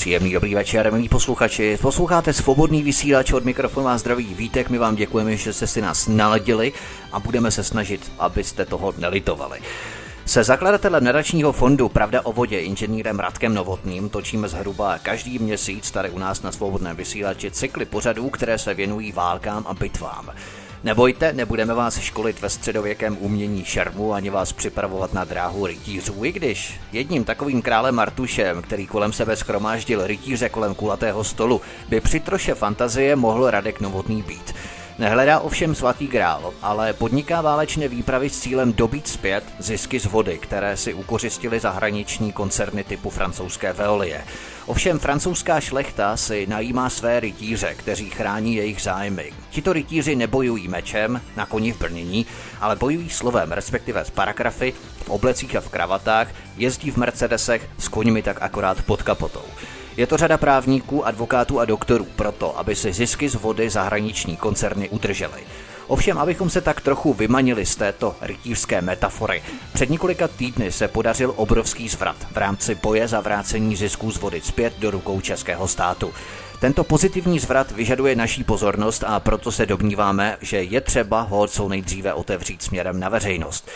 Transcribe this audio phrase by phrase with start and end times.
[0.00, 1.78] Příjemný dobrý večer, milí posluchači.
[1.82, 4.70] Posloucháte svobodný vysílač od mikrofonu a zdraví Vítek.
[4.70, 6.72] My vám děkujeme, že jste si nás naladili
[7.12, 9.60] a budeme se snažit, abyste toho nelitovali.
[10.26, 16.10] Se zakladatelem nadačního fondu Pravda o vodě inženýrem Radkem Novotným točíme zhruba každý měsíc tady
[16.10, 20.30] u nás na svobodném vysílači cykly pořadů, které se věnují válkám a bitvám.
[20.84, 26.32] Nebojte, nebudeme vás školit ve středověkém umění šermu ani vás připravovat na dráhu rytířů, i
[26.32, 32.20] když jedním takovým králem Martušem, který kolem sebe schromáždil rytíře kolem kulatého stolu, by při
[32.20, 34.54] troše fantazie mohl Radek Novotný být.
[35.00, 40.38] Nehledá ovšem svatý grál, ale podniká válečné výpravy s cílem dobít zpět zisky z vody,
[40.38, 44.24] které si ukořistily zahraniční koncerny typu francouzské Veolie.
[44.66, 49.32] Ovšem francouzská šlechta si najímá své rytíře, kteří chrání jejich zájmy.
[49.50, 52.26] Tito rytíři nebojují mečem na koni v brnění,
[52.60, 54.72] ale bojují slovem, respektive z paragrafy,
[55.04, 59.44] v oblecích a v kravatách, jezdí v Mercedesech s koňmi tak akorát pod kapotou.
[60.00, 64.88] Je to řada právníků, advokátů a doktorů proto, aby si zisky z vody zahraniční koncerny
[64.88, 65.40] udržely.
[65.86, 69.42] Ovšem, abychom se tak trochu vymanili z této rytířské metafory,
[69.72, 74.40] před několika týdny se podařil obrovský zvrat v rámci boje za vrácení zisků z vody
[74.44, 76.12] zpět do rukou českého státu.
[76.60, 81.68] Tento pozitivní zvrat vyžaduje naší pozornost a proto se domníváme, že je třeba ho co
[81.68, 83.70] nejdříve otevřít směrem na veřejnost.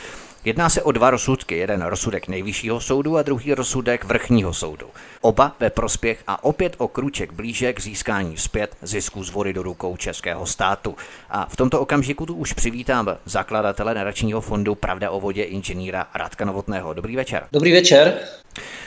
[0.45, 4.87] Jedná se o dva rozsudky, jeden rozsudek nejvyššího soudu a druhý rozsudek vrchního soudu.
[5.20, 9.62] Oba ve prospěch a opět o kruček blíže k získání zpět zisku z vody do
[9.62, 10.97] rukou českého státu.
[11.31, 16.45] A v tomto okamžiku tu už přivítám zakladatele nadačního fondu Pravda o vodě inženýra Radka
[16.45, 16.92] Novotného.
[16.92, 17.47] Dobrý večer.
[17.53, 18.19] Dobrý večer.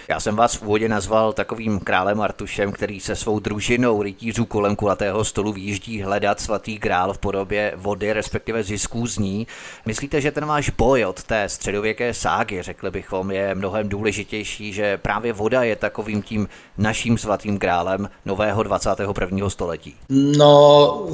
[0.08, 4.76] Já jsem vás v úvodě nazval takovým králem Artušem, který se svou družinou rytířů kolem
[4.76, 9.48] kulatého stolu výjíždí hledat svatý grál v podobě vody, respektive zisků z ní.
[9.86, 14.98] Myslíte, že ten váš boj od té středověké ságy, řekli bychom, je mnohem důležitější, že
[14.98, 19.50] právě voda je takovým tím naším svatým grálem nového 21.
[19.50, 19.96] století?
[20.10, 21.08] No,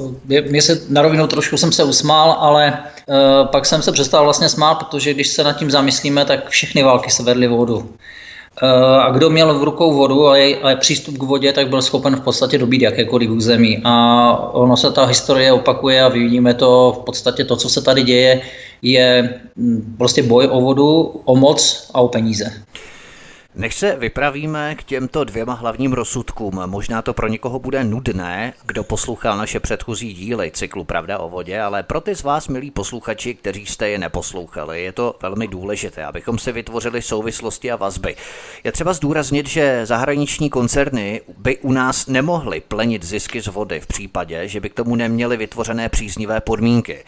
[0.50, 4.50] mě se na rovinu trošku jsem se usmál, ale uh, pak jsem se přestal vlastně
[4.50, 7.90] smát, protože když se nad tím zamyslíme, tak všechny války se vedly vodu.
[8.62, 12.16] Eh, a kdo měl v rukou vodu a, a přístup k vodě, tak byl schopen
[12.16, 13.82] v podstatě dobít jakékoliv území.
[13.84, 18.04] A ono se ta historie opakuje a vidíme to v podstatě to, co se tady
[18.04, 18.42] děje,
[18.82, 22.54] je hm, prostě boj o vodu, o moc a o peníze.
[23.56, 28.84] Než se vypravíme k těmto dvěma hlavním rozsudkům, možná to pro někoho bude nudné, kdo
[28.84, 33.36] poslouchal naše předchozí díly cyklu Pravda o vodě, ale pro ty z vás, milí posluchači,
[33.36, 38.16] kteří jste je neposlouchali, je to velmi důležité, abychom si vytvořili souvislosti a vazby.
[38.64, 43.88] Je třeba zdůraznit, že zahraniční koncerny by u nás nemohly plenit zisky z vody v
[43.88, 47.04] případě, že by k tomu neměly vytvořené příznivé podmínky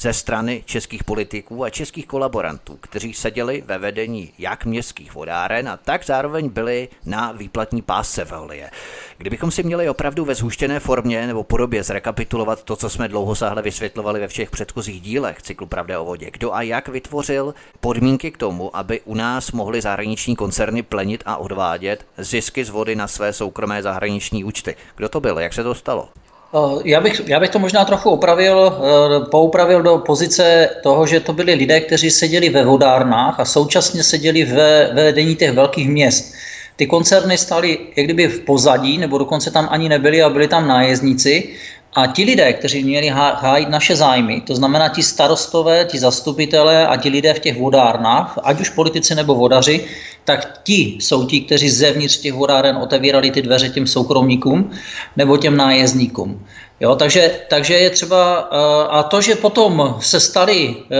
[0.00, 5.76] ze strany českých politiků a českých kolaborantů, kteří seděli ve vedení jak městských vodáren a
[5.90, 8.70] tak zároveň byli na výplatní pásce Veolie.
[9.18, 13.62] Kdybychom si měli opravdu ve zhuštěné formě nebo podobě zrekapitulovat to, co jsme dlouho sáhle
[13.62, 18.36] vysvětlovali ve všech předchozích dílech cyklu Pravda o vodě, kdo a jak vytvořil podmínky k
[18.36, 23.32] tomu, aby u nás mohly zahraniční koncerny plenit a odvádět zisky z vody na své
[23.32, 24.76] soukromé zahraniční účty.
[24.96, 25.38] Kdo to byl?
[25.38, 26.08] Jak se to stalo?
[26.54, 31.20] Eh, já bych, já bych to možná trochu opravil, eh, poupravil do pozice toho, že
[31.20, 35.88] to byli lidé, kteří seděli ve vodárnách a současně seděli ve, ve vedení těch velkých
[35.88, 36.34] měst.
[36.76, 40.68] Ty koncerny staly jak kdyby v pozadí, nebo dokonce tam ani nebyli a byli tam
[40.68, 41.48] nájezdníci
[41.94, 46.96] a ti lidé, kteří měli hájit naše zájmy, to znamená ti starostové, ti zastupitelé a
[46.96, 49.84] ti lidé v těch vodárnách, ať už politici nebo vodaři,
[50.24, 54.70] tak ti jsou ti, kteří zevnitř těch vodáren otevírali ty dveře těm soukromníkům
[55.16, 56.46] nebo těm nájezdníkům.
[56.80, 60.96] Jo, takže, takže je třeba, eh, a to, že potom se stali eh,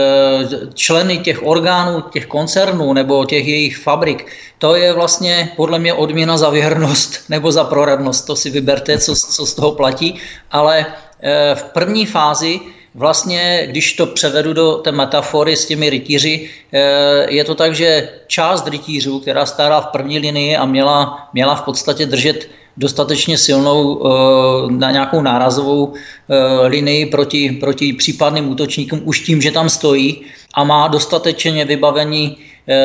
[0.73, 6.37] členy těch orgánů, těch koncernů nebo těch jejich fabrik, to je vlastně podle mě odměna
[6.37, 10.21] za věrnost nebo za proradnost, to si vyberte, co, co z toho platí,
[10.51, 10.85] ale
[11.21, 12.59] eh, v první fázi
[12.95, 16.49] Vlastně, když to převedu do té metafory s těmi rytíři,
[17.27, 21.61] je to tak, že část rytířů, která stála v první linii a měla, měla v
[21.61, 22.47] podstatě držet
[22.77, 29.51] dostatečně silnou eh, na nějakou nárazovou eh, linii proti, proti případným útočníkům už tím, že
[29.51, 30.21] tam stojí
[30.53, 32.37] a má dostatečně vybavení
[32.67, 32.75] eh,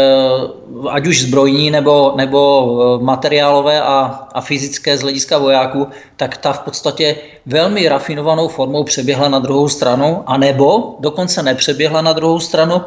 [0.90, 5.86] ať už zbrojní nebo, nebo materiálové a, a fyzické z hlediska vojáků,
[6.16, 7.16] tak ta v podstatě
[7.46, 12.82] velmi rafinovanou formou přeběhla na druhou stranu, anebo dokonce nepřeběhla na druhou stranu,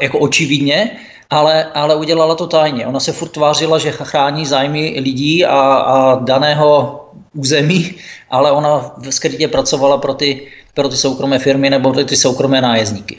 [0.00, 0.90] jako očividně,
[1.30, 2.86] ale, ale udělala to tajně.
[2.86, 7.04] Ona se furt tvářila, že chrání zájmy lidí a, a daného
[7.34, 7.94] území,
[8.30, 13.18] ale ona skrytě pracovala pro ty, pro ty soukromé firmy nebo pro ty soukromé nájezdníky.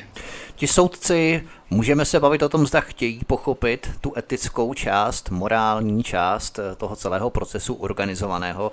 [0.56, 1.42] Ti soudci
[1.72, 7.30] Můžeme se bavit o tom, zda chtějí pochopit tu etickou část, morální část toho celého
[7.30, 8.72] procesu organizovaného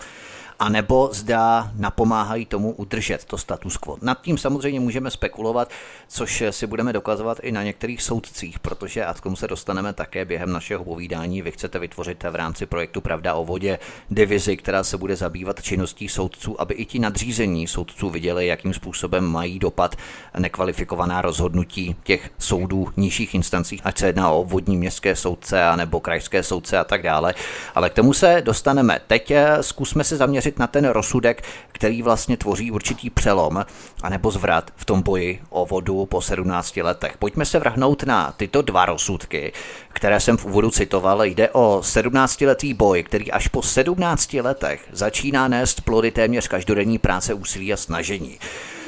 [0.58, 3.97] anebo zda napomáhají tomu udržet to status quo.
[4.03, 5.70] Nad tím samozřejmě můžeme spekulovat,
[6.08, 10.25] což si budeme dokazovat i na některých soudcích, protože a k tomu se dostaneme také
[10.25, 11.43] během našeho povídání.
[11.43, 13.79] Vy chcete vytvořit v rámci projektu Pravda o vodě
[14.11, 19.25] divizi, která se bude zabývat činností soudců, aby i ti nadřízení soudců viděli, jakým způsobem
[19.25, 19.97] mají dopad
[20.38, 26.00] nekvalifikovaná rozhodnutí těch soudů nižších instancí, ať se jedná o vodní městské soudce a nebo
[26.00, 27.35] krajské soudce a tak dále.
[27.75, 29.00] Ale k tomu se dostaneme.
[29.06, 33.64] Teď eh, zkusme se zaměřit zaměřit na ten rozsudek, který vlastně tvoří určitý přelom
[34.02, 37.16] anebo zvrat v tom boji o vodu po 17 letech.
[37.19, 39.52] Pojďme se vrhnout na tyto dva rozsudky,
[39.93, 41.25] které jsem v úvodu citoval.
[41.25, 47.34] Jde o 17-letý boj, který až po 17 letech začíná nést plody téměř každodenní práce,
[47.34, 48.38] úsilí a snažení.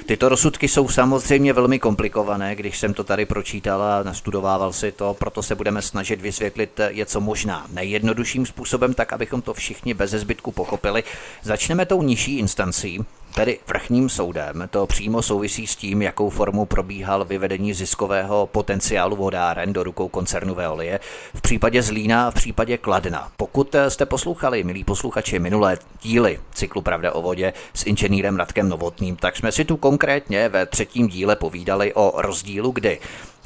[0.08, 5.14] Tyto rozsudky jsou samozřejmě velmi komplikované, když jsem to tady pročítal a nastudovával si to,
[5.14, 10.10] proto se budeme snažit vysvětlit je co možná nejjednodušším způsobem, tak abychom to všichni bez
[10.10, 11.04] zbytku pochopili.
[11.42, 13.04] Začneme tou nižší instancí,
[13.34, 14.68] tedy vrchním soudem.
[14.70, 20.54] To přímo souvisí s tím, jakou formou probíhal vyvedení ziskového potenciálu vodáren do rukou koncernu
[20.54, 21.00] Veolie
[21.34, 23.32] v případě Zlína a v případě Kladna.
[23.36, 29.16] Pokud jste poslouchali, milí posluchači, minulé díly cyklu Pravda o vodě s inženýrem Radkem Novotným,
[29.16, 32.98] tak jsme si tu konkrétně ve třetím díle povídali o rozdílu, kdy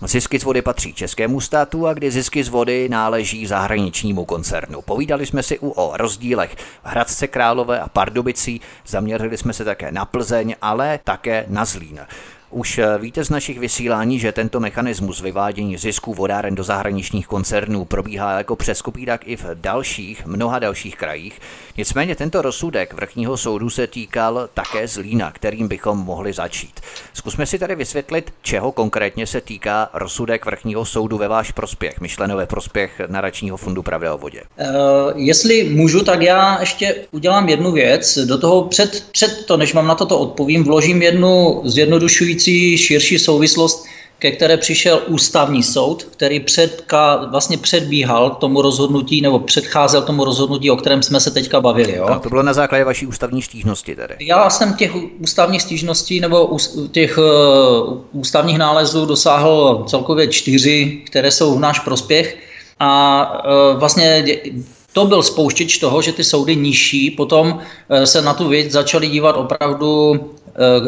[0.04, 4.82] Zisky z vody patří českému státu a kdy zisky z vody náleží zahraničnímu koncernu.
[4.82, 9.92] Povídali jsme si u o rozdílech v Hradce Králové a Pardubicí, zaměřili jsme se také
[9.92, 12.00] na Plzeň, ale také na Zlín.
[12.52, 17.84] Už eh, víte z našich vysílání, že tento mechanismus vyvádění zisků vodáren do zahraničních koncernů
[17.84, 21.40] probíhá jako přeskupírak i v dalších, mnoha dalších krajích.
[21.76, 26.80] Nicméně tento rozsudek vrchního soudu se týkal také Zlína, kterým bychom mohli začít.
[27.14, 32.36] Zkusme si tady vysvětlit, čeho konkrétně se týká rozsudek vrchního soudu ve váš prospěch, myšleno
[32.36, 34.42] ve prospěch naračního fondu Pravda o vodě.
[34.42, 34.66] Uh,
[35.14, 38.18] jestli můžu, tak já ještě udělám jednu věc.
[38.18, 43.18] Do toho před, před to, než vám na toto odpovím, vložím jednu zjednodušující věcí širší
[43.18, 43.84] souvislost,
[44.18, 50.70] ke které přišel ústavní soud, který předka, vlastně předbíhal tomu rozhodnutí nebo předcházel tomu rozhodnutí,
[50.70, 51.96] o kterém jsme se teďka bavili.
[51.96, 52.06] Jo?
[52.06, 54.14] A to bylo na základě vaší ústavní stížnosti tedy?
[54.20, 56.56] Já jsem těch ústavních stížností nebo
[56.90, 62.36] těch uh, ústavních nálezů dosáhl celkově čtyři, které jsou v náš prospěch.
[62.80, 62.90] A
[63.44, 64.24] uh, vlastně
[64.92, 69.08] to byl spouštěč toho, že ty soudy nižší potom uh, se na tu věc začaly
[69.08, 70.20] dívat opravdu,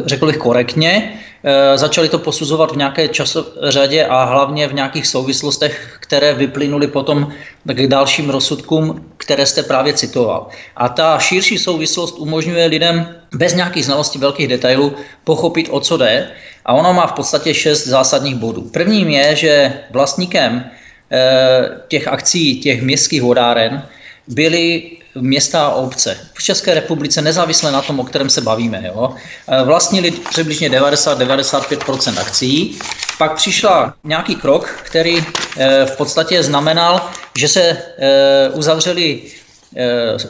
[0.06, 5.96] řekl bych, korektně Eh, začali to posuzovat v nějaké časořadě a hlavně v nějakých souvislostech,
[6.00, 7.32] které vyplynuly potom
[7.64, 10.48] k dalším rozsudkům, které jste právě citoval.
[10.76, 14.92] A ta širší souvislost umožňuje lidem bez nějakých znalostí velkých detailů
[15.24, 16.30] pochopit, o co jde.
[16.64, 18.62] A ono má v podstatě šest zásadních bodů.
[18.72, 20.64] Prvním je, že vlastníkem
[21.12, 23.82] eh, těch akcí, těch městských vodáren,
[24.28, 24.90] byly
[25.20, 28.82] města a obce v České republice, nezávisle na tom, o kterém se bavíme.
[28.86, 29.14] Jo?
[29.48, 32.78] Eh, vlastnili přibližně 90-95% akcí.
[33.18, 37.62] Pak přišla nějaký krok, který eh, v podstatě znamenal, že se
[37.98, 39.22] eh, uzavřeli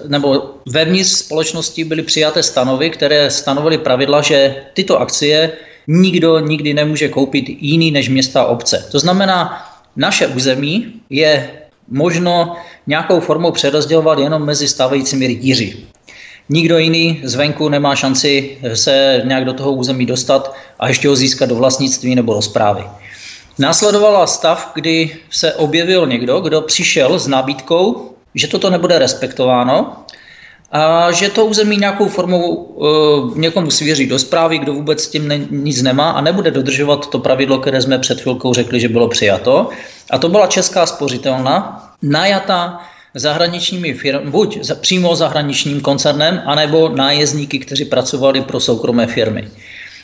[0.08, 5.52] nebo vevnitř společnosti byly přijaté stanovy, které stanovily pravidla, že tyto akcie
[5.86, 8.88] nikdo nikdy nemůže koupit jiný než města a obce.
[8.92, 11.50] To znamená, naše území je
[11.88, 15.76] možno nějakou formou přerozdělovat jenom mezi stávajícími rytíři.
[16.48, 21.48] Nikdo jiný zvenku nemá šanci se nějak do toho území dostat a ještě ho získat
[21.48, 22.84] do vlastnictví nebo do zprávy.
[23.58, 29.96] Následovala stav, kdy se objevil někdo, kdo přišel s nabídkou, že toto nebude respektováno
[30.74, 35.28] a že to území nějakou formou uh, někomu svěří do zprávy, kdo vůbec s tím
[35.28, 39.08] ne, nic nemá a nebude dodržovat to pravidlo, které jsme před chvilkou řekli, že bylo
[39.08, 39.68] přijato.
[40.10, 42.80] A to byla česká spořitelna, najata
[43.14, 49.48] zahraničními firmy, buď za, přímo zahraničním koncernem, anebo nájezdníky, kteří pracovali pro soukromé firmy.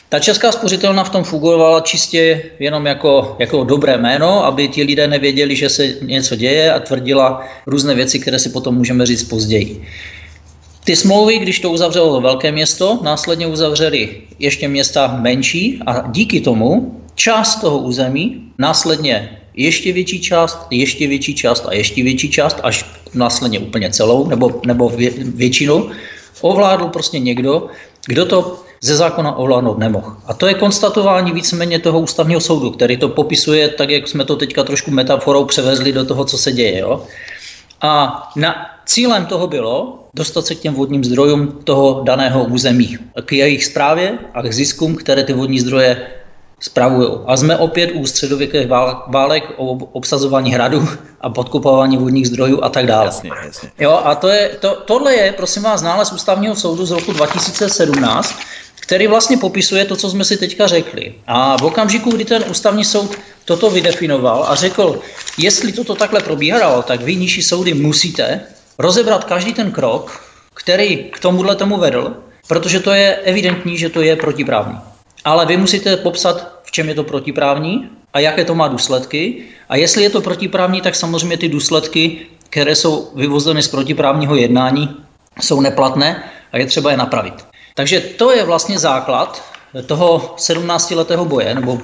[0.09, 5.07] Ta česká spořitelna v tom fungovala čistě jenom jako, jako dobré jméno, aby ti lidé
[5.07, 9.81] nevěděli, že se něco děje a tvrdila různé věci, které si potom můžeme říct později.
[10.83, 17.01] Ty smlouvy, když to uzavřelo velké město, následně uzavřeli ještě města menší a díky tomu
[17.15, 22.85] část toho území, následně ještě větší část, ještě větší část a ještě větší část, až
[23.13, 25.89] následně úplně celou, nebo, nebo vě, většinu,
[26.41, 27.67] ovládl prostě někdo,
[28.07, 30.15] kdo to ze zákona ovládnout nemohl.
[30.25, 34.35] A to je konstatování víceméně toho ústavního soudu, který to popisuje tak, jak jsme to
[34.35, 36.79] teďka trošku metaforou převezli do toho, co se děje.
[36.79, 37.05] Jo?
[37.81, 43.31] A na, cílem toho bylo dostat se k těm vodním zdrojům toho daného území, k
[43.31, 46.07] jejich zprávě a k ziskům, které ty vodní zdroje
[46.61, 47.09] spravují.
[47.25, 48.67] A jsme opět u středověkých
[49.07, 50.87] válek o obsazování hradu
[51.21, 53.05] a podkupování vodních zdrojů a tak dále.
[53.05, 53.71] Jasně, jasně.
[53.79, 58.35] Jo, a to je, to, tohle je, prosím vás, nález ústavního soudu z roku 2017,
[58.79, 61.13] který vlastně popisuje to, co jsme si teďka řekli.
[61.27, 63.15] A v okamžiku, kdy ten ústavní soud
[63.45, 64.99] toto vydefinoval a řekl,
[65.37, 68.41] jestli toto takhle probíhalo, tak vy nižší soudy musíte
[68.77, 70.21] rozebrat každý ten krok,
[70.53, 72.13] který k tomuhle tomu vedl,
[72.47, 74.90] protože to je evidentní, že to je protiprávní.
[75.25, 79.43] Ale vy musíte popsat, v čem je to protiprávní a jaké to má důsledky.
[79.69, 82.17] A jestli je to protiprávní, tak samozřejmě ty důsledky,
[82.49, 84.95] které jsou vyvozeny z protiprávního jednání,
[85.41, 87.45] jsou neplatné a je třeba je napravit.
[87.75, 89.43] Takže to je vlastně základ
[89.85, 91.79] toho 17-letého boje, nebo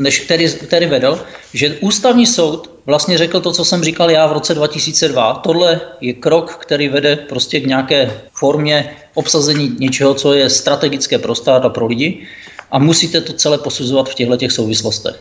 [0.00, 1.20] než který, který vedl,
[1.54, 5.34] že ústavní soud vlastně řekl to, co jsem říkal já v roce 2002.
[5.34, 11.34] Tohle je krok, který vede prostě k nějaké formě obsazení něčeho, co je strategické pro
[11.34, 12.26] stát a pro lidi
[12.70, 15.16] a musíte to celé posuzovat v těchto těch souvislostech.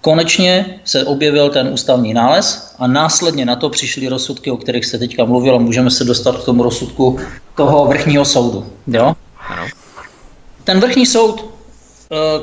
[0.00, 4.98] Konečně se objevil ten ústavní nález a následně na to přišly rozsudky, o kterých se
[4.98, 5.58] teďka mluvilo.
[5.58, 7.18] Můžeme se dostat k tomu rozsudku
[7.56, 8.66] toho vrchního soudu.
[8.86, 9.14] Jo?
[10.64, 11.53] Ten vrchní soud,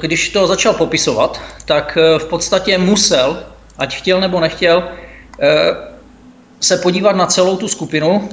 [0.01, 3.43] když to začal popisovat, tak eh, v podstatě musel,
[3.77, 4.83] ať chtěl nebo nechtěl,
[5.39, 5.75] eh,
[6.59, 8.29] se podívat na celou tu skupinu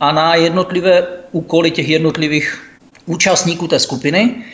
[0.00, 2.62] a na jednotlivé úkoly těch jednotlivých
[3.06, 4.44] účastníků té skupiny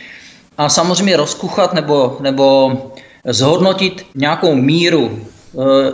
[0.57, 2.71] a samozřejmě rozkuchat nebo, nebo
[3.25, 5.19] zhodnotit nějakou míru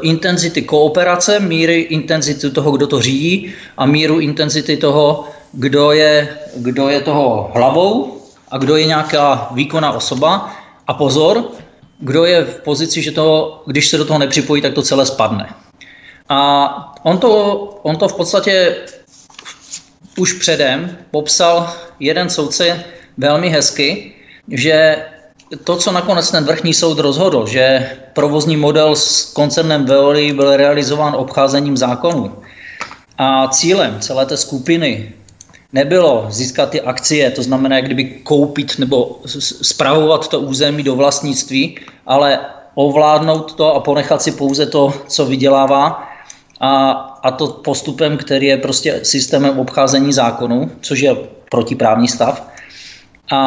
[0.01, 6.89] intenzity kooperace, míry intenzity toho, kdo to řídí a míru intenzity toho, kdo je, kdo
[6.89, 8.14] je toho hlavou
[8.55, 10.55] a kdo je nějaká výkonná osoba.
[10.87, 11.43] A pozor,
[11.99, 15.49] kdo je v pozici, že to, když se do toho nepřipojí, tak to celé spadne.
[16.29, 17.31] A on to,
[17.83, 18.75] on to v podstatě
[20.17, 22.83] už předem popsal jeden soudce
[23.17, 24.15] velmi hezky,
[24.47, 25.05] že
[25.63, 31.15] to, co nakonec ten vrchní soud rozhodl, že provozní model s koncernem Veolia byl realizován
[31.15, 32.35] obcházením zákonů
[33.17, 35.13] a cílem celé té skupiny
[35.75, 39.19] nebylo získat ty akcie, to znamená kdyby koupit nebo
[39.61, 42.39] spravovat to území do vlastnictví, ale
[42.75, 46.07] ovládnout to a ponechat si pouze to, co vydělává
[46.59, 46.91] a,
[47.23, 51.15] a to postupem, který je prostě systémem obcházení zákonu, což je
[51.51, 52.47] protiprávní stav.
[53.31, 53.41] A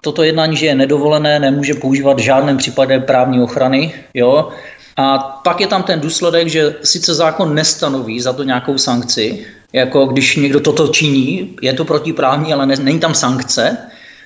[0.00, 4.48] toto jednání, že je nedovolené, nemůže používat v žádném případě právní ochrany, jo,
[4.96, 10.06] a pak je tam ten důsledek, že sice zákon nestanoví za to nějakou sankci, jako
[10.06, 13.76] když někdo toto činí, je to protiprávní, ale ne, není tam sankce,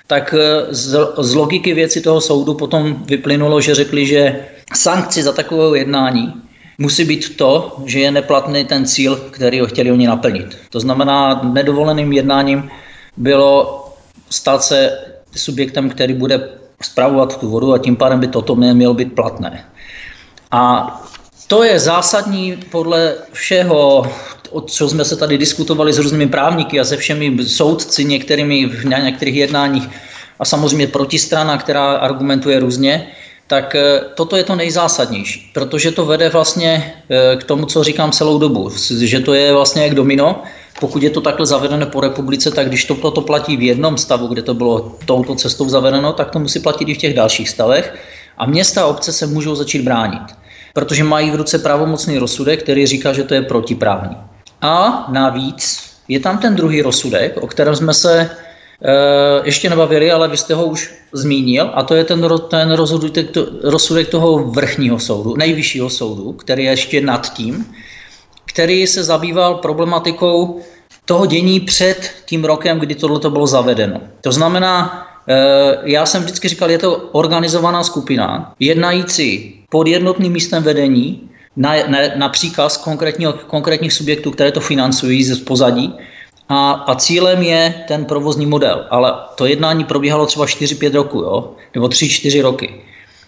[0.07, 5.33] tak eh, z, z logiky věci toho soudu potom vyplynulo, že řekli, že sankci za
[5.33, 6.33] takové jednání
[6.79, 10.59] musí být to, že je neplatný ten cíl, který ho chtěli oni naplnit.
[10.71, 12.71] To znamená, nedovoleným jednáním
[13.17, 13.85] bylo
[14.31, 14.99] stát se
[15.37, 16.49] subjektem, který bude
[16.83, 19.65] spravovat tu vodu a tím pádem by toto mělo být platné.
[20.51, 20.93] A
[21.47, 24.07] to je zásadní podle všeho,
[24.57, 28.85] o co jsme se tady diskutovali s různými právníky a se všemi soudci některými v
[28.85, 29.89] některých jednáních
[30.39, 33.07] a samozřejmě protistrana, která argumentuje různě,
[33.47, 38.13] tak eh, toto je to nejzásadnější, protože to vede vlastně eh, k tomu, co říkám
[38.13, 38.71] celou dobu,
[39.01, 40.43] že to je vlastně jak domino.
[40.81, 44.27] Pokud je to takhle zavedené po republice, tak když to, to platí v jednom stavu,
[44.27, 47.95] kde to bylo touto cestou zavedeno, tak to musí platit i v těch dalších stavech.
[48.39, 50.23] A města a obce se můžou začít bránit,
[50.75, 54.36] protože mají v ruce pravomocný rozsudek, který říká, že to je protiprávní.
[54.61, 58.31] A navíc je tam ten druhý rozsudek, o kterém jsme se e,
[59.45, 64.09] ještě nebavili, ale vy jste ho už zmínil, a to je ten, ten rozsudek, rozsudek
[64.09, 67.67] toho vrchního soudu, nejvyššího soudu, který je ještě nad tím,
[68.45, 70.61] který se zabýval problematikou
[71.05, 74.01] toho dění před tím rokem, kdy tohle bylo zavedeno.
[74.21, 80.63] To znamená, Eh, já jsem vždycky říkal, je to organizovaná skupina, jednající pod jednotným místem
[80.63, 82.77] vedení na, na, na příkaz
[83.47, 85.95] konkrétních subjektů, které to financují z pozadí.
[86.49, 88.87] A, a cílem je ten provozní model.
[88.91, 91.55] Ale to jednání probíhalo třeba 4-5 roku, jo?
[91.75, 92.75] nebo 3-4 roky.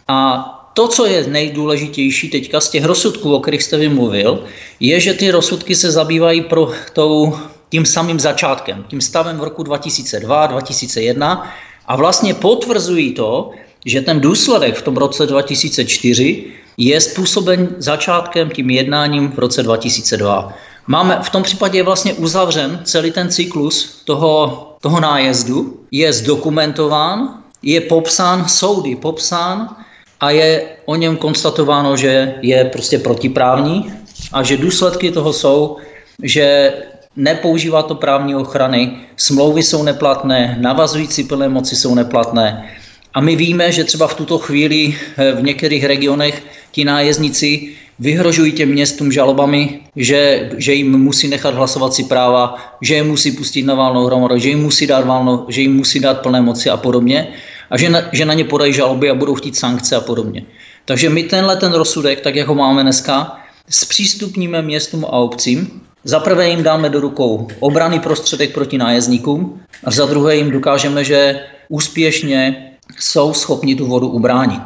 [0.09, 4.45] A to, co je nejdůležitější teďka z těch rozsudků, o kterých jste vymluvil,
[4.81, 9.63] je, že ty rozsudky se zabývají pro tou, tím samým začátkem, tím stavem v roku
[9.63, 11.53] 2002, 2001
[11.87, 13.51] a vlastně potvrzují to,
[13.87, 16.45] že ten důsledek v tom roce 2004
[16.79, 20.55] je způsoben začátkem tím jednáním v roce 2002.
[20.87, 27.43] Máme, v tom případě je vlastně uzavřen celý ten cyklus toho, toho nájezdu, je zdokumentován,
[27.63, 29.77] je popsán, soudy popsán
[30.21, 33.93] a je o něm konstatováno, že je prostě protiprávní
[34.33, 35.77] a že důsledky toho jsou,
[36.23, 36.73] že
[37.17, 42.71] nepoužívá to právní ochrany, smlouvy jsou neplatné, navazující plné moci jsou neplatné
[43.19, 48.53] A my víme, že třeba v tuto chvíli eh, v některých regionech ti nájezdníci vyhrožují
[48.53, 53.75] těm městům žalobami, že, že jim musí nechat hlasovací práva, že je musí pustit na
[53.75, 57.29] válnou hromadu, že jim musí dát, válno, že jim musí dát plné moci a podobně.
[57.71, 60.43] A že na, že na ně podají žaloby a budou chtít sankce a podobně.
[60.85, 63.37] Takže my tenhle ten rozsudek, tak jak ho máme dneska,
[63.69, 65.81] zpřístupníme městům a obcím.
[66.05, 71.05] Za prvé jim dáme do rukou obrany prostředek proti nájezdníkům a za druhé jim dokážeme,
[71.05, 74.62] že úspěšně jsou schopni tu vodu ubránit.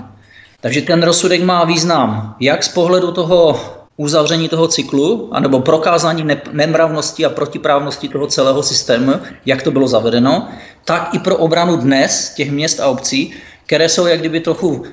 [0.60, 3.60] Takže ten rozsudek má význam jak z pohledu toho
[3.96, 9.12] uzavření toho cyklu, anebo prokázání nemravnosti a protiprávnosti toho celého systému,
[9.46, 10.48] jak to bylo zavedeno,
[10.84, 13.34] tak i pro obranu dnes těch měst a obcí,
[13.66, 14.84] které jsou jak kdyby trochu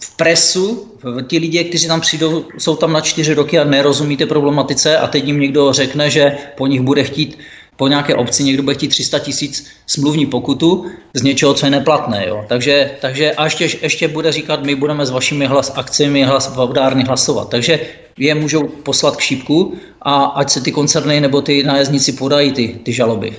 [0.00, 0.92] v presu,
[1.26, 5.06] ti lidé, kteří tam přijdou, jsou tam na čtyři roky a nerozumí té problematice a
[5.06, 7.38] teď jim někdo řekne, že po nich bude chtít
[7.80, 12.28] po nějaké obci někdo bude chtít 300 tisíc smluvní pokutu z něčeho, co je neplatné.
[12.28, 12.44] Jo.
[12.48, 17.04] Takže, takže a ještě, ještě bude říkat, my budeme s vašimi hlas, akcemi hlas, vodárny
[17.04, 17.48] hlasovat.
[17.48, 17.80] Takže
[18.18, 22.68] je můžou poslat k šípku a ať se ty koncerny nebo ty nájezdníci podají ty,
[22.84, 23.32] ty žaloby.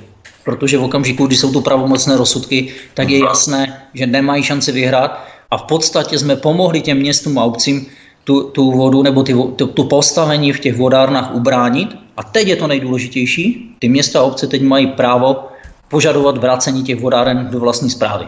[0.43, 5.21] Protože v okamžiku, kdy jsou tu pravomocné rozsudky, tak je jasné, že nemají šanci vyhrát
[5.51, 7.85] a v podstatě jsme pomohli těm městům a obcím
[8.23, 11.97] tu, tu vodu nebo ty, tu, tu postavení v těch vodárnách ubránit.
[12.17, 13.75] A teď je to nejdůležitější.
[13.79, 15.47] Ty města a obce teď mají právo
[15.87, 18.27] požadovat vrácení těch vodáren do vlastní zprávy.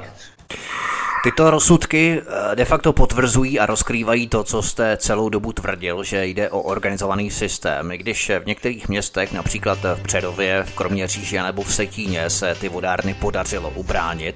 [1.24, 6.26] Tyto rozsudky eh, de facto potvrzují a rozkrývají to, co jste celou dobu tvrdil, že
[6.26, 7.92] jde o organizovaný systém.
[7.92, 12.70] I když v některých městech, například v Předově, v Kroměříži nebo v Setíně, se ty
[12.70, 14.36] vodárny podařilo ubránit,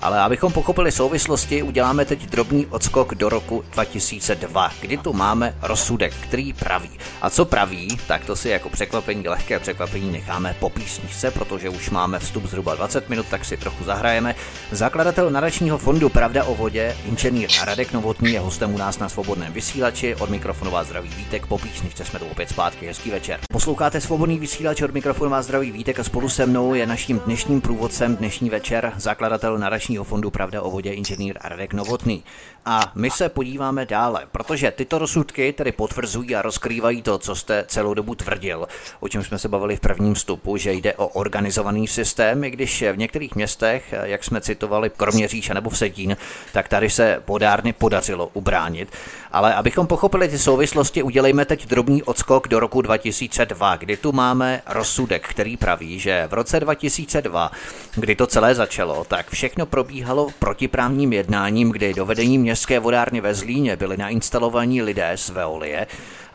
[0.00, 6.14] ale abychom pochopili souvislosti, uděláme teď drobný odskok do roku 2002, kdy tu máme rozsudek,
[6.14, 6.90] který praví.
[7.22, 11.90] A co praví, tak to si jako překvapení, lehké překvapení necháme po písničce, protože už
[11.90, 14.34] máme vstup zhruba 20 minut, tak si trochu zahrajeme.
[14.70, 19.52] Zakladatel nadačního fondu Pravda o vodě, inženýr Radek Novotný je hostem u nás na svobodném
[19.52, 20.14] vysílači.
[20.14, 23.40] Od mikrofonu vás zdraví Vítek, po písničce jsme tu opět zpátky, hezký večer.
[23.52, 27.60] Posloucháte svobodný vysílač od mikrofonu vás zdraví Vítek a spolu se mnou je naším dnešním
[27.60, 32.24] průvodcem dnešní večer zakladatel nadačního nadačního fondu Pravda o vodě inženýr Radek Novotný.
[32.68, 37.64] A my se podíváme dále, protože tyto rozsudky tedy potvrzují a rozkrývají to, co jste
[37.68, 38.68] celou dobu tvrdil,
[39.00, 42.82] o čem jsme se bavili v prvním vstupu, že jde o organizovaný systém, i když
[42.82, 46.16] v některých městech, jak jsme citovali, kromě Říša nebo v Setín,
[46.52, 48.88] tak tady se podárny podařilo ubránit.
[49.32, 54.62] Ale abychom pochopili ty souvislosti, udělejme teď drobný odskok do roku 2002, kdy tu máme
[54.66, 57.50] rozsudek, který praví, že v roce 2002,
[57.94, 63.34] kdy to celé začalo, tak všechno probíhalo protiprávním jednáním, kdy do vedení městské vodárny ve
[63.34, 65.86] Zlíně byli nainstalovaní lidé z Veolie,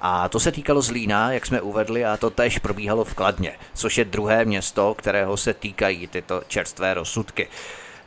[0.02, 3.98] a to se týkalo Zlína, jak jsme uvedli, a to tež probíhalo v Kladně, což
[3.98, 7.48] je druhé město, kterého se týkají tyto čerstvé rozsudky.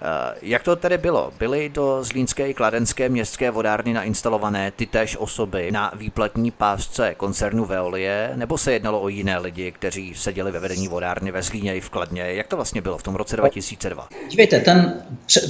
[0.04, 1.32] Eh, jak to tedy bylo?
[1.38, 7.64] Byly do Zlínské i Kladenské městské vodárny nainstalované ty též osoby na výplatní pásce koncernu
[7.64, 11.80] Veolie, nebo se jednalo o jiné lidi, kteří seděli ve vedení vodárny ve Zlíně i
[11.80, 12.22] v Kladně?
[12.22, 14.08] Jak to vlastně bylo v tom roce 2002?
[14.30, 15.02] Dívejte, ten,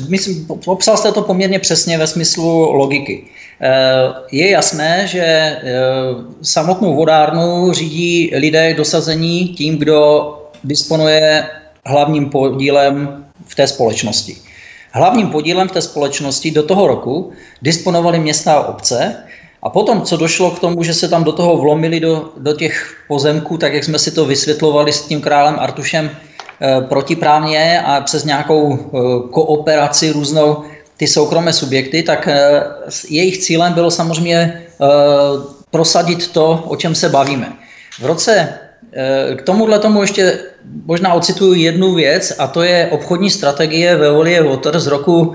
[0.09, 3.27] myslím, popsal jste to poměrně přesně ve smyslu logiky.
[3.61, 3.71] Eh,
[4.33, 5.62] je jasné, že eh,
[6.43, 10.31] samotnou vodárnu řídí lidé dosazení tím, kdo
[10.64, 11.49] disponuje
[11.87, 14.37] hlavním podílem v té společnosti.
[14.92, 19.16] Hlavním podílem v té společnosti do toho roku disponovali města a obce
[19.62, 22.96] a potom, co došlo k tomu, že se tam do toho vlomili do, do těch
[23.09, 28.24] pozemků, tak jak jsme si to vysvětlovali s tím králem Artušem e, protiprávně a přes
[28.24, 28.78] nějakou e,
[29.30, 30.64] kooperaci různou
[30.96, 32.62] ty soukromé subjekty, tak e,
[33.09, 34.62] jejich cílem bylo samozřejmě e,
[35.70, 37.52] prosadit to, o čem se bavíme.
[38.00, 38.59] V roce
[39.37, 40.38] k tomuhle tomu ještě
[40.85, 45.35] možná ocituju jednu věc a to je obchodní strategie Veolie Water z roku,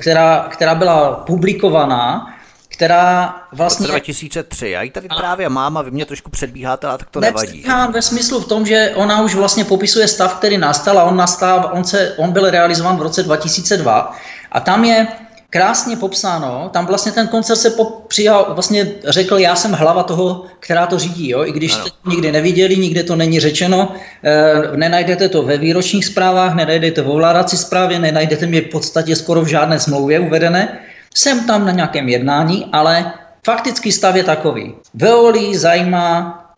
[0.00, 2.34] která, která byla publikovaná
[2.68, 3.86] která vlastně...
[3.86, 5.14] 2003, já ji tady a...
[5.14, 7.64] právě mám a vy mě trošku předbíháte, ale tak to nevadí.
[7.90, 11.70] ve smyslu v tom, že ona už vlastně popisuje stav, který nastal a on, nastal,
[11.72, 14.14] on, se, on byl realizován v roce 2002
[14.52, 15.06] a tam je
[15.54, 17.72] krásně popsáno, tam vlastně ten koncert se
[18.08, 21.44] přijal, vlastně řekl, já jsem hlava toho, která to řídí, jo?
[21.46, 26.04] i když jste to nikdy neviděli, nikde to není řečeno, e, nenajdete to ve výročních
[26.04, 30.78] zprávách, nenajdete v ovládací zprávě, nenajdete mě v podstatě skoro v žádné smlouvě uvedené,
[31.14, 33.12] jsem tam na nějakém jednání, ale
[33.46, 34.74] faktický stav je takový.
[34.94, 36.04] Veoli zajímá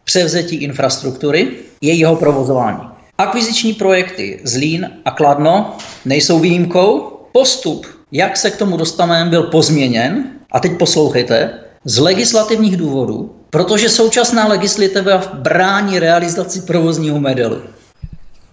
[0.04, 1.48] převzetí infrastruktury,
[1.80, 2.80] jejího provozování.
[3.18, 7.15] Akviziční projekty Zlín a Kladno nejsou výjimkou.
[7.36, 13.88] Postup jak se k tomu dostaneme, byl pozměněn, a teď poslouchejte, z legislativních důvodů, protože
[13.88, 17.56] současná legislativa brání realizaci provozního modelu.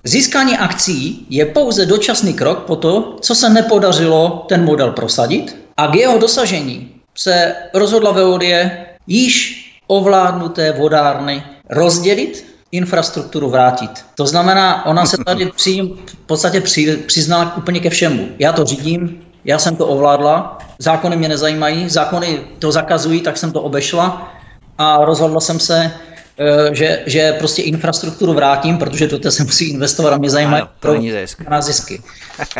[0.04, 5.88] Získání akcí je pouze dočasný krok po to, co se nepodařilo ten model prosadit a
[5.88, 14.06] k jeho dosažení se rozhodla Veolie již ovládnuté vodárny rozdělit, infrastrukturu vrátit.
[14.16, 18.28] To znamená, ona se tady při, v podstatě při, přiznala úplně ke všemu.
[18.40, 23.52] Já to řídím, já jsem to ovládla, zákony mě nezajímají, zákony to zakazují, tak jsem
[23.52, 24.34] to obešla
[24.78, 25.92] a rozhodla jsem se,
[26.40, 30.96] eh, že, že prostě infrastrukturu vrátím, protože to se musí investovat a mě zajímají pro
[31.50, 32.02] na zisky.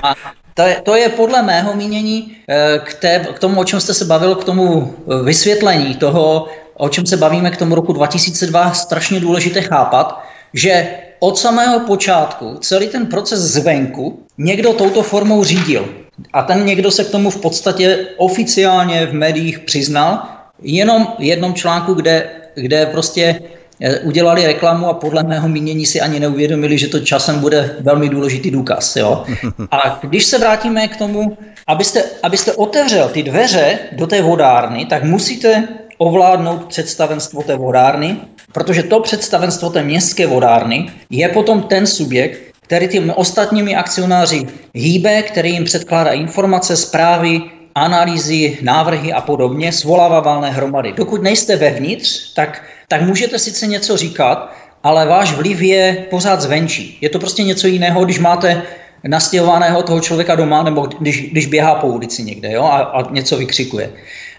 [0.04, 0.16] A
[0.54, 3.94] to je, to je podle mého mínění eh, k, té, k tomu, o čem jste
[3.94, 6.48] se bavil, k tomu eh, vysvětlení toho,
[6.84, 10.88] o čem se bavíme k tomu roku 2002, strašně důležité chápat, že
[11.20, 15.90] od samého počátku celý ten proces zvenku někdo touto formou řídil.
[16.34, 20.28] A ten někdo se k tomu v podstatě oficiálně v médiích přiznal,
[20.62, 23.40] jenom v jednom článku, kde, kde prostě
[23.82, 28.10] eh, udělali reklamu a podle mého mínění si ani neuvědomili, že to časem bude velmi
[28.10, 28.96] důležitý důkaz.
[28.96, 29.24] Jo?
[29.72, 35.04] A když se vrátíme k tomu, abyste, abyste otevřel ty dveře do té vodárny, tak
[35.04, 38.18] musíte ovládnout představenstvo té vodárny,
[38.52, 45.22] protože to představenstvo té městské vodárny je potom ten subjekt, který těmi ostatními akcionáři hýbe,
[45.22, 47.42] který jim předkládá informace, zprávy,
[47.76, 50.94] analýzy, návrhy a podobně, svolává valné hromady.
[50.94, 54.54] Dokud nejste vevnitř, tak, tak můžete sice něco říkat,
[54.84, 56.98] ale váš vliv je pořád zvenčí.
[57.02, 58.62] Je to prostě něco jiného, když máte
[59.04, 63.38] nastěhovaného toho člověka doma, nebo když, když běhá po ulici někde jo, a, a něco
[63.38, 63.90] vykřikuje.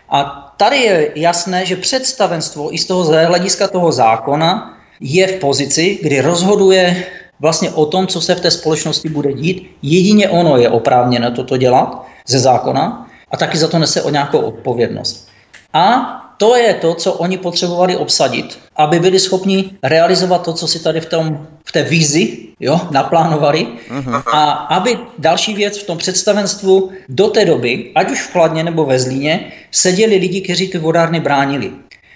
[0.08, 5.98] A tady je jasné, že představenstvo i z toho hlediska toho zákona je v pozici,
[6.02, 7.06] kdy rozhoduje
[7.40, 9.76] vlastně o tom, co se v té společnosti bude dít.
[9.82, 14.38] Jedině ono je oprávněno toto dělat ze zákona a taky za to nese o nějakou
[14.38, 15.28] odpovědnost.
[15.72, 20.82] A to je to, co oni potřebovali obsadit, aby byli schopni realizovat to, co si
[20.82, 23.66] tady v, tom, v té vizi jo, naplánovali.
[23.90, 24.22] Uh-huh.
[24.32, 28.84] A aby další věc v tom představenstvu do té doby, ať už v Kladně nebo
[28.84, 31.70] ve Zlíně, seděli lidi, kteří ty vodárny bránili.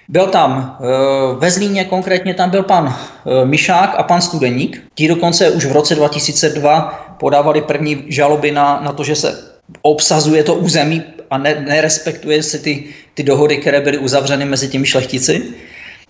[0.08, 0.84] Byl tam eh,
[1.38, 4.82] ve Zlíně konkrétně tam byl pan eh, Mišák a pan Studeník.
[4.94, 9.38] Ti dokonce už v roce 2002 podávali první žaloby na, na to, že se
[9.82, 14.86] obsazuje to území a ne, nerespektuje se ty, ty dohody, které byly uzavřeny mezi těmi
[14.86, 15.42] šlechtici.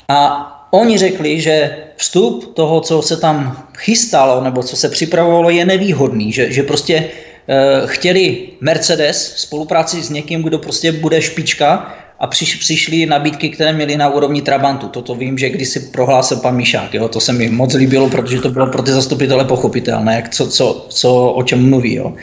[0.09, 5.65] A oni řekli, že vstup toho, co se tam chystalo nebo co se připravovalo, je
[5.65, 7.09] nevýhodný, že, že prostě e,
[7.87, 13.97] chtěli Mercedes spolupráci s někým, kdo prostě bude špička a přiš, přišly nabídky, které měly
[13.97, 14.89] na úrovni Trabantu.
[14.89, 18.41] Toto vím, že když si prohlásil pan Mišák, jo, to se mi moc líbilo, protože
[18.41, 21.95] to bylo pro ty zastupitele pochopitelné, jak co, co, co, o čem mluví.
[21.95, 22.15] Jo.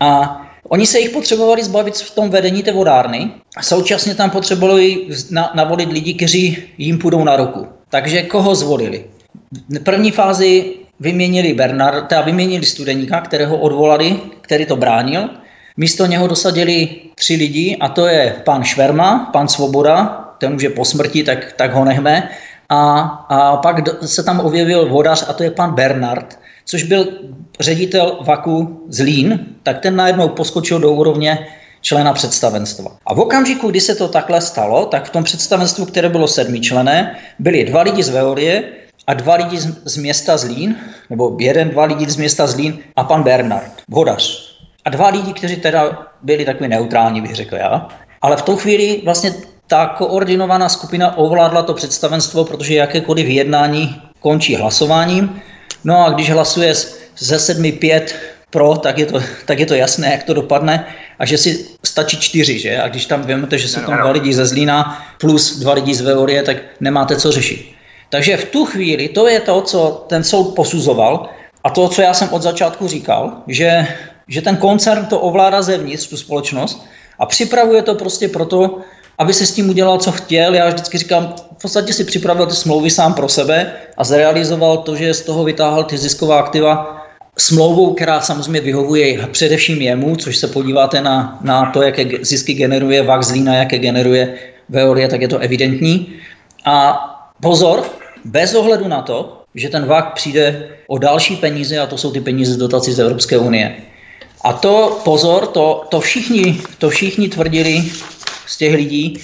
[0.00, 5.06] A Oni se jich potřebovali zbavit v tom vedení té vodárny a současně tam potřebovali
[5.54, 7.66] navolit lidi, kteří jim půjdou na ruku.
[7.88, 9.04] Takže koho zvolili?
[9.68, 15.30] V první fázi vyměnili Bernarda, vyměnili studeníka, kterého odvolali, který to bránil.
[15.76, 20.70] Místo něho dosadili tři lidi a to je pan Šverma, pan Svoboda, ten už je
[20.70, 22.30] po smrti, tak, tak ho nechme.
[22.68, 27.06] A, a pak se tam objevil vodař a to je pan Bernard, což byl
[27.60, 31.46] ředitel VAKu Zlín, tak ten najednou poskočil do úrovně
[31.80, 32.90] člena představenstva.
[33.06, 37.16] A v okamžiku, kdy se to takhle stalo, tak v tom představenstvu, které bylo sedmičlené,
[37.38, 38.64] byli dva lidi z Veolie
[39.06, 40.76] a dva lidi z, z města Zlín,
[41.10, 44.50] nebo jeden, dva lidi z města Zlín a pan Bernard, vodař.
[44.84, 47.88] A dva lidi, kteří teda byli takový neutrální, bych řekl já.
[48.22, 49.34] Ale v tu chvíli vlastně
[49.66, 55.40] ta koordinovaná skupina ovládla to představenstvo, protože jakékoliv jednání končí hlasováním
[55.84, 56.74] No a když hlasuje
[57.20, 58.14] ze sedmi pět
[58.50, 60.86] pro, tak je, to, tak je to jasné, jak to dopadne
[61.18, 62.80] a že si stačí čtyři, že?
[62.80, 66.00] A když tam víme, že jsou tam dva lidi ze Zlína plus dva lidi z
[66.00, 67.72] Veorie, tak nemáte co řešit.
[68.08, 71.28] Takže v tu chvíli to je to, co ten soud posuzoval
[71.64, 73.86] a to, co já jsem od začátku říkal, že,
[74.28, 76.86] že ten koncern to ovládá zevnitř, tu společnost,
[77.18, 78.78] a připravuje to prostě proto,
[79.18, 80.54] aby se s tím udělal, co chtěl.
[80.54, 84.96] Já vždycky říkám, v podstatě si připravil ty smlouvy sám pro sebe a zrealizoval to,
[84.96, 86.99] že z toho vytáhl ty zisková aktiva
[87.38, 93.02] smlouvou, která samozřejmě vyhovuje především jemu, což se podíváte na, na to, jaké zisky generuje
[93.02, 94.38] VAK Zlína, jaké generuje
[94.68, 96.12] Veolia, tak je to evidentní.
[96.64, 97.06] A
[97.42, 97.84] pozor,
[98.24, 102.20] bez ohledu na to, že ten VAK přijde o další peníze a to jsou ty
[102.20, 103.76] peníze z dotací z Evropské unie.
[104.44, 107.84] A to, pozor, to, to, všichni, to všichni tvrdili
[108.46, 109.20] z těch lidí,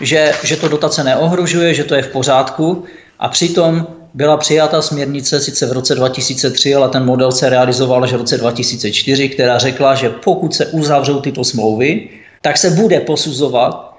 [0.00, 2.84] že, že to dotace neohrožuje, že to je v pořádku
[3.18, 8.12] a přitom byla přijata směrnice sice v roce 2003, ale ten model se realizoval až
[8.12, 12.08] v roce 2004, která řekla, že pokud se uzavřou tyto smlouvy,
[12.42, 13.94] tak se bude posuzovat,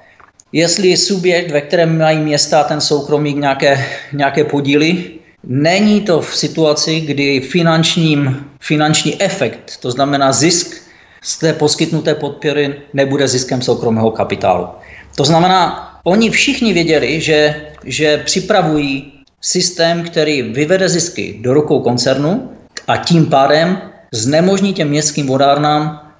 [0.52, 7.00] jestli subjekt, ve kterém mají města ten soukromík nějaké, nějaké podíly, Není to v situaci,
[7.00, 10.82] kdy finančním, finanční efekt, to znamená zisk
[11.22, 14.68] z té poskytnuté podpory, nebude ziskem soukromého kapitálu.
[15.16, 22.52] To znamená, oni všichni věděli, že, že připravují systém, který vyvede zisky do rukou koncernu
[22.88, 26.12] a tím pádem znemožní těm městským vodárnám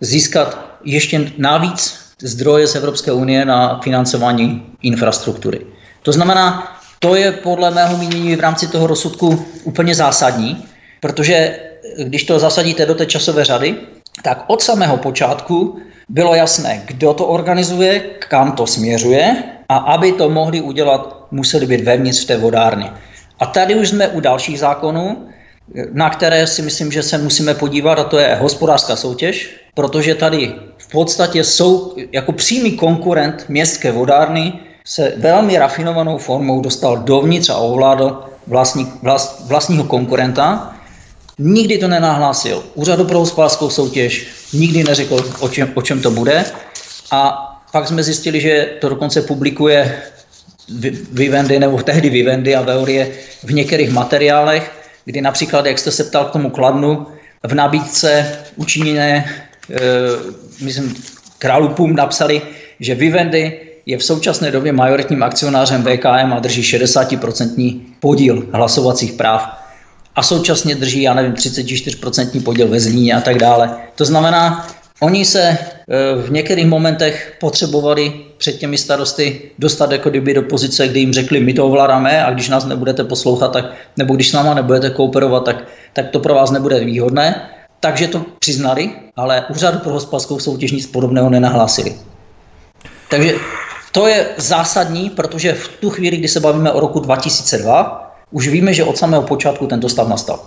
[0.00, 5.66] získat ještě navíc zdroje z Evropské unie na financování infrastruktury.
[6.02, 10.64] To znamená, to je podle mého mínění v rámci toho rozsudku úplně zásadní,
[11.00, 11.58] protože
[11.98, 13.76] když to zasadíte do té časové řady,
[14.22, 20.30] tak od samého počátku bylo jasné, kdo to organizuje, kam to směřuje a aby to
[20.30, 22.92] mohli udělat, museli být vevnitř v té vodárně.
[23.40, 25.28] A tady už jsme u dalších zákonů,
[25.92, 30.54] na které si myslím, že se musíme podívat, a to je hospodářská soutěž, protože tady
[30.78, 34.52] v podstatě jsou jako přímý konkurent městské vodárny
[34.84, 40.76] se velmi rafinovanou formou dostal dovnitř a ovládl vlastní, vlast, vlastního konkurenta.
[41.38, 42.64] Nikdy to nenahlásil.
[42.74, 46.44] Úřadu pro hospodářskou soutěž nikdy neřekl, o čem, o čem to bude.
[47.10, 50.02] A pak jsme zjistili, že to dokonce publikuje
[51.12, 53.10] Vivendi, nebo tehdy Vivendi a Veorie
[53.44, 54.72] v některých materiálech,
[55.04, 57.06] kdy například, jak jste se ptal k tomu kladnu,
[57.42, 59.24] v nabídce učiněné,
[59.70, 59.80] e,
[60.64, 60.94] myslím,
[61.38, 62.42] králupům napsali,
[62.80, 69.48] že Vivendi je v současné době majoritním akcionářem VKM a drží 60% podíl hlasovacích práv
[70.14, 73.76] a současně drží, já nevím, 34% podíl ve Zlíně a tak dále.
[73.94, 74.66] To znamená,
[75.02, 75.58] oni se e,
[76.22, 81.40] v některých momentech potřebovali před těmi starosty dostat jako kdyby do pozice, kdy jim řekli,
[81.40, 83.64] my to ovládáme a když nás nebudete poslouchat, tak,
[83.96, 87.48] nebo když s náma nebudete kooperovat, tak, tak to pro vás nebude výhodné.
[87.80, 91.94] Takže to přiznali, ale úřad pro hospodářskou soutěž nic podobného nenahlásili.
[93.10, 93.34] Takže
[93.92, 98.74] to je zásadní, protože v tu chvíli, kdy se bavíme o roku 2002, už víme,
[98.74, 100.40] že od samého počátku tento stav nastal.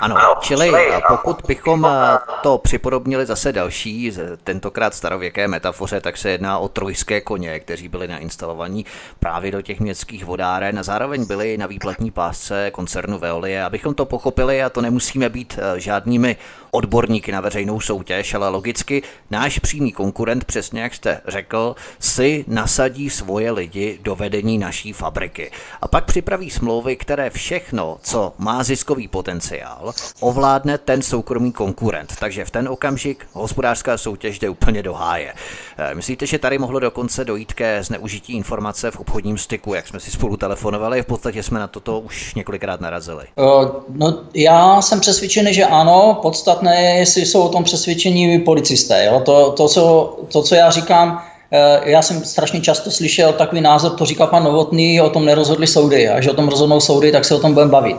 [0.00, 0.72] Ano, čili
[1.08, 4.12] pokud bychom eh, to připodobnili zase další,
[4.44, 8.86] tentokrát starověké metafoře, tak se jedná o trojské koně, kteří byli nainstalovaní
[9.18, 13.64] právě do těch městských vodáren a zároveň byli na výplatní pásce koncernu Veolie.
[13.64, 16.36] Abychom to pochopili, a to nemusíme být eh, žádnými
[16.76, 23.10] odborníky na veřejnou soutěž, ale logicky náš přímý konkurent, přesně jak jste řekl, si nasadí
[23.10, 25.50] svoje lidi do vedení naší fabriky.
[25.82, 32.12] A pak připraví smlouvy, které všechno, co má ziskový potenciál, ovládne ten soukromý konkurent.
[32.20, 35.34] Takže v ten okamžik hospodářská soutěž jde úplně do háje.
[35.78, 40.00] Eh, myslíte, že tady mohlo dokonce dojít ke zneužití informace v obchodním styku, jak jsme
[40.00, 41.02] si spolu telefonovali?
[41.02, 43.24] V podstatě jsme na toto už několikrát narazili.
[43.36, 46.18] Uh, no, já jsem přesvědčený, že ano.
[46.22, 49.04] Podstatné je, jestli jsou o tom přesvědčení policisté.
[49.04, 49.20] Jo?
[49.20, 53.92] To, to, co, to, co já říkám, eh, já jsem strašně často slyšel takový názor,
[53.92, 57.24] to říká pan Novotný, o tom nerozhodli soudy, a že o tom rozhodnou soudy, tak
[57.24, 57.96] se o tom budeme bavit.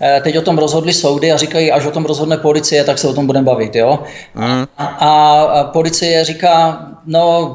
[0.00, 3.08] Eh, teď o tom rozhodli soudy a říkají, až o tom rozhodne policie, tak se
[3.08, 3.76] o tom budeme bavit.
[3.76, 3.98] Jo?
[4.34, 4.64] Mm.
[4.78, 7.54] A, a policie říká, no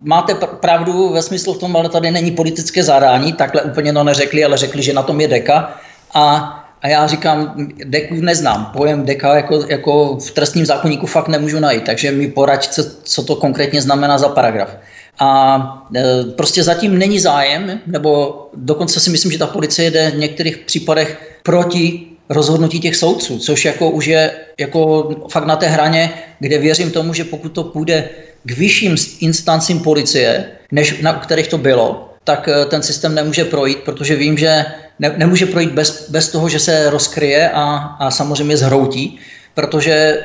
[0.00, 4.44] máte pravdu ve smyslu v tom, ale tady není politické zadání, takhle úplně to neřekli,
[4.44, 5.74] ale řekli, že na tom je deka.
[6.14, 11.60] A a já říkám, deku neznám, pojem deka jako, jako v trestním zákonníku fakt nemůžu
[11.60, 14.76] najít, takže mi poraď, co, co to konkrétně znamená za paragraf.
[15.18, 20.18] A e, prostě zatím není zájem, nebo dokonce si myslím, že ta policie jde v
[20.18, 26.10] některých případech proti rozhodnutí těch soudců, což jako už je jako fakt na té hraně,
[26.38, 28.08] kde věřím tomu, že pokud to půjde
[28.44, 33.78] k vyšším instancím policie, než na kterých to bylo, tak e, ten systém nemůže projít,
[33.78, 34.64] protože vím, že
[34.98, 39.20] ne, nemůže projít bez, bez toho, že se rozkryje a, a samozřejmě zhroutí
[39.58, 40.22] protože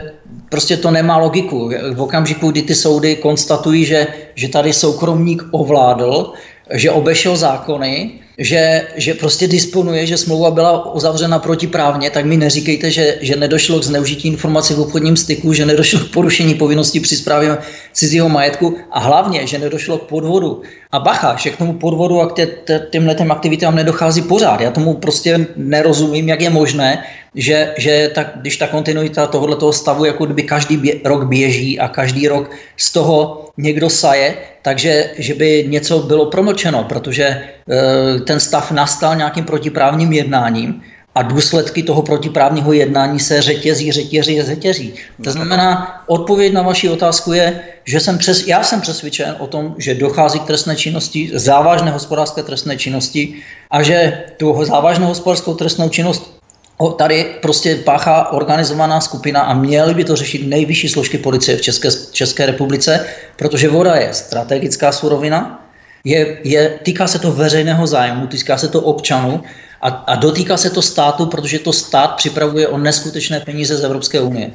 [0.49, 1.71] prostě to nemá logiku.
[1.93, 6.33] V okamžiku, kdy ty soudy konstatují, že, že tady soukromník ovládl,
[6.73, 12.91] že obešel zákony, že, že prostě disponuje, že smlouva byla uzavřena protiprávně, tak mi neříkejte,
[12.91, 17.17] že, že nedošlo k zneužití informací v obchodním styku, že nedošlo k porušení povinností při
[17.17, 17.57] správě
[17.93, 20.61] cizího majetku a hlavně, že nedošlo k podvodu.
[20.91, 22.47] A bacha, že k tomu podvodu a k tě,
[22.89, 24.61] těmhle těm aktivitám nedochází pořád.
[24.61, 27.03] Já tomu prostě nerozumím, jak je možné,
[27.35, 31.87] že, že tak, když ta kontinuita tohoto stavu jako kdyby každý bě, rok běží a
[31.87, 37.43] každý rok z toho někdo saje, takže že by něco bylo promlčeno, protože e,
[38.23, 40.81] ten stav nastal nějakým protiprávním jednáním
[41.15, 44.93] a důsledky toho protiprávního jednání se řetězí, řetězí, řetězí.
[45.23, 49.75] To znamená, odpověď na vaši otázku je, že jsem přes, já jsem přesvědčen o tom,
[49.77, 53.33] že dochází k trestné činnosti, závažné hospodářské trestné činnosti
[53.71, 56.43] a že tu závažnou hospodářskou trestnou činnost
[56.97, 61.89] tady prostě páchá organizovaná skupina a měly by to řešit nejvyšší složky policie v České,
[62.11, 63.05] České republice,
[63.35, 65.62] protože voda je strategická surovina,
[66.03, 69.43] je, je, týká se to veřejného zájmu, týká se to občanů
[69.81, 74.21] A, a dotýká se to státu, protože to stát připravuje o neskutečné peníze z Evropské
[74.21, 74.51] unie.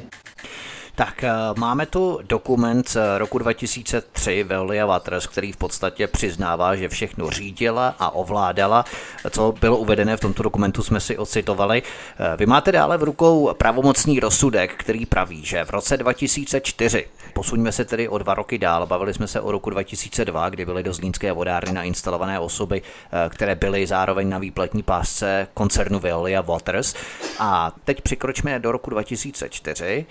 [0.95, 6.89] Tak eh, máme tu dokument z roku 2003 Veolia Waters, který v podstatě přiznává, že
[6.89, 8.85] všechno řídila a ovládala.
[9.29, 11.83] Co bylo uvedené v tomto dokumentu, jsme si ocitovali.
[11.83, 17.71] Eh, vy máte dále v rukou pravomocný rozsudek, který praví, že v roce 2004, posuňme
[17.71, 20.93] se tedy o dva roky dál, bavili jsme se o roku 2002, kdy byly do
[20.93, 26.95] Zlínské vodárny nainstalované osoby, eh, které byly zároveň na výpletní pásce koncernu Veolia Waters.
[27.39, 30.05] A teď přikročme do roku 2004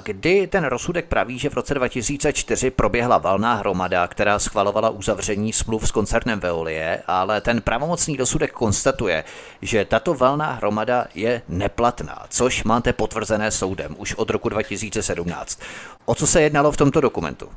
[0.00, 5.88] kdy ten rozsudek praví, že v roce 2004 proběhla valná hromada, která schvalovala uzavření smluv
[5.88, 9.24] s koncernem Veolie, ale ten pravomocný rozsudek konstatuje,
[9.62, 15.60] že tato valná hromada je neplatná, což máte potvrzené soudem už od roku 2017.
[16.04, 17.48] O co se jednalo v tomto dokumentu?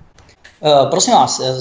[0.64, 1.56] Eh, prosím vás, eh,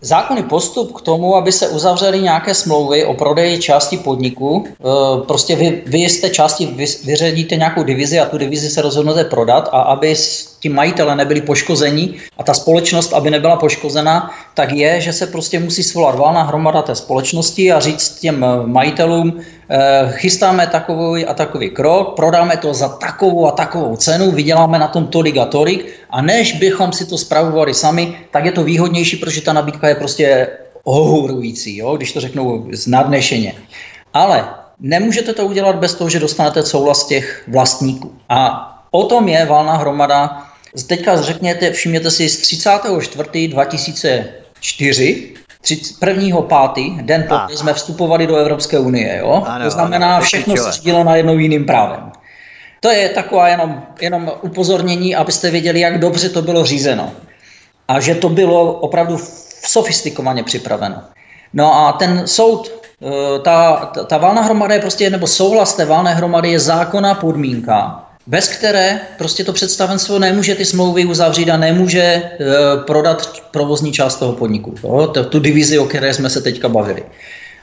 [0.00, 4.82] zákonný postup k tomu, aby se uzavřely nějaké smlouvy o prodeji části podniku, eh,
[5.26, 9.68] prostě vy, vy jste části, vy, vyředíte nějakou divizi a tu divizi se rozhodnete prodat
[9.72, 10.16] a aby
[10.60, 15.60] ti majitele nebyli poškození a ta společnost, aby nebyla poškozena, tak je, že se prostě
[15.60, 19.40] musí svolat valná hromada té společnosti a říct těm majitelům,
[20.08, 25.06] chystáme takový a takový krok, prodáme to za takovou a takovou cenu, vyděláme na tom
[25.06, 29.40] tolik a tolik a než bychom si to spravovali sami, tak je to výhodnější, protože
[29.40, 30.48] ta nabídka je prostě
[30.84, 33.54] ohourující, jo, když to řeknu znadnešeně.
[34.14, 34.48] Ale
[34.80, 38.12] nemůžete to udělat bez toho, že dostanete souhlas těch vlastníků.
[38.28, 40.49] A o tom je valná hromada.
[40.86, 43.48] Teďka řekněte, všimněte si, z 34.
[43.48, 45.34] 2004
[46.00, 49.18] prvního pátý, den poté jsme vstupovali do Evropské unie.
[49.18, 49.42] Jo?
[49.46, 52.12] Ano, to znamená, ano, všechno se řídilo na jednou jiným právem.
[52.80, 57.12] To je taková jenom, jenom upozornění, abyste věděli, jak dobře to bylo řízeno.
[57.88, 59.18] A že to bylo opravdu
[59.64, 61.02] sofistikovaně připraveno.
[61.52, 62.70] No a ten soud,
[63.02, 67.14] eh, ta, ta, ta valná hromada je prostě, nebo souhlas té valné hromady je zákonná
[67.14, 72.30] podmínka, bez které prostě to představenstvo nemůže ty smlouvy uzavřít a nemůže e,
[72.86, 74.74] prodat provozní část toho podniku,
[75.12, 77.04] to, tu divizi, o které jsme se teďka bavili.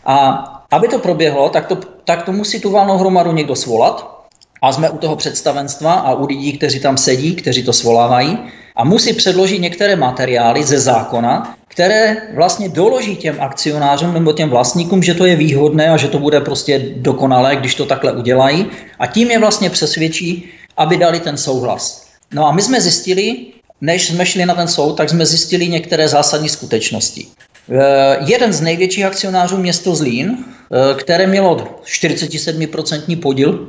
[0.06, 1.76] A aby to proběhlo, tak to,
[2.06, 4.18] tak to musí tu valnou hromadu někdo svolat,
[4.62, 8.40] a jsme u toho představenstva a u lidí, kteří tam sedí, kteří to svolávají
[8.78, 15.04] a musí předložit některé materiály ze zákona, které vlastně doloží těm akcionářům nebo těm vlastníkům,
[15.04, 18.66] že to je výhodné a že to bude prostě dokonalé, když to takhle udělají
[19.00, 22.08] a tím je vlastně přesvědčí, aby dali ten souhlas.
[22.34, 23.46] No a my jsme zjistili,
[23.82, 27.26] než jsme šli na ten soud, tak jsme zjistili některé zásadní skutečnosti.
[27.72, 33.68] Eh, jeden z největších akcionářů město Zlín, eh, které mělo 47% podíl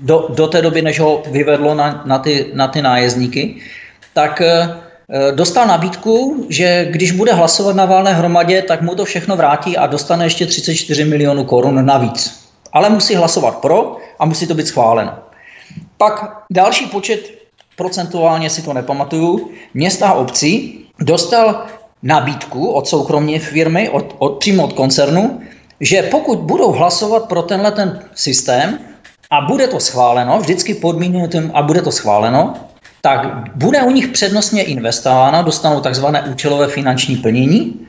[0.00, 3.56] do, do té doby, než ho vyvedlo na, na, ty, na ty nájezdníky,
[4.14, 4.68] tak eh,
[5.34, 9.86] dostal nabídku, že když bude hlasovat na válné hromadě, tak mu to všechno vrátí a
[9.86, 12.50] dostane ještě 34 milionů korun navíc.
[12.72, 15.12] Ale musí hlasovat pro a musí to být schváleno.
[15.96, 17.20] Pak další počet,
[17.76, 21.66] procentuálně si to nepamatuju, města a obcí dostal
[22.02, 25.40] nabídku od soukromé firmy, od, od, přímo od koncernu,
[25.80, 28.78] že pokud budou hlasovat pro tenhle ten systém,
[29.30, 32.54] a bude to schváleno, vždycky podmíněno a bude to schváleno,
[33.00, 37.86] tak bude u nich přednostně investováno, dostanou takzvané účelové finanční plnění,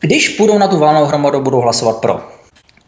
[0.00, 2.28] když půjdou na tu válnou hromadu, budou hlasovat pro.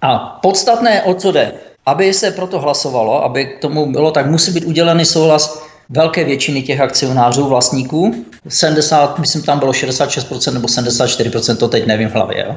[0.03, 1.53] A podstatné, o co jde,
[1.87, 6.63] aby se proto hlasovalo, aby k tomu bylo, tak musí být udělený souhlas velké většiny
[6.63, 8.25] těch akcionářů, vlastníků.
[8.49, 12.45] 70, myslím, tam bylo 66% nebo 74%, to teď nevím v hlavě.
[12.47, 12.57] Jo.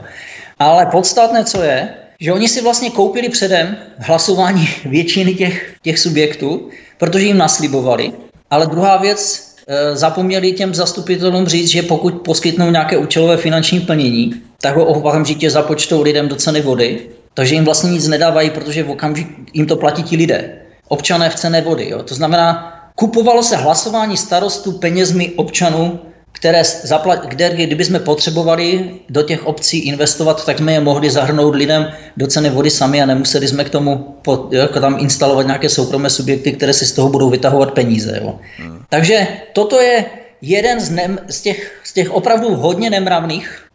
[0.59, 6.69] Ale podstatné, co je, že oni si vlastně koupili předem hlasování většiny těch, těch subjektů,
[6.97, 8.13] protože jim naslibovali.
[8.49, 14.33] Ale druhá věc, e, zapomněli těm zastupitelům říct, že pokud poskytnou nějaké účelové finanční plnění,
[14.61, 18.91] tak ho okamžitě započtou lidem do ceny vody, takže jim vlastně nic nedávají, protože v
[18.91, 20.59] okamžik jim to platí ti lidé.
[20.87, 21.89] Občané v cené vody.
[21.89, 22.03] Jo.
[22.03, 25.99] To znamená, kupovalo se hlasování starostů penězmi občanů
[26.31, 31.55] které zaplat, kde, kdyby jsme potřebovali do těch obcí investovat, tak jsme je mohli zahrnout
[31.55, 35.69] lidem do ceny vody sami a nemuseli jsme k tomu pod, jako tam instalovat nějaké
[35.69, 38.19] soukromé subjekty, které si z toho budou vytahovat peníze.
[38.21, 38.39] Jo.
[38.57, 38.79] Hmm.
[38.89, 40.05] Takže toto je
[40.41, 43.65] jeden z, nem, z, těch, z těch opravdu hodně nemravných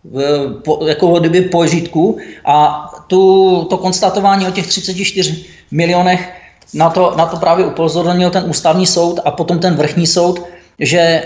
[0.64, 6.32] po, jako kdyby požitků a tu, to konstatování o těch 34 milionech
[6.74, 10.42] na to, na to právě upozornil ten ústavní soud a potom ten vrchní soud,
[10.78, 11.22] že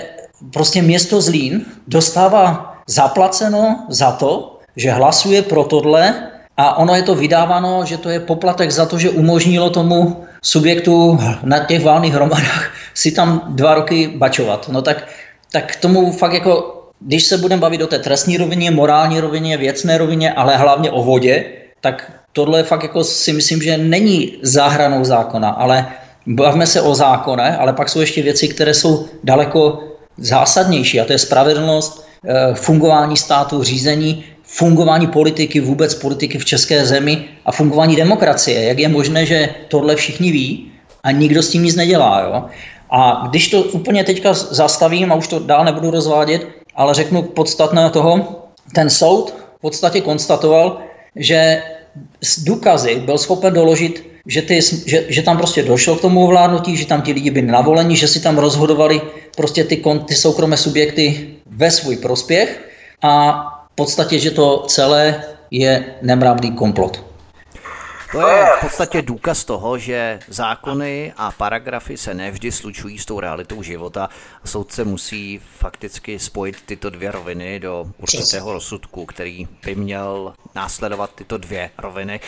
[0.53, 6.14] prostě město Zlín dostává zaplaceno za to, že hlasuje pro tohle
[6.57, 11.18] a ono je to vydáváno, že to je poplatek za to, že umožnilo tomu subjektu
[11.43, 14.68] na těch válných hromadách si tam dva roky bačovat.
[14.68, 15.07] No tak,
[15.53, 19.99] tak tomu fakt jako, když se budeme bavit o té trestní rovině, morální rovině, věcné
[19.99, 21.45] rovině, ale hlavně o vodě,
[21.80, 25.86] tak tohle fakt jako si myslím, že není záhranou zákona, ale
[26.26, 29.89] bavíme se o zákone, ale pak jsou ještě věci, které jsou daleko
[30.19, 36.87] zásadnější a to je spravedlnost, eh, fungování státu, řízení, fungování politiky, vůbec politiky v české
[36.87, 38.64] zemi a fungování demokracie.
[38.64, 42.21] Jak je možné, že tohle všichni ví a nikdo s tím nic nedělá.
[42.21, 42.45] Jo?
[42.91, 47.91] A když to úplně teďka zastavím a už to dál nebudu rozvádět, ale řeknu podstatné
[47.91, 48.43] toho,
[48.75, 50.79] ten soud v podstatě konstatoval,
[51.16, 51.62] že
[52.23, 56.76] z důkazy byl schopen doložit, že, ty, že, že tam prostě došlo k tomu ovládnutí,
[56.76, 59.01] že tam ti lidi byli navoleni, že si tam rozhodovali
[59.37, 62.68] prostě ty, ty soukromé subjekty ve svůj prospěch
[63.03, 67.08] a v podstatě, že to celé je nemravný komplot.
[68.13, 73.21] To je v podstatě důkaz toho, že zákony a paragrafy se nevždy slučují s tou
[73.21, 74.09] realitou života.
[74.45, 81.39] Soudce musí fakticky spojit tyto dvě roviny do určitého rozsudku, který by měl následovat tyto
[81.39, 82.21] dvě roviny.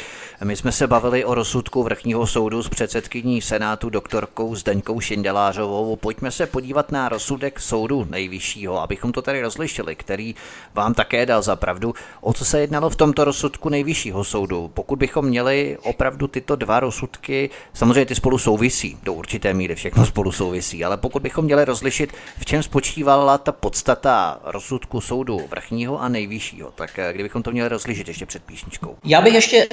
[0.45, 5.97] My jsme se bavili o rozsudku vrchního soudu s předsedkyní Senátu doktorkou Zdeňkou Šindelářovou.
[5.97, 10.35] Pojďme se podívat na rozsudek soudu nejvyššího, abychom to tady rozlišili, který
[10.75, 11.95] vám také dal za pravdu.
[12.21, 14.71] O co se jednalo v tomto rozsudku nejvyššího soudu?
[14.75, 20.07] Pokud bychom měli opravdu tyto dva rozsudky, samozřejmě ty spolu souvisí, do určité míry všechno
[20.07, 26.03] spolu souvisí, ale pokud bychom měli rozlišit, v čem spočívala ta podstata rozsudku soudu vrchního
[26.03, 28.97] a nejvyššího, tak eh, kdybychom to měli rozlišit ještě před písničkou.
[29.05, 29.69] Já bych ještě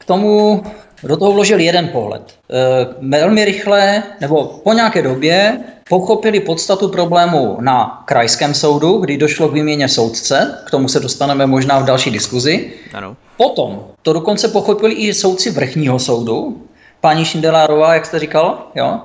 [0.00, 0.62] k tomu
[1.02, 2.22] do toho vložil jeden pohled.
[2.22, 9.48] E, velmi rychle, nebo po nějaké době, pochopili podstatu problému na krajském soudu, kdy došlo
[9.48, 12.72] k výměně soudce, k tomu se dostaneme možná v další diskuzi.
[12.94, 13.16] Ano.
[13.36, 16.62] Potom to dokonce pochopili i soudci vrchního soudu,
[17.00, 19.00] paní Šindelárová, jak jste říkal, jo?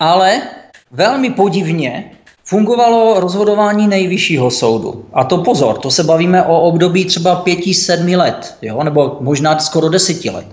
[0.00, 0.42] ale
[0.90, 2.10] velmi podivně
[2.52, 5.04] fungovalo rozhodování nejvyššího soudu.
[5.12, 8.84] A to pozor, to se bavíme o období třeba pěti, sedmi let, jo?
[8.84, 10.46] nebo možná skoro deseti let.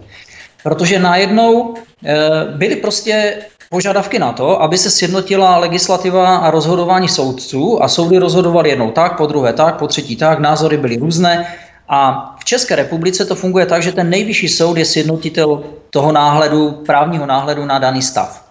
[0.63, 2.15] Protože najednou e,
[2.55, 3.35] byly prostě
[3.69, 9.17] požadavky na to, aby se sjednotila legislativa a rozhodování soudců a soudy rozhodovaly jednou tak,
[9.17, 11.55] po druhé tak, po třetí tak, názory byly různé
[11.89, 11.99] a
[12.39, 17.25] v České republice to funguje tak, že ten nejvyšší soud je sjednotitel toho náhledu, právního
[17.25, 18.48] náhledu na daný stav.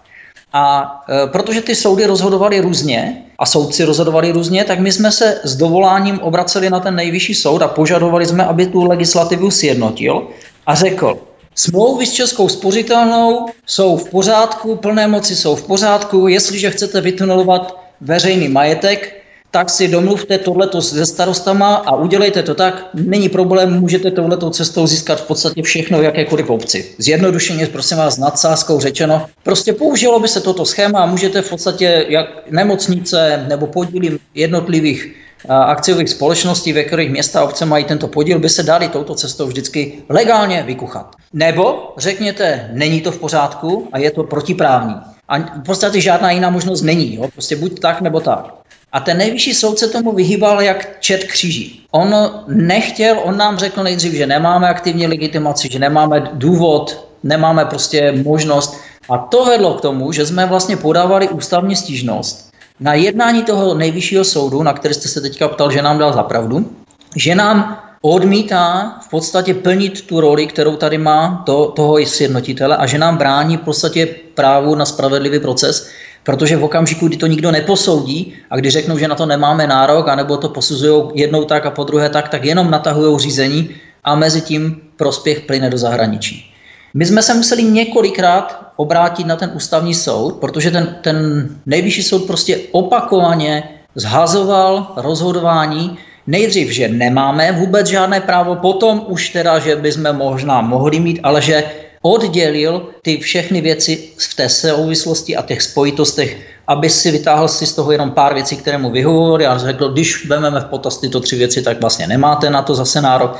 [0.53, 5.41] A e, protože ty soudy rozhodovaly různě a soudci rozhodovali různě, tak my jsme se
[5.43, 10.27] s dovoláním obraceli na ten nejvyšší soud a požadovali jsme, aby tu legislativu sjednotil
[10.65, 11.19] a řekl,
[11.55, 16.27] Smlouvy s Českou spořitelnou jsou v pořádku, plné moci jsou v pořádku.
[16.27, 19.18] Jestliže chcete vytunelovat veřejný majetek,
[19.51, 22.89] tak si domluvte tohleto se starostama a udělejte to tak.
[22.93, 26.95] Není problém, můžete tohletou cestou získat v podstatě všechno v jakékoliv obci.
[26.97, 29.25] Zjednodušeně, prosím vás, nadsázkou řečeno.
[29.43, 35.15] Prostě použilo by se toto schéma a můžete v podstatě jak nemocnice nebo podíly jednotlivých
[35.49, 39.47] akciových společností, ve kterých města a obce mají tento podíl, by se dali touto cestou
[39.47, 41.15] vždycky legálně vykuchat.
[41.33, 44.95] Nebo řekněte, není to v pořádku a je to protiprávní.
[45.27, 47.15] A v podstatě žádná jiná možnost není.
[47.15, 47.27] Jo?
[47.33, 48.58] Prostě buď tak, nebo tak.
[48.91, 51.85] A ten nejvyšší soud se tomu vyhýbal jak čet kříží.
[51.91, 52.15] On
[52.47, 58.77] nechtěl, on nám řekl nejdřív, že nemáme aktivní legitimaci, že nemáme důvod, nemáme prostě možnost.
[59.09, 64.23] A to vedlo k tomu, že jsme vlastně podávali ústavní stížnost na jednání toho nejvyššího
[64.23, 66.71] soudu, na který jste se teďka ptal, že nám dal zapravdu,
[67.15, 72.85] že nám odmítá v podstatě plnit tu roli, kterou tady má to, toho sjednotitele a
[72.85, 75.89] že nám brání v podstatě právu na spravedlivý proces,
[76.23, 80.07] protože v okamžiku, kdy to nikdo neposoudí a když řeknou, že na to nemáme nárok,
[80.07, 83.69] anebo to posuzují jednou tak a po druhé tak, tak jenom natahují řízení
[84.03, 86.53] a mezi tím prospěch plyne do zahraničí.
[86.93, 92.27] My jsme se museli několikrát obrátit na ten ústavní soud, protože ten, ten nejvyšší soud
[92.27, 93.63] prostě opakovaně
[93.95, 95.97] zhazoval rozhodování,
[96.27, 101.41] nejdřív, že nemáme vůbec žádné právo, potom už teda, že bychom možná mohli mít, ale
[101.41, 101.63] že
[102.01, 106.37] oddělil ty všechny věci v té souvislosti a těch spojitostech,
[106.67, 110.27] aby si vytáhl si z toho jenom pár věcí, které mu vyhovory a řekl, když
[110.27, 113.37] vezmeme v potaz tyto tři věci, tak vlastně nemáte na to zase nárok.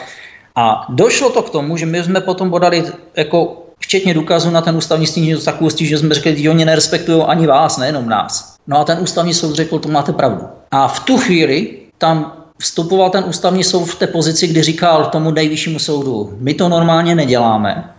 [0.55, 2.84] A došlo to k tomu, že my jsme potom podali
[3.16, 7.47] jako včetně důkazu na ten ústavní stížnost takovou že jsme řekli, že oni nerespektují ani
[7.47, 8.55] vás, nejenom nás.
[8.68, 10.43] No a ten ústavní soud řekl, to máte pravdu.
[10.72, 15.32] A v tu chvíli tam vstupoval ten ústavní soud v té pozici, kdy říkal tomu
[15.32, 17.93] nejvyššímu soudu, my to normálně neděláme,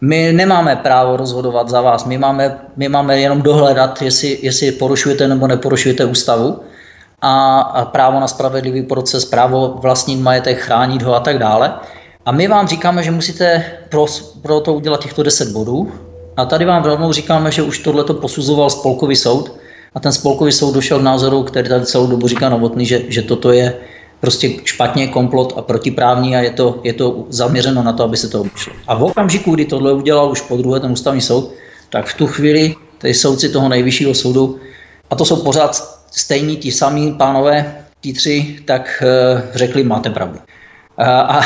[0.00, 5.28] my nemáme právo rozhodovat za vás, my máme, my máme jenom dohledat, jestli, jestli porušujete
[5.28, 6.60] nebo neporušujete ústavu
[7.22, 11.74] a, a právo na spravedlivý proces, právo vlastnit majetek, chránit ho a tak dále.
[12.26, 14.06] A my vám říkáme, že musíte pro,
[14.42, 15.92] pro to udělat těchto 10 bodů.
[16.36, 19.52] A tady vám rovnou říkáme, že už tohleto posuzoval spolkový soud
[19.94, 23.22] a ten spolkový soud došel k názoru, který tady celou dobu říká Novotný, že, že
[23.22, 23.74] toto je
[24.26, 28.28] prostě špatně, komplot a protiprávní a je to, je to zaměřeno na to, aby se
[28.28, 28.72] to obešlo.
[28.86, 31.54] A v okamžiku, kdy tohle udělal už po druhé ten ústavní soud,
[31.90, 34.58] tak v tu chvíli ty soudci toho nejvyššího soudu,
[35.10, 35.78] a to jsou pořád
[36.10, 40.38] stejní ti samí pánové, ti tři, tak uh, řekli, máte pravdu.
[40.98, 41.40] A, a,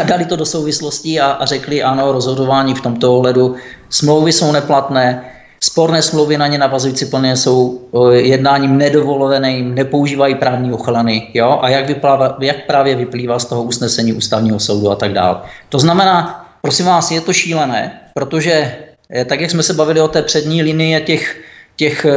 [0.00, 3.56] a dali to do souvislostí a, a řekli, ano, rozhodování v tomto ohledu,
[3.88, 5.24] smlouvy jsou neplatné,
[5.60, 7.80] Sporné smlouvy na ně navazující plně jsou
[8.12, 11.58] jednáním nedovoleným, nepoužívají právní ochrany, jo?
[11.62, 15.36] a jak, vyplává, jak právě vyplývá z toho usnesení ústavního soudu a tak dále.
[15.68, 18.76] To znamená, prosím vás, je to šílené, protože
[19.10, 21.40] eh, tak, jak jsme se bavili o té přední linii těch,
[21.76, 22.16] těch e,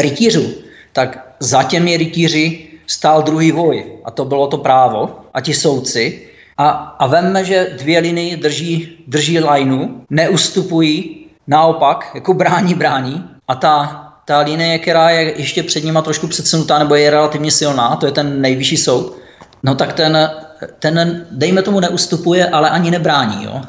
[0.00, 0.54] rytířů,
[0.92, 6.22] tak za těmi rytíři stál druhý voj a to bylo to právo a ti soudci.
[6.58, 6.68] A,
[6.98, 14.02] a vemme, že dvě linie drží, drží lajnu, neustupují naopak jako brání, brání a ta,
[14.24, 18.12] ta linie, která je ještě před nima trošku předsunutá nebo je relativně silná, to je
[18.12, 19.16] ten nejvyšší soud,
[19.62, 20.30] no tak ten,
[20.78, 23.44] ten dejme tomu neustupuje, ale ani nebrání.
[23.44, 23.62] Jo?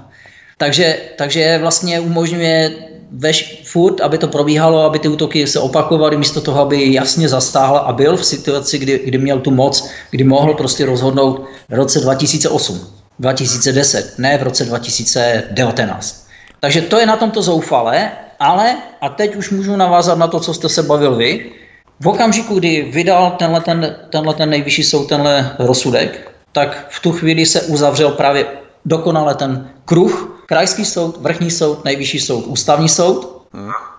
[0.58, 2.72] Takže, takže vlastně umožňuje
[3.12, 7.78] veš, furt, aby to probíhalo, aby ty útoky se opakovaly, místo toho, aby jasně zastáhl
[7.78, 12.00] a byl v situaci, kdy, kdy měl tu moc, kdy mohl prostě rozhodnout v roce
[12.00, 12.88] 2008,
[13.20, 16.27] 2010, ne v roce 2019.
[16.60, 20.54] Takže to je na tomto zoufalé, ale, a teď už můžu navázat na to, co
[20.54, 21.52] jste se bavil vy,
[22.00, 27.12] v okamžiku, kdy vydal tenhle ten, tenhle ten nejvyšší soud tenhle rozsudek, tak v tu
[27.12, 28.46] chvíli se uzavřel právě
[28.86, 33.42] dokonale ten kruh, krajský soud, vrchní soud, nejvyšší soud, ústavní soud.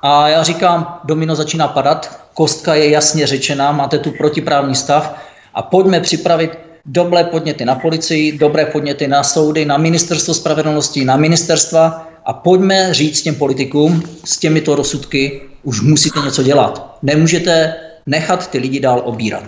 [0.02, 5.14] A já říkám, domino začíná padat, kostka je jasně řečená, máte tu protiprávní stav
[5.54, 11.16] a pojďme připravit dobré podněty na policii, dobré podněty na soudy, na ministerstvo spravedlnosti, na
[11.16, 16.98] ministerstva a pojďme říct těm politikům, s těmito rozsudky už musíte něco dělat.
[17.02, 17.74] Nemůžete
[18.06, 19.44] nechat ty lidi dál obírat.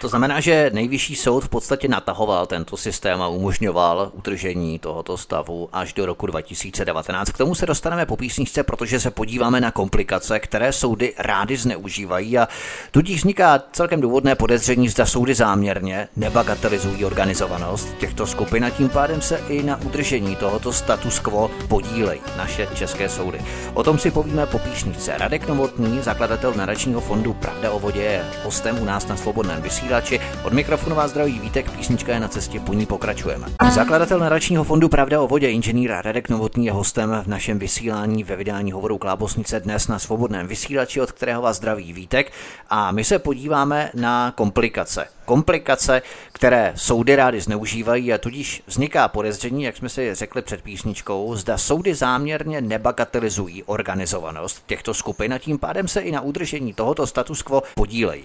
[0.00, 5.68] To znamená, že nejvyšší soud v podstatě natahoval tento systém a umožňoval utržení tohoto stavu
[5.72, 7.30] až do roku 2019.
[7.30, 12.38] K tomu se dostaneme po písničce, protože se podíváme na komplikace, které soudy rády zneužívají
[12.38, 12.48] a
[12.90, 19.20] tudíž vzniká celkem důvodné podezření, zda soudy záměrně nebagatelizují organizovanost těchto skupin a tím pádem
[19.20, 23.40] se i na udržení tohoto status quo podílejí naše české soudy.
[23.74, 25.18] O tom si povíme po písničce.
[25.18, 29.85] Radek Novotný, zakladatel nadačního fondu Pravda o vodě, je hostem u nás na Svobodném vysílání
[29.86, 30.20] vysílači.
[30.44, 33.46] Od mikrofonu vás zdraví Vítek, písnička je na cestě, po ní pokračujeme.
[33.70, 38.36] Zakladatel nadačního fondu Pravda o vodě, inženýr Radek Novotný je hostem v našem vysílání ve
[38.36, 42.32] vydání hovoru Klábosnice dnes na svobodném vysílači, od kterého vás zdraví Vítek.
[42.70, 45.15] A my se podíváme na komplikace.
[45.26, 46.02] Komplikace,
[46.32, 51.58] které soudy rády zneužívají a tudíž vzniká podezření, jak jsme si řekli před písničkou, zda
[51.58, 57.42] soudy záměrně nebagatelizují organizovanost těchto skupin a tím pádem se i na udržení tohoto status
[57.42, 58.24] quo podílejí.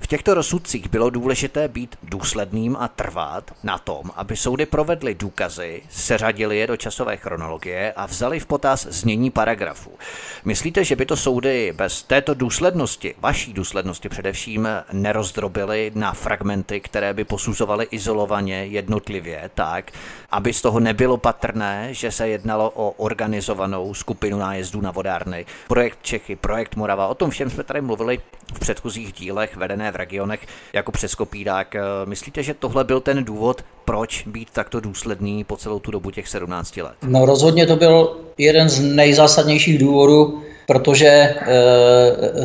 [0.00, 5.82] V těchto rozsudcích bylo důležité být důsledným a trvat na tom, aby soudy provedly důkazy,
[5.90, 9.90] seřadili je do časové chronologie a vzali v potaz znění paragrafů.
[10.44, 17.14] Myslíte, že by to soudy bez této důslednosti, vaší důslednosti především, nerozdrobily na fragmenty, které
[17.14, 19.92] by posuzovaly izolovaně, jednotlivě, tak,
[20.30, 25.98] aby z toho nebylo patrné, že se jednalo o organizovanou skupinu nájezdů na vodárny, projekt
[26.02, 28.18] Čechy, projekt Morava, o tom všem jsme tady mluvili
[28.54, 30.40] v předchozích dílech vedené v regionech
[30.72, 31.74] jako přes kopírák.
[31.74, 36.10] Eh, myslíte, že tohle byl ten důvod, proč být takto důsledný po celou tu dobu
[36.10, 36.94] těch 17 let?
[37.02, 41.34] No rozhodně to byl jeden z nejzásadnějších důvodů, protože e,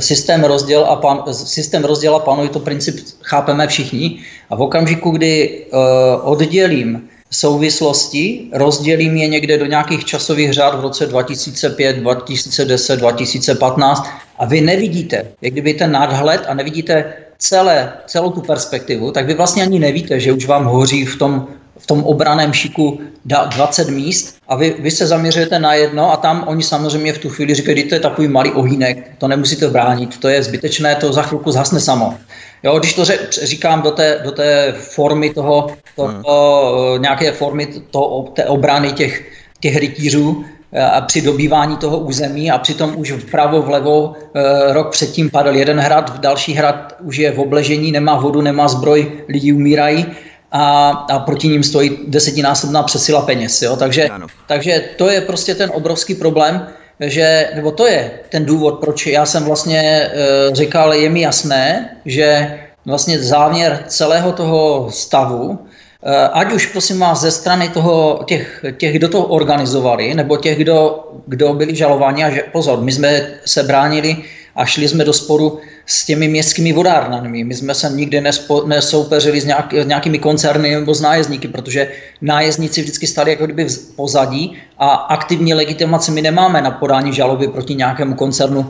[0.02, 4.20] systém, rozděl a pan, systém rozděla panuje, to princip chápeme všichni.
[4.50, 5.78] A v okamžiku, kdy e,
[6.22, 14.10] oddělím souvislosti, rozdělím je někde do nějakých časových řád v roce 2005, 2010, 2015
[14.40, 19.34] a vy nevidíte, jak kdyby ten nadhled a nevidíte celé, celou tu perspektivu, tak vy
[19.34, 21.48] vlastně ani nevíte, že už vám hoří v tom,
[21.82, 26.44] v tom obraném šiku 20 míst a vy, vy se zaměřujete na jedno a tam
[26.48, 30.28] oni samozřejmě v tu chvíli říkají, to je takový malý ohýnek, to nemusíte bránit, to
[30.28, 32.18] je zbytečné, to za chvilku zhasne samo.
[32.64, 33.06] Jo, když to
[33.44, 37.02] říkám do té, do té formy toho, toho hmm.
[37.02, 40.46] nějaké formy toho, té obrany těch, těch rytířů,
[40.92, 45.80] a při dobývání toho území a přitom už vpravo, vlevo e, rok předtím padl jeden
[45.80, 50.06] hrad, další hrad už je v obležení, nemá vodu, nemá zbroj, lidi umírají
[50.52, 53.62] a, a proti ním stojí desetinásobná přesila peněz.
[53.62, 53.76] Jo?
[53.76, 54.10] Takže,
[54.48, 56.68] takže to je prostě ten obrovský problém,
[57.00, 60.10] že, nebo to je ten důvod, proč já jsem vlastně e,
[60.56, 65.60] říkal, je mi jasné, že vlastně záměr celého toho stavu,
[66.04, 70.58] e, ať už prosím vás ze strany toho, těch, těch, kdo to organizovali, nebo těch,
[70.58, 74.18] kdo, kdo byli žalováni, a že pozor, my jsme se bránili
[74.56, 77.44] a šli jsme do sporu s těmi městskými vodárnami.
[77.44, 81.88] My jsme se nikdy nespo, nesoupeřili s nějak, nějakými koncerny nebo s nájezdníky, protože
[82.22, 87.48] nájezdníci vždycky stali jako kdyby v pozadí a aktivní legitimaci my nemáme na podání žaloby
[87.48, 88.70] proti nějakému koncernu,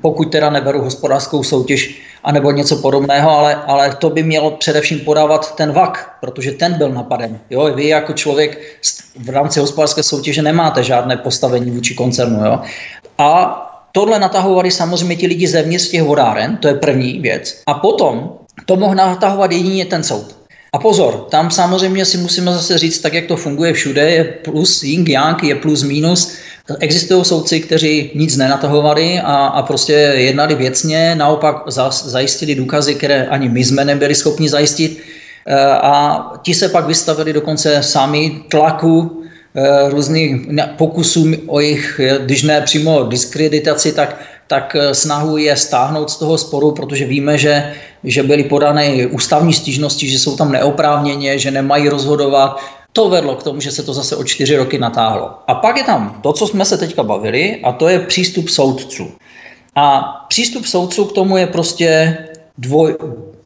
[0.00, 5.56] pokud teda neberu hospodářskou soutěž anebo něco podobného, ale, ale to by mělo především podávat
[5.56, 7.38] ten VAK, protože ten byl napaden.
[7.50, 7.72] Jo?
[7.74, 8.58] Vy jako člověk
[9.18, 12.44] v rámci hospodářské soutěže nemáte žádné postavení vůči koncernu.
[12.44, 12.60] Jo?
[13.18, 17.62] A tohle natahovali samozřejmě ti lidi zevnitř těch vodáren, to je první věc.
[17.66, 18.32] A potom
[18.66, 20.40] to mohl natahovat jedině ten soud.
[20.72, 24.82] A pozor, tam samozřejmě si musíme zase říct, tak jak to funguje všude, je plus
[24.82, 26.32] yin, yang, je plus minus.
[26.78, 31.56] Existují soudci, kteří nic nenatahovali a, a prostě jednali věcně, naopak
[31.90, 35.02] zajistili důkazy, které ani my jsme nebyli schopni zajistit.
[35.46, 39.22] E, a ti se pak vystavili dokonce sami tlaku
[39.88, 40.46] různých
[40.76, 44.16] pokusů o jejich, když ne přímo diskreditaci, tak
[44.50, 47.72] tak eh, snahu je stáhnout z toho sporu, protože víme, že,
[48.04, 52.58] že byly podané ústavní stížnosti, že jsou tam neoprávněně, že nemají rozhodovat.
[52.92, 55.30] To vedlo k tomu, že se to zase o čtyři roky natáhlo.
[55.46, 59.06] A pak je tam to, co jsme se teďka bavili, a to je přístup soudců.
[59.74, 62.18] A přístup soudců k tomu je prostě
[62.58, 62.96] dvoj,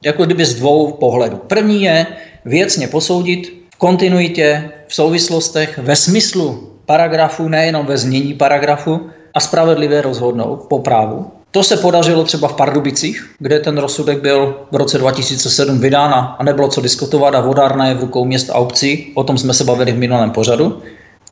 [0.05, 1.37] jako kdyby z dvou pohledů.
[1.37, 2.07] První je
[2.45, 3.53] věcně posoudit
[3.85, 9.01] kontinuitě, v souvislostech, ve smyslu paragrafu, nejenom ve znění paragrafu,
[9.35, 11.31] a spravedlivě rozhodnout po právu.
[11.51, 16.45] To se podařilo třeba v Pardubicích, kde ten rozsudek byl v roce 2007 vydán a
[16.45, 19.13] nebylo co diskutovat a vodárna je v rukou měst a obcí.
[19.15, 20.83] O tom jsme se bavili v minulém pořadu.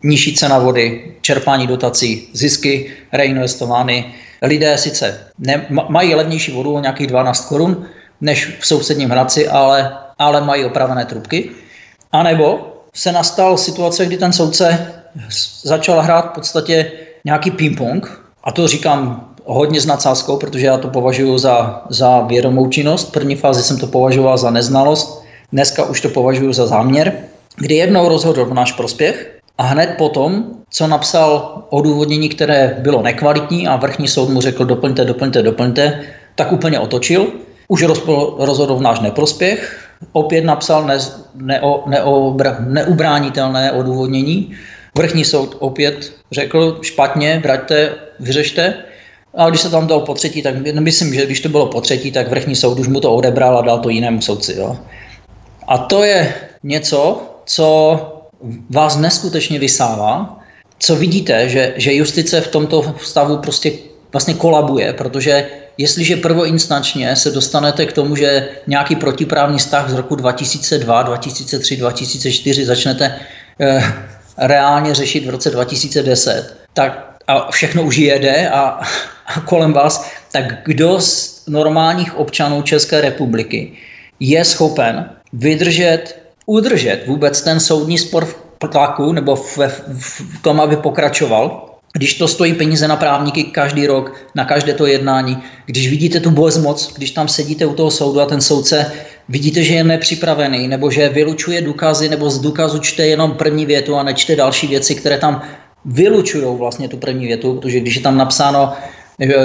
[0.02, 4.14] Nižší cena vody, čerpání dotací, zisky reinvestovány.
[4.42, 7.86] Lidé sice ne, mají levnější vodu o nějakých 12 korun
[8.20, 11.50] než v sousedním Hradci, ale, ale mají opravené trubky.
[12.12, 12.60] A nebo
[12.94, 14.92] se nastal situace, kdy ten soudce
[15.62, 16.92] začal hrát v podstatě
[17.24, 18.08] nějaký ping-pong,
[18.44, 23.08] a to říkám hodně s nadsázkou, protože já to považuji za, za vědomou činnost.
[23.08, 27.12] V první fázi jsem to považoval za neznalost, dneska už to považuji za záměr,
[27.56, 33.68] kdy jednou rozhodl v náš prospěch a hned potom, co napsal odůvodnění, které bylo nekvalitní
[33.68, 36.00] a vrchní soud mu řekl doplňte, doplňte, doplňte,
[36.34, 37.26] tak úplně otočil.
[37.68, 37.82] Už
[38.38, 40.98] rozhodl v náš neprospěch, opět napsal ne,
[41.34, 44.56] neo, neobr, neubránitelné odůvodnění
[44.94, 48.74] Vrchní soud opět řekl špatně, vraťte, vyřešte.
[49.34, 52.12] A když se tam dal po třetí, tak myslím, že když to bylo po třetí,
[52.12, 54.54] tak vrchní soud už mu to odebral a dal to jinému soudci.
[54.58, 54.76] Jo.
[55.68, 57.98] A to je něco, co
[58.70, 60.38] vás neskutečně vysává,
[60.78, 63.72] co vidíte, že, že justice v tomto stavu prostě
[64.12, 65.46] vlastně kolabuje, protože
[65.78, 72.64] jestliže prvoinstančně se dostanete k tomu, že nějaký protiprávní vztah z roku 2002, 2003, 2004
[72.64, 73.18] začnete
[73.60, 73.82] eh,
[74.38, 78.80] reálně řešit v roce 2010, tak a všechno už jede a,
[79.26, 83.72] a kolem vás, tak kdo z normálních občanů České republiky
[84.20, 90.60] je schopen vydržet, udržet vůbec ten soudní spor v tlaku nebo v, v, v tom,
[90.60, 95.90] aby pokračoval, když to stojí peníze na právníky každý rok, na každé to jednání, když
[95.90, 98.92] vidíte tu bezmoc, když tam sedíte u toho soudu a ten soudce
[99.28, 103.96] vidíte, že je nepřipravený, nebo že vylučuje důkazy, nebo z důkazu čte jenom první větu
[103.96, 105.42] a nečte další věci, které tam
[105.84, 108.72] vylučují vlastně tu první větu, protože když je tam napsáno,
[109.20, 109.36] že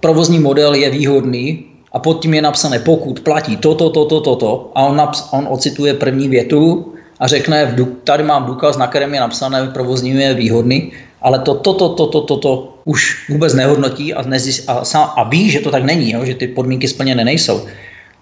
[0.00, 4.72] provozní model je výhodný a pod tím je napsané pokud platí toto, toto, toto, to,
[4.74, 7.74] a on, naps- on ocituje první větu a řekne,
[8.04, 12.36] tady mám důkaz, na kterém je napsané, provozní je výhodný, ale to, toto, toto, toto,
[12.36, 16.24] to už vůbec nehodnotí a, nezjist, a, sám, a ví, že to tak není, jo,
[16.24, 17.66] že ty podmínky splněné nejsou,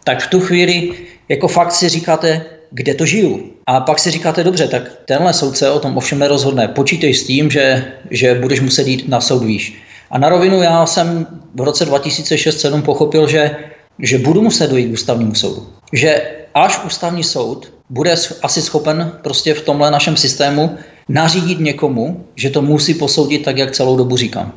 [0.05, 0.93] tak v tu chvíli
[1.29, 3.51] jako fakt si říkáte, kde to žiju.
[3.67, 6.69] A pak si říkáte, dobře, tak tenhle soudce o tom ovšem nerozhodne.
[6.69, 9.83] Počítej s tím, že, že budeš muset jít na soud výš.
[10.11, 13.57] A na rovinu já jsem v roce 2006-2007 pochopil, že,
[13.99, 15.67] že budu muset dojít k ústavnímu soudu.
[15.93, 16.23] Že
[16.55, 20.79] až ústavní soud bude asi schopen prostě v tomhle našem systému
[21.09, 24.53] nařídit někomu, že to musí posoudit tak, jak celou dobu říkám.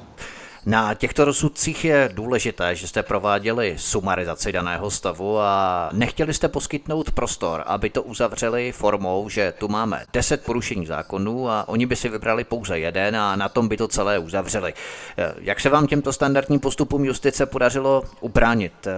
[0.66, 7.12] Na těchto rozsudcích je důležité, že jste prováděli sumarizaci daného stavu a nechtěli jste poskytnout
[7.12, 12.10] prostor, aby to uzavřeli formou, že tu máme 10 porušení zákonů a oni by si
[12.10, 14.74] vybrali pouze jeden a na tom by to celé uzavřeli.
[15.18, 18.88] Eh, jak se vám těmto standardním postupům justice podařilo ubránit?
[18.88, 18.92] Eh,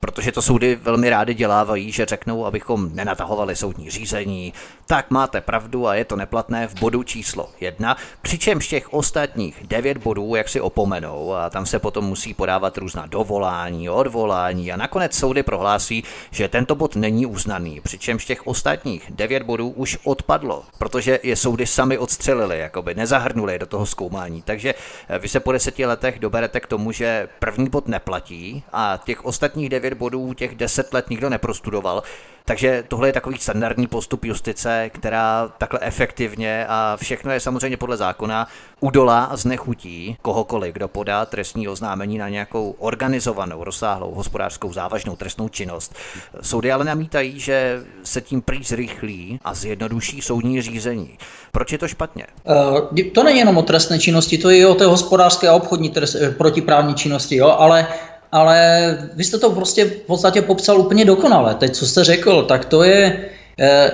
[0.00, 4.52] protože to soudy velmi rády dělávají, že řeknou, abychom nenatahovali soudní řízení.
[4.86, 9.98] Tak máte pravdu a je to neplatné v bodu číslo jedna, přičemž těch ostatních devět
[9.98, 14.76] bodů, jak si opomenu, dovolenou a tam se potom musí podávat různá dovolání, odvolání a
[14.76, 20.64] nakonec soudy prohlásí, že tento bod není uznaný, přičemž těch ostatních devět bodů už odpadlo,
[20.78, 24.42] protože je soudy sami odstřelili, jakoby nezahrnuli do toho zkoumání.
[24.42, 24.74] Takže
[25.08, 29.24] eh, vy se po deseti letech doberete k tomu, že první bod neplatí a těch
[29.24, 32.02] ostatních devět bodů těch deset let nikdo neprostudoval.
[32.44, 37.96] Takže tohle je takový standardní postup justice, která takhle efektivně a všechno je samozřejmě podle
[37.96, 38.48] zákona
[38.80, 45.48] udolá a znechutí kohokoliv, kdo podá trestní oznámení na nějakou organizovanou, rozsáhlou hospodářskou závažnou trestnou
[45.48, 45.94] činnost.
[46.40, 51.18] Soudy ale namítají, že se tím prý zrychlí a zjednoduší soudní řízení.
[51.52, 52.26] Proč je to špatně?
[52.44, 55.90] Uh, to není jenom o trestné činnosti, to je i o té hospodářské a obchodní
[55.90, 57.48] trest, eh, protiprávní činnosti, jo?
[57.58, 57.86] ale
[58.32, 61.54] ale vy jste to prostě v podstatě popsal úplně dokonale.
[61.54, 63.16] Teď, co jste řekl, tak to je
[63.60, 63.90] eh,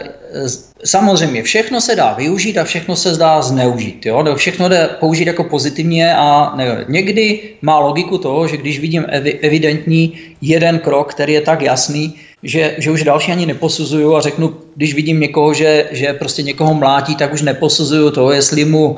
[0.84, 4.07] samozřejmě všechno se dá využít a všechno se zdá zneužít.
[4.07, 4.24] Jo?
[4.37, 9.05] Všechno jde použít jako pozitivně a ne, někdy má logiku toho, že když vidím
[9.41, 14.55] evidentní jeden krok, který je tak jasný, že, že už další ani neposuzuju a řeknu,
[14.76, 18.97] když vidím někoho, že, že prostě někoho mlátí, tak už neposuzuju to, jestli mu uh,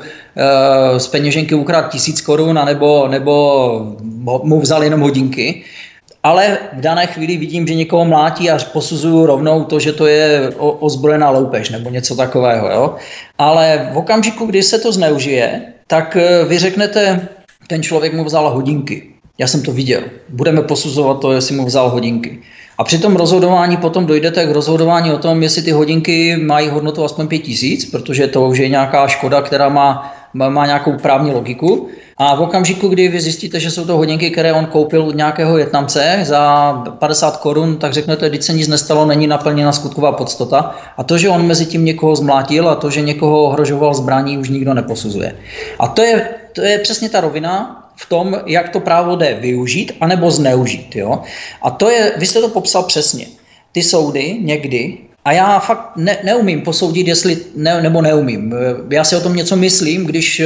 [0.97, 2.59] z peněženky ukrát tisíc korun,
[3.09, 3.87] nebo
[4.43, 5.63] mu vzal jenom hodinky.
[6.23, 10.51] Ale v dané chvíli vidím, že někoho mlátí a posuzuju rovnou to, že to je
[10.59, 12.71] ozbrojená loupež nebo něco takového.
[12.71, 12.95] Jo?
[13.37, 17.27] Ale v okamžiku, kdy se to zneužije, tak eh, vy řeknete,
[17.67, 19.03] ten člověk mu vzal hodinky.
[19.37, 20.01] Já jsem to viděl.
[20.29, 22.39] Budeme posuzovat to, jestli mu vzal hodinky.
[22.77, 27.03] A při tom rozhodování potom dojdete k rozhodování o tom, jestli ty hodinky mají hodnotu
[27.03, 31.87] aspoň 5000, protože to už je nějaká škoda, která má, má nějakou právní logiku.
[32.17, 35.55] A v okamžiku, kdy vy zjistíte, že jsou to hodinky, které on koupil od nějakého
[35.55, 40.75] Větnamce za 50 korun, tak řeknete, že se nic nestalo, není naplněna skutková podstata.
[40.97, 44.49] A to, že on mezi tím někoho zmlátil a to, že někoho ohrožoval zbraní, už
[44.49, 45.35] nikdo neposuzuje.
[45.79, 49.91] A to je, to je přesně ta rovina, v tom, jak to právo jde využít
[50.01, 50.95] anebo zneužít.
[50.95, 51.21] Jo?
[51.61, 53.25] A to je, vy jste to popsal přesně.
[53.71, 54.97] Ty soudy někdy,
[55.29, 58.53] a já fakt ne, neumím posoudit, jestli, ne, nebo neumím.
[58.89, 60.45] Já si o tom něco myslím, když uh,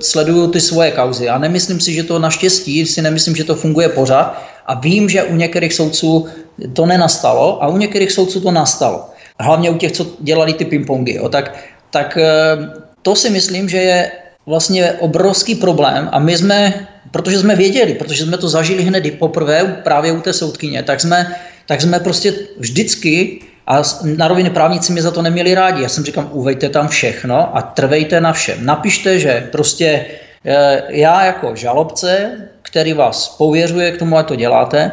[0.00, 1.28] sleduju ty svoje kauzy.
[1.28, 4.42] A nemyslím si, že to naštěstí, si nemyslím, že to funguje pořád.
[4.66, 6.26] A vím, že u některých soudců
[6.72, 9.12] to nenastalo a u některých soudců to nastalo.
[9.40, 11.20] Hlavně u těch, co dělali ty pingpongy.
[11.28, 11.52] Tak,
[11.90, 12.64] tak uh,
[13.02, 14.10] to si myslím, že je
[14.46, 19.80] vlastně obrovský problém a my jsme, protože jsme věděli, protože jsme to zažili hned poprvé
[19.84, 21.36] právě u té soudkyně, tak jsme,
[21.68, 23.82] tak jsme prostě vždycky a
[24.16, 25.82] na roviny právníci mi za to neměli rádi.
[25.82, 28.66] Já jsem říkal, uvejte tam všechno a trvejte na všem.
[28.66, 30.06] Napište, že prostě
[30.44, 32.30] eh, já jako žalobce,
[32.62, 34.92] který vás pověřuje k tomu, ať to děláte,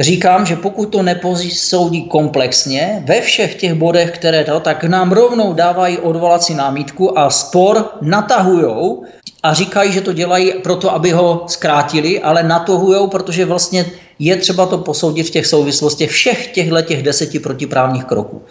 [0.00, 5.52] říkám, že pokud to neposoudí komplexně ve všech těch bodech, které to, tak nám rovnou
[5.52, 9.04] dávají odvolací námítku a spor natahujou
[9.42, 13.86] a říkají, že to dělají proto, aby ho zkrátili, ale natahujou, protože vlastně
[14.18, 18.42] je třeba to posoudit v těch souvislostech všech těchto těch deseti protiprávních kroků.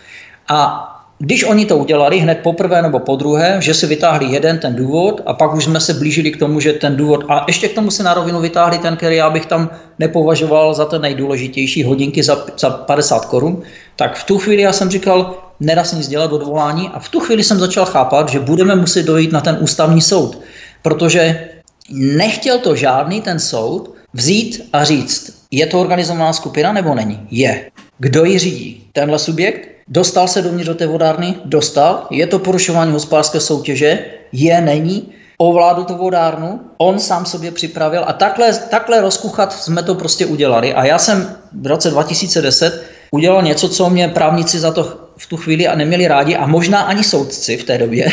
[0.48, 0.86] A
[1.20, 5.22] když oni to udělali hned poprvé nebo po druhé, že si vytáhli jeden ten důvod
[5.26, 7.92] a pak už jsme se blížili k tomu, že ten důvod, a ještě k tomu
[7.92, 9.70] si na rovinu vytáhli ten, který já bych tam
[10.00, 13.62] nepovažoval za ten nejdůležitější, hodinky za, za 50 korun,
[13.96, 17.20] tak v tu chvíli já jsem říkal, nedá se nic dělat odvolání a v tu
[17.20, 20.40] chvíli jsem začal chápat, že budeme muset dojít na ten ústavní soud,
[20.82, 21.50] protože
[21.92, 27.28] nechtěl to žádný ten soud vzít a říct, je to organizovaná skupina nebo není?
[27.32, 27.72] Je.
[27.98, 28.90] Kdo ji řídí?
[28.94, 29.70] Tenhle subjekt?
[29.88, 31.36] Dostal se dovnitř do té vodárny?
[31.46, 32.08] Dostal.
[32.12, 34.06] Je to porušování hospodářské soutěže?
[34.32, 35.14] Je, není.
[35.38, 40.74] Ovládl tu vodárnu, on sám sobě připravil a takhle, takhle rozkuchat jsme to prostě udělali.
[40.74, 45.38] A já jsem v roce 2010 udělal něco, co mě právníci za to v tu
[45.38, 48.08] chvíli a neměli rádi a možná ani soudci v té době,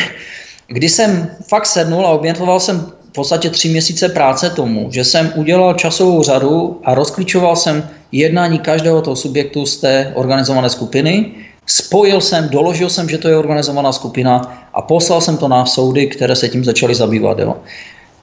[0.67, 5.33] kdy jsem fakt sednul a obětoval jsem v podstatě tři měsíce práce tomu, že jsem
[5.35, 11.31] udělal časovou řadu a rozklíčoval jsem jednání každého toho subjektu z té organizované skupiny,
[11.67, 16.07] Spojil jsem, doložil jsem, že to je organizovaná skupina a poslal jsem to na soudy,
[16.07, 17.39] které se tím začaly zabývat.
[17.39, 17.57] Jo.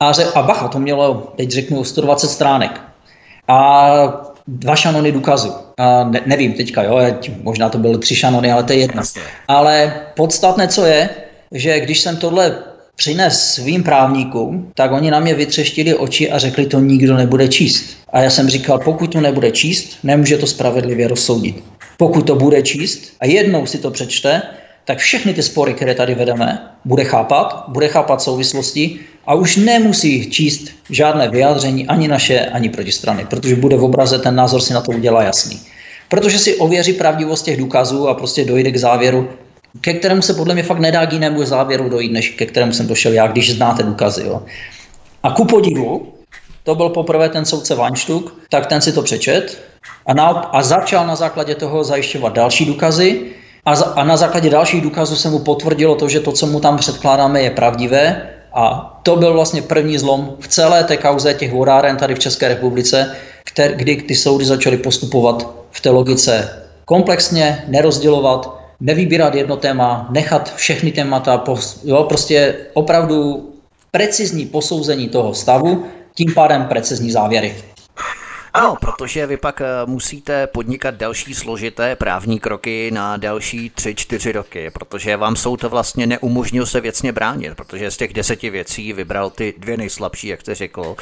[0.01, 2.81] A, ře- a bacha, to mělo, teď řeknu, 120 stránek.
[3.49, 3.89] A
[4.49, 5.53] dva šanony důkazu.
[5.79, 7.01] A ne, nevím teďka, jo,
[7.43, 9.03] možná to byly tři šanony, ale to je jedno.
[9.49, 11.09] Ale podstatné, co je,
[11.55, 12.59] že když jsem tohle
[12.97, 17.97] přines svým právníkům, tak oni na mě vytřeštili oči a řekli, to nikdo nebude číst.
[18.13, 21.65] A já jsem říkal, pokud to nebude číst, nemůže to spravedlivě rozsoudit.
[21.97, 24.43] Pokud to bude číst a jednou si to přečte,
[24.85, 30.31] tak všechny ty spory, které tady vedeme, bude chápat, bude chápat souvislosti a už nemusí
[30.31, 34.81] číst žádné vyjádření ani naše, ani protistrany, protože bude v obraze, ten názor si na
[34.81, 35.61] to udělá jasný.
[36.09, 39.29] Protože si ověří pravdivost těch důkazů a prostě dojde k závěru,
[39.81, 42.87] ke kterému se podle mě fakt nedá k jinému závěru dojít, než ke kterému jsem
[42.87, 44.23] došel já, když znáte důkazy.
[44.27, 44.43] Jo.
[45.23, 46.15] A ku podivu,
[46.63, 49.63] to byl poprvé ten soudce Weinstuck, tak ten si to přečet
[50.07, 53.23] a, na, a začal na základě toho zajišťovat další důkazy
[53.65, 56.61] a, za, a na základě dalších důkazů se mu potvrdilo to, že to, co mu
[56.61, 61.53] tam předkládáme, je pravdivé a to byl vlastně první zlom v celé té kauze těch
[61.53, 67.65] vodáren tady v České republice, kter, kdy ty soudy začaly postupovat v té logice komplexně,
[67.69, 71.45] nerozdělovat, nevybírat jedno téma, nechat všechny témata,
[71.85, 73.51] jo, prostě opravdu
[73.91, 77.55] precizní posouzení toho stavu, tím pádem precizní závěry.
[78.55, 84.33] Ano, protože vy pak eh, musíte podnikat další složité právní kroky na další tři, čtyři
[84.33, 89.31] roky, protože vám soud vlastně neumožnil se věcně bránit, protože z těch deseti věcí vybral
[89.31, 90.97] ty dvě nejslabší, jak jste řekl,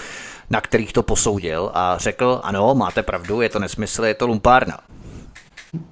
[0.51, 4.79] na kterých to posoudil a řekl, ano, máte pravdu, je to nesmysl, je to lumpárna.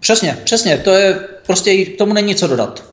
[0.00, 1.14] Přesně, přesně, to je
[1.46, 2.84] prostě, tomu není co dodat.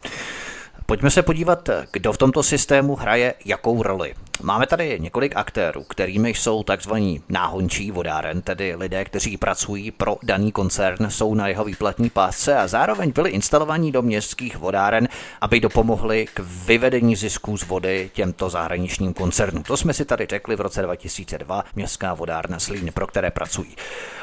[0.90, 4.14] Pojďme se podívat, kdo v tomto systému hraje jakou roli.
[4.42, 10.52] Máme tady několik aktérů, kterými jsou takzvaní náhončí vodáren, tedy lidé, kteří pracují pro daný
[10.52, 15.08] koncern, jsou na jeho výplatní pásce a zároveň byli instalovaní do městských vodáren,
[15.42, 19.64] aby dopomohli k vyvedení zisků z vody těmto zahraničním koncernům.
[19.64, 23.76] To jsme si tady řekli v roce 2002, městská vodárna Slín, pro které pracují.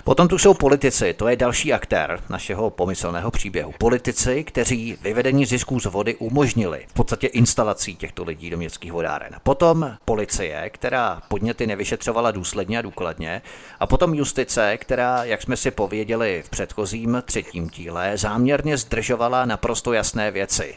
[0.04, 3.74] Potom tu jsou politici, to je další aktér našeho pomyslného příběhu.
[3.78, 6.14] Politici, kteří vyvedení zisků z vody
[6.54, 9.36] umožnili v podstatě instalací těchto lidí do městských vodáren.
[9.42, 13.42] Potom policie, která podněty nevyšetřovala důsledně a důkladně,
[13.80, 19.92] a potom justice, která, jak jsme si pověděli v předchozím třetím díle, záměrně zdržovala naprosto
[19.92, 20.74] jasné věci.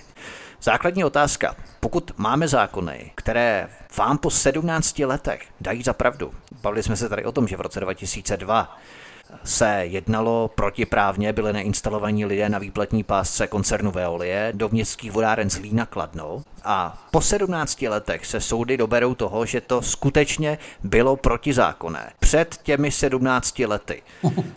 [0.62, 1.56] Základní otázka.
[1.80, 7.26] Pokud máme zákony, které vám po 17 letech dají za pravdu, bavili jsme se tady
[7.26, 8.78] o tom, že v roce 2002
[9.44, 15.86] se jednalo protiprávně, byly neinstalovaní lidé na výplatní pásce koncernu Veolie do městských vodáren Zlína
[15.86, 22.12] Kladno a po 17 letech se soudy doberou toho, že to skutečně bylo protizákonné.
[22.20, 24.02] Před těmi 17 lety.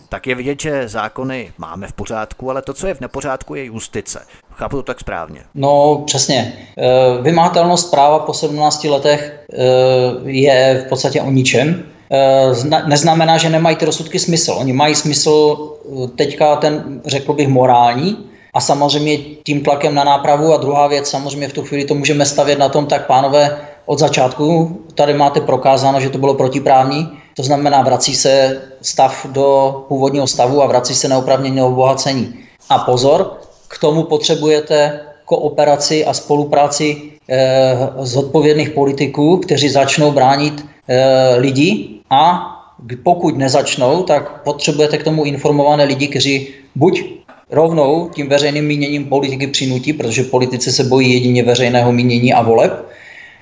[0.08, 3.64] Tak je vidět, že zákony máme v pořádku, ale to, co je v nepořádku, je
[3.64, 4.26] justice.
[4.52, 5.40] Chápu to tak správně.
[5.54, 6.52] No, přesně.
[6.78, 11.82] E, vymahatelnost práva po 17 letech e, je v podstatě o ničem.
[12.10, 14.52] E, neznamená, že nemají ty rozsudky smysl.
[14.58, 15.56] Oni mají smysl
[16.16, 20.54] teďka ten, řekl bych, morální, a samozřejmě tím tlakem na nápravu.
[20.54, 23.56] A druhá věc, samozřejmě v tu chvíli to můžeme stavět na tom, tak pánové,
[23.86, 29.84] od začátku tady máte prokázáno, že to bylo protiprávní, to znamená, vrací se stav do
[29.88, 32.34] původního stavu a vrací se neopravněné obohacení.
[32.68, 41.34] A pozor, k tomu potřebujete kooperaci a spolupráci eh, zodpovědných politiků, kteří začnou bránit eh,
[41.38, 42.56] lidi a
[43.02, 47.04] pokud nezačnou, tak potřebujete k tomu informované lidi, kteří buď
[47.50, 52.86] rovnou tím veřejným míněním politiky přinutí, protože politici se bojí jedině veřejného mínění a voleb,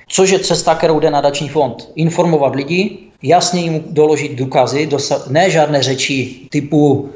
[0.08, 1.92] což je cesta, kterou jde nadační fond.
[1.96, 4.88] Informovat lidi, jasně jim doložit důkazy,
[5.30, 7.08] ne žádné řeči typu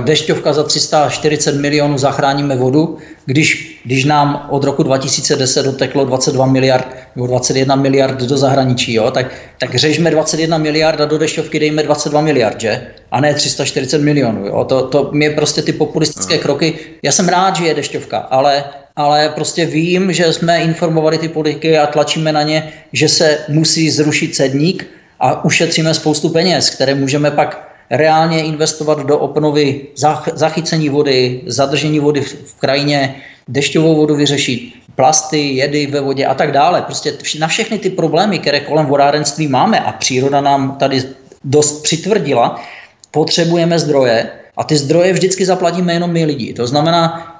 [0.00, 6.86] dešťovka za 340 milionů zachráníme vodu, když, když nám od roku 2010 doteklo 22 miliard
[7.16, 11.82] nebo 21 miliard do zahraničí, jo, tak, tak řežme 21 miliard a do dešťovky dejme
[11.82, 12.86] 22 miliard, že?
[13.10, 14.46] A ne 340 milionů.
[14.46, 14.64] Jo?
[14.64, 16.40] To, to mě prostě ty populistické no.
[16.40, 18.64] kroky, já jsem rád, že je dešťovka, ale,
[18.96, 23.90] ale prostě vím, že jsme informovali ty politiky a tlačíme na ně, že se musí
[23.90, 24.86] zrušit cedník
[25.20, 29.86] a ušetříme spoustu peněz, které můžeme pak reálně investovat do obnovy
[30.34, 33.16] zachycení vody, zadržení vody v krajině,
[33.48, 36.82] dešťovou vodu vyřešit, plasty, jedy ve vodě a tak dále.
[36.82, 41.02] Prostě na všechny ty problémy, které kolem vodárenství máme a příroda nám tady
[41.44, 42.60] dost přitvrdila,
[43.10, 46.52] potřebujeme zdroje a ty zdroje vždycky zaplatíme jenom my lidi.
[46.52, 47.32] To znamená,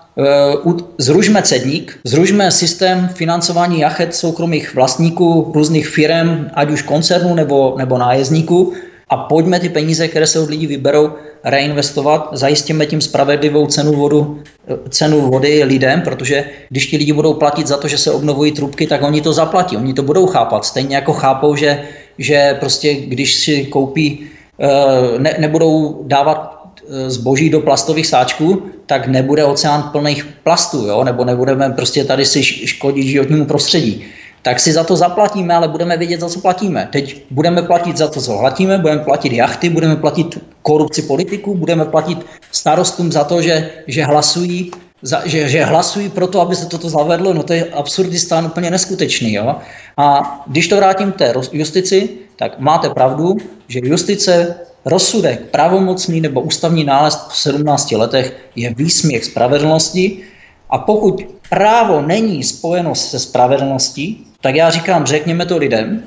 [0.65, 7.75] uh, zružme cedník, zružme systém financování jachet soukromých vlastníků, různých firm, ať už koncernů nebo,
[7.79, 8.75] nebo nájezdníků
[9.09, 11.13] a pojďme ty peníze, které se od lidí vyberou,
[11.45, 14.43] reinvestovat, zajistíme tím spravedlivou cenu, vodu,
[14.89, 18.87] cenu vody lidem, protože když ti lidi budou platit za to, že se obnovují trubky,
[18.87, 20.65] tak oni to zaplatí, oni to budou chápat.
[20.65, 21.83] Stejně jako chápou, že,
[22.19, 24.27] že prostě když si koupí,
[24.61, 26.57] eh, ne, nebudou dávat
[26.89, 31.05] eh, zboží do plastových sáčků, tak nebude oceán plných plastů, jo?
[31.05, 34.05] nebo nebudeme prostě tady si škodit životnímu prostředí
[34.47, 36.89] tak si za to zaplatíme, ale budeme vědět, za co platíme.
[36.93, 41.85] Teď budeme platit za to, co platíme, budeme platit jachty, budeme platit korupci politiků, budeme
[41.85, 44.71] platit starostům za to, že, že hlasují
[45.03, 48.71] za, že, že hlasují pro to, aby se toto zavedlo, no to je absurdistán úplně
[48.71, 49.33] neskutečný.
[49.35, 49.57] Jo?
[49.97, 53.37] A když to vrátím té justici, tak máte pravdu,
[53.69, 60.23] že justice, rozsudek, pravomocný nebo ústavní nález v 17 letech je výsměch spravedlnosti
[60.71, 66.03] a pokud právo není spojeno se spravedlností, tak já říkám, řekněme to lidem,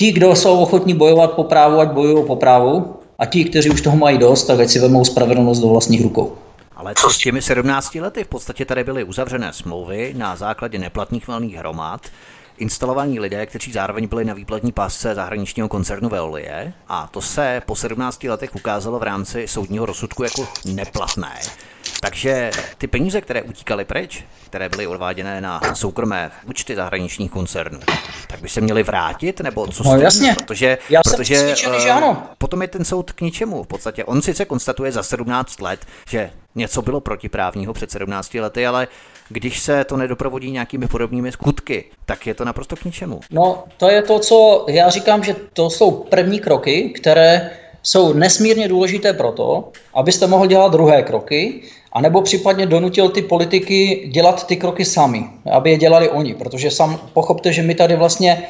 [0.00, 3.80] Ti, kdo jsou ochotní bojovat po právu, ať bojují po právu, a ti, kteří už
[3.80, 6.36] toho mají dost, tak ať si vezmou spravedlnost do vlastních rukou.
[6.76, 8.24] Ale co s těmi 17 lety?
[8.24, 12.00] V podstatě tady byly uzavřené smlouvy na základě neplatných valných hromad,
[12.60, 17.76] instalovaní lidé, kteří zároveň byli na výplatní pásce zahraničního koncernu Veolie a to se po
[17.76, 21.40] 17 letech ukázalo v rámci soudního rozsudku jako neplatné.
[22.00, 27.80] Takže ty peníze, které utíkaly pryč, které byly odváděné na soukromé účty zahraničních koncernů,
[28.28, 30.34] tak by se měly vrátit, nebo co no, jasně.
[30.34, 32.22] Protože, Já protože jsem uh, že ano.
[32.38, 33.62] potom je ten soud k ničemu.
[33.62, 38.66] V podstatě on sice konstatuje za 17 let, že něco bylo protiprávního před 17 lety,
[38.66, 38.88] ale
[39.30, 43.20] když se to nedoprovodí nějakými podobnými skutky, tak je to naprosto k ničemu.
[43.30, 47.50] No, to je to, co já říkám, že to jsou první kroky, které
[47.82, 51.62] jsou nesmírně důležité proto, abyste mohl dělat druhé kroky,
[51.92, 56.98] anebo případně donutil ty politiky dělat ty kroky sami, aby je dělali oni, protože sam
[57.12, 58.42] pochopte, že my tady vlastně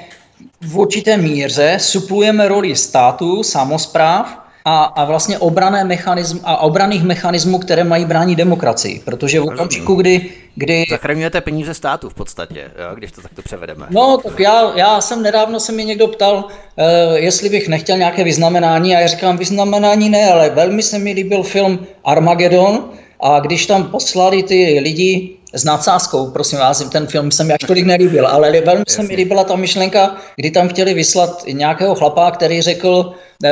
[0.60, 7.58] v určité míře suplujeme roli státu, samozpráv a, a vlastně obrané mechanizm, a obraných mechanismů,
[7.58, 9.00] které mají bránit demokracii.
[9.04, 10.84] Protože v okamžiku, kdy, kdy...
[10.90, 13.86] Zachraňujete peníze státu v podstatě, jo, když to takto převedeme.
[13.90, 18.24] No, tak já, já jsem nedávno se mi někdo ptal, uh, jestli bych nechtěl nějaké
[18.24, 22.84] vyznamenání a já říkám, vyznamenání ne, ale velmi se mi líbil film Armageddon
[23.20, 27.60] a když tam poslali ty lidi s nadsázkou, prosím vás, ten film se mi až
[27.66, 32.30] tolik nelíbil, ale velmi se mi líbila ta myšlenka, kdy tam chtěli vyslat nějakého chlapa,
[32.30, 33.12] který řekl,
[33.44, 33.50] eh,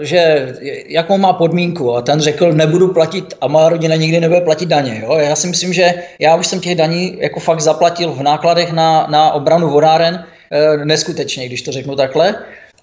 [0.00, 0.52] že
[0.86, 5.02] jakou má podmínku a ten řekl, nebudu platit a má rodina nikdy nebude platit daně.
[5.04, 5.14] Jo?
[5.14, 9.06] Já si myslím, že já už jsem těch daní jako fakt zaplatil v nákladech na,
[9.10, 12.34] na obranu vodáren eh, neskutečně, když to řeknu takhle,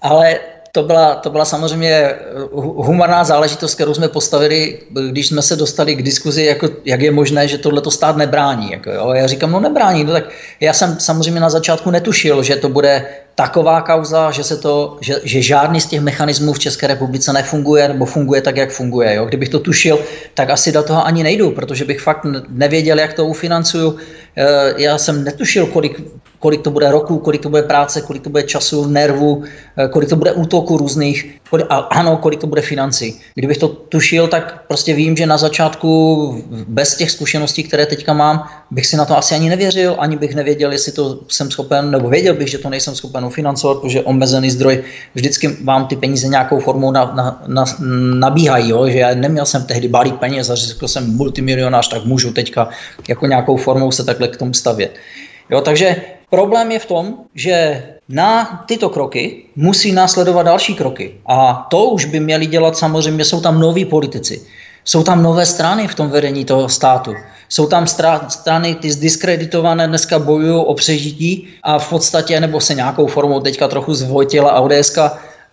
[0.02, 0.38] ale
[0.76, 2.16] to byla, to byla samozřejmě eh,
[2.52, 4.78] humorná záležitost, kterou jsme postavili,
[5.10, 8.72] když jsme se dostali k diskuzi, jako, jak je možné, že tohle to stát nebrání.
[8.72, 9.12] Jako, jo.
[9.12, 10.04] Já říkám, no nebrání.
[10.04, 10.28] No, tak
[10.60, 15.20] já jsem samozřejmě na začátku netušil, že to bude taková kauza, že, se to, že,
[15.24, 19.14] že žádný z těch mechanismů v České republice nefunguje nebo funguje tak, jak funguje.
[19.14, 19.24] Jo?
[19.24, 19.98] Kdybych to tušil,
[20.34, 23.96] tak asi do toho ani nejdu, protože bych fakt nevěděl, jak to ufinancuju.
[24.36, 26.00] Eh, já jsem netušil, kolik,
[26.46, 30.08] kolik to bude roku, kolik to bude práce, kolik to bude času, nervu, eh, kolik
[30.08, 33.18] to bude útoků různých, kolik, a ano, kolik to bude financí.
[33.34, 35.90] Kdybych to tušil, tak prostě vím, že na začátku
[36.70, 40.38] bez těch zkušeností, které teďka mám, bych si na to asi ani nevěřil, ani bych
[40.38, 44.50] nevěděl, jestli to jsem schopen, nebo věděl bych, že to nejsem schopen ufinancovat, protože omezený
[44.50, 44.86] zdroj
[45.18, 47.64] vždycky vám ty peníze nějakou formou na, na, na,
[48.22, 48.86] nabíhají, jo?
[48.86, 52.70] že já neměl jsem tehdy balík peněz a řekl jsem multimilionář, tak můžu teďka
[53.10, 54.94] jako nějakou formou se takhle k tomu stavět.
[55.50, 61.14] Jo, takže problém je v tom, že na tyto kroky musí následovat další kroky.
[61.26, 64.42] A to už by měli dělat samozřejmě, jsou tam noví politici.
[64.84, 67.14] Jsou tam nové strany v tom vedení toho státu.
[67.48, 67.86] Jsou tam
[68.28, 73.68] strany, ty zdiskreditované dneska bojují o přežití a v podstatě, nebo se nějakou formou teďka
[73.68, 74.98] trochu zvojtila a ODS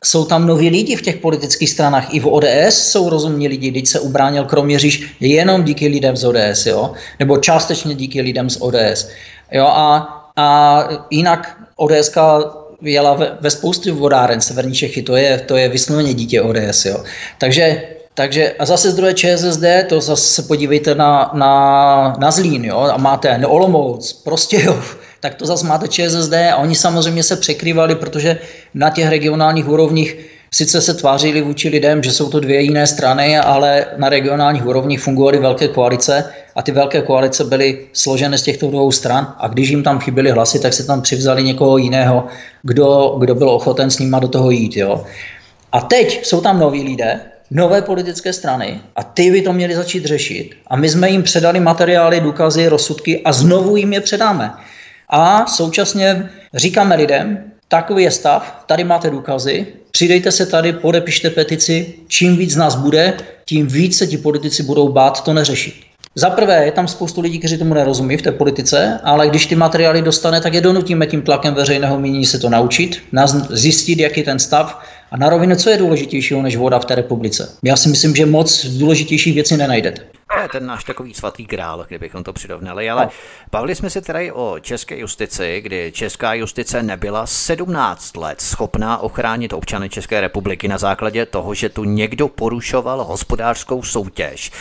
[0.04, 2.14] jsou tam noví lidi v těch politických stranách.
[2.14, 6.66] I v ODS jsou rozumní lidi, když se ubránil Kroměříž jenom díky lidem z ODS,
[6.66, 6.94] jo?
[7.20, 9.10] nebo částečně díky lidem z ODS.
[9.52, 9.66] Jo?
[9.68, 12.12] A, a jinak ODS
[12.82, 16.86] jela ve, ve spoustě vodáren Severní Čechy, to je, to je vysloveně dítě ODS.
[16.86, 17.04] Jo?
[17.38, 17.82] Takže
[18.16, 22.98] takže a zase zdroje ČSSD, to zase se podívejte na, na, na Zlín, jo, a
[22.98, 28.38] máte Olomouc, Prostějov, tak to zase máte ČSSD a oni samozřejmě se překrývali, protože
[28.74, 30.18] na těch regionálních úrovních
[30.54, 35.02] sice se tvářili vůči lidem, že jsou to dvě jiné strany, ale na regionálních úrovních
[35.02, 39.70] fungovaly velké koalice a ty velké koalice byly složené z těchto dvou stran a když
[39.70, 42.28] jim tam chyběly hlasy, tak se tam přivzali někoho jiného,
[42.62, 44.78] kdo, kdo byl ochoten s nima do toho jít.
[44.78, 45.04] Jo.
[45.72, 47.20] A teď jsou tam noví lidé,
[47.52, 50.50] nové politické strany a ty by to měli začít řešit.
[50.68, 54.54] A my jsme jim předali materiály, důkazy, rozsudky a znovu jim je předáme.
[55.10, 61.94] A současně říkáme lidem, takový je stav, tady máte důkazy, přidejte se tady, podepište petici,
[62.08, 63.14] čím víc nás bude,
[63.46, 65.93] tím víc se ti politici budou bát to neřešit.
[66.16, 69.56] Za prvé je tam spoustu lidí, kteří tomu nerozumí v té politice, ale když ty
[69.56, 73.04] materiály dostane, tak je donutíme tím tlakem veřejného mínění se to naučit,
[73.50, 74.80] zjistit, jaký je ten stav
[75.12, 77.58] a na rovinu, co je důležitějšího než voda v té republice.
[77.64, 80.02] Já si myslím, že moc důležitější věci nenajdete.
[80.36, 83.10] To je ten náš takový svatý král, kdybychom to přirovnali, ale
[83.52, 89.54] bavili jsme se tedy o české justici, kdy česká justice nebyla 17 let schopná ochránit
[89.54, 94.52] občany České republiky na základě toho, že tu někdo porušoval hospodářskou soutěž.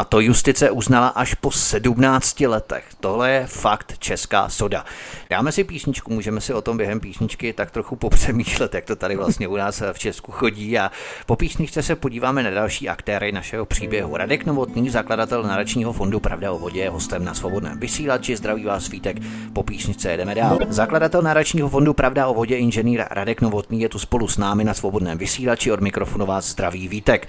[0.00, 2.84] A to justice uznala až po 17 letech.
[3.00, 4.84] Tohle je fakt česká soda.
[5.30, 9.16] Dáme si písničku, můžeme si o tom během písničky tak trochu popřemýšlet, jak to tady
[9.16, 10.78] vlastně u nás v Česku chodí.
[10.78, 10.90] A
[11.26, 14.16] po písničce se podíváme na další aktéry našeho příběhu.
[14.16, 18.36] Radek Novotný, zakladatel nadačního fondu Pravda o vodě, je hostem na svobodném vysílači.
[18.36, 19.16] Zdraví vás Vítek,
[19.52, 20.58] po písničce jdeme dál.
[20.68, 24.74] Zakladatel nadačního fondu Pravda o vodě, inženýr Radek Novotný, je tu spolu s námi na
[24.74, 25.72] svobodném vysílači.
[25.72, 27.28] Od mikrofonu vás zdraví Vítek.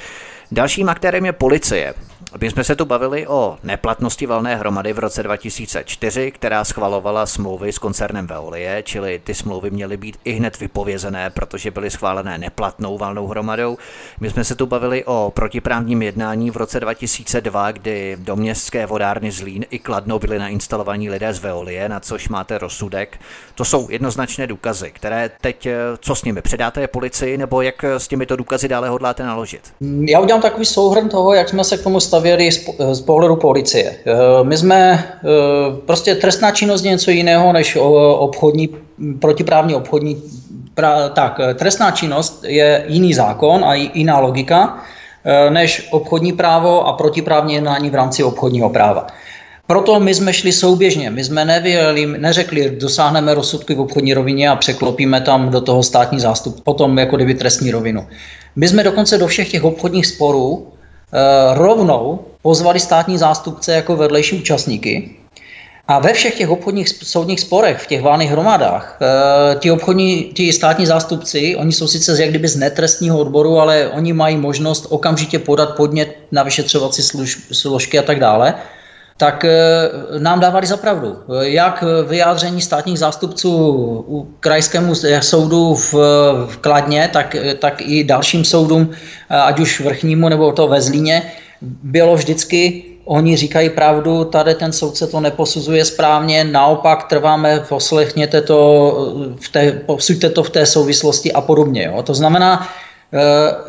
[0.51, 1.93] Dalším aktérem je policie.
[2.41, 7.73] My jsme se tu bavili o neplatnosti valné hromady v roce 2004, která schvalovala smlouvy
[7.73, 12.97] s koncernem Veolie, čili ty smlouvy měly být i hned vypovězené, protože byly schválené neplatnou
[12.97, 13.77] valnou hromadou.
[14.19, 19.31] My jsme se tu bavili o protiprávním jednání v roce 2002, kdy do městské vodárny
[19.31, 23.19] Zlín i Kladno byly nainstalovaní lidé z Veolie, na což máte rozsudek.
[23.55, 25.67] To jsou jednoznačné důkazy, které teď,
[25.99, 29.73] co s nimi předáte policii, nebo jak s těmito důkazy dále hodláte naložit?
[30.07, 33.95] Já udělám takový souhrn toho, jak jsme se k tomu stavěli z, z pohledu policie.
[34.05, 34.13] Eh,
[34.43, 35.27] my jsme, eh,
[35.85, 37.77] prostě trestná činnost něco jiného než
[38.17, 38.69] obchodní,
[39.19, 40.23] protiprávní obchodní,
[40.75, 44.77] pra, tak, eh, trestná činnost je jiný zákon a jiná logika
[45.49, 49.07] než obchodní právo a protiprávní jednání v rámci obchodního práva.
[49.71, 51.09] Proto my jsme šli souběžně.
[51.09, 56.19] My jsme nevěli, neřekli, dosáhneme rozsudky v obchodní rovině a překlopíme tam do toho státní
[56.19, 58.07] zástup, potom jako kdyby trestní rovinu.
[58.55, 64.35] My jsme dokonce do všech těch obchodních sporů e, rovnou pozvali státní zástupce jako vedlejší
[64.35, 65.09] účastníky.
[65.87, 70.53] A ve všech těch obchodních soudních sporech, v těch válných hromadách, e, ti obchodní, ti
[70.53, 75.39] státní zástupci, oni jsou sice jak kdyby z netrestního odboru, ale oni mají možnost okamžitě
[75.39, 77.01] podat podnět na vyšetřovací
[77.51, 78.55] složky a tak dále
[79.21, 79.53] tak eh,
[80.17, 81.17] nám dávali za pravdu.
[81.41, 83.49] Jak vyjádření státních zástupců
[84.07, 85.93] u krajskému soudu v,
[86.45, 91.31] v Kladně, tak, tak i dalším soudům, eh, ať už vrchnímu nebo to ve Zlíně,
[91.83, 98.57] bylo vždycky, oni říkají pravdu, tady ten soudce to neposuzuje správně, naopak trváme, poslechněte to,
[99.37, 101.83] v té, posuďte to v té souvislosti a podobně.
[101.93, 102.03] Jo.
[102.03, 102.90] To znamená, Eh,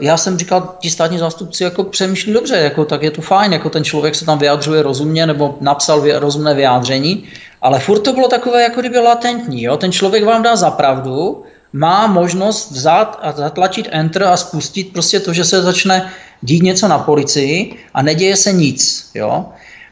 [0.00, 3.70] já jsem říkal, ti státní zástupci jako přemýšlí dobře, jako, tak je to fajn, jako
[3.70, 7.24] ten člověk se tam vyjadřuje rozumně nebo napsal rozumné vyjádření,
[7.62, 9.62] ale furt to bylo takové, jako kdyby latentní.
[9.62, 9.76] Jo?
[9.76, 15.20] Ten člověk vám dá za pravdu, má možnost vzát a zatlačit enter a spustit prostě
[15.20, 16.12] to, že se začne
[16.42, 19.10] dít něco na policii a neděje se nic.
[19.14, 19.46] Jo?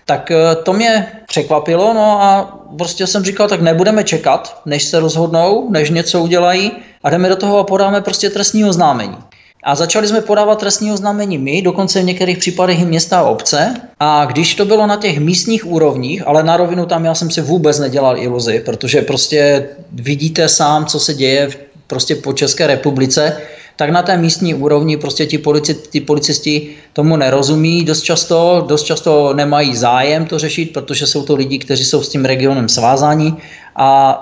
[0.04, 5.00] Tak eh, to mě překvapilo, no a prostě jsem říkal, tak nebudeme čekat, než se
[5.00, 6.72] rozhodnou, než něco udělají
[7.04, 9.16] a jdeme do toho a podáme prostě trestní oznámení.
[9.62, 13.74] A začali jsme podávat trestní oznámení my, dokonce v některých případech i města a obce.
[14.00, 17.40] A když to bylo na těch místních úrovních, ale na rovinu tam já jsem si
[17.40, 21.48] vůbec nedělal iluzi, protože prostě vidíte sám, co se děje
[21.86, 23.36] prostě po České republice,
[23.76, 28.82] tak na té místní úrovni prostě ti, polici, ti policisti tomu nerozumí dost často, dost
[28.82, 33.34] často nemají zájem to řešit, protože jsou to lidi, kteří jsou s tím regionem svázáni
[33.76, 34.18] a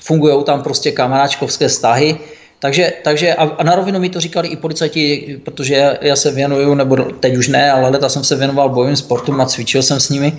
[0.00, 2.18] fungují tam prostě kamaráčkovské vztahy
[2.58, 6.74] takže, takže a, na rovinu mi to říkali i policajti, protože já, já se věnuju,
[6.74, 10.10] nebo teď už ne, ale leta jsem se věnoval bojovým sportům a cvičil jsem s
[10.10, 10.32] nimi.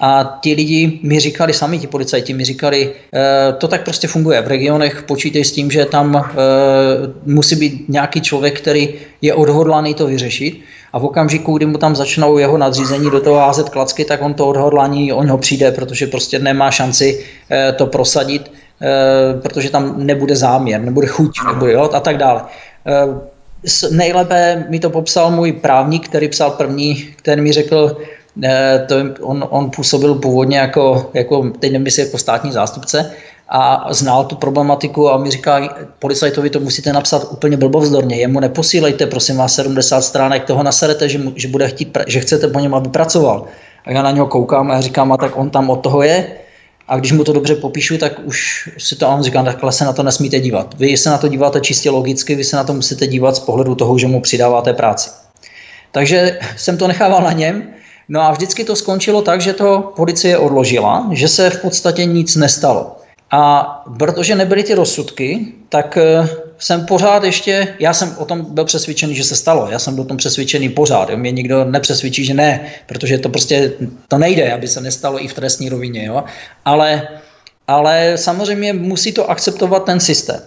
[0.00, 4.40] A ti lidi mi říkali, sami ti policajti mi říkali, e, to tak prostě funguje.
[4.40, 6.22] V regionech počítej s tím, že tam e,
[7.26, 10.60] musí být nějaký člověk, který je odhodlaný to vyřešit.
[10.92, 14.34] A v okamžiku, kdy mu tam začnou jeho nadřízení do toho házet klacky, tak on
[14.34, 18.63] to odhodlání, on ho přijde, protože prostě nemá šanci e, to prosadit Eh,
[19.42, 22.42] protože tam nebude záměr, nebude chuť, nebude, jo, a tak dále.
[22.86, 23.34] Eh,
[23.90, 27.96] nejlépe mi to popsal můj právník, který psal první, který mi řekl,
[28.44, 33.10] eh, to on, on působil původně jako, jako, teď nevím, jestli jako státní zástupce,
[33.48, 39.06] a znal tu problematiku a mi říká, policajtovi to musíte napsat úplně blbovzdorně, jemu neposílejte,
[39.06, 42.88] prosím vás, 70 stránek, toho naserete, že, že, bude chtít, že chcete po něm, aby
[42.88, 43.44] pracoval.
[43.84, 46.26] A já na něho koukám a říkám, a tak on tam od toho je,
[46.88, 49.92] a když mu to dobře popíšu, tak už si to on říká, takhle se na
[49.92, 50.74] to nesmíte dívat.
[50.78, 53.74] Vy se na to díváte čistě logicky, vy se na to musíte dívat z pohledu
[53.74, 55.10] toho, že mu přidáváte práci.
[55.92, 57.68] Takže jsem to nechával na něm.
[58.08, 62.36] No a vždycky to skončilo tak, že to policie odložila, že se v podstatě nic
[62.36, 62.96] nestalo.
[63.30, 63.62] A
[63.98, 66.28] protože nebyly ty rozsudky, tak eh,
[66.64, 70.04] jsem pořád ještě, já jsem o tom byl přesvědčený, že se stalo, já jsem byl
[70.04, 71.16] o tom přesvědčený pořád, jo?
[71.16, 73.72] mě nikdo nepřesvědčí, že ne, protože to prostě,
[74.08, 76.24] to nejde, aby se nestalo i v trestní rovině, jo?
[76.64, 77.08] Ale,
[77.68, 80.40] ale samozřejmě musí to akceptovat ten systém.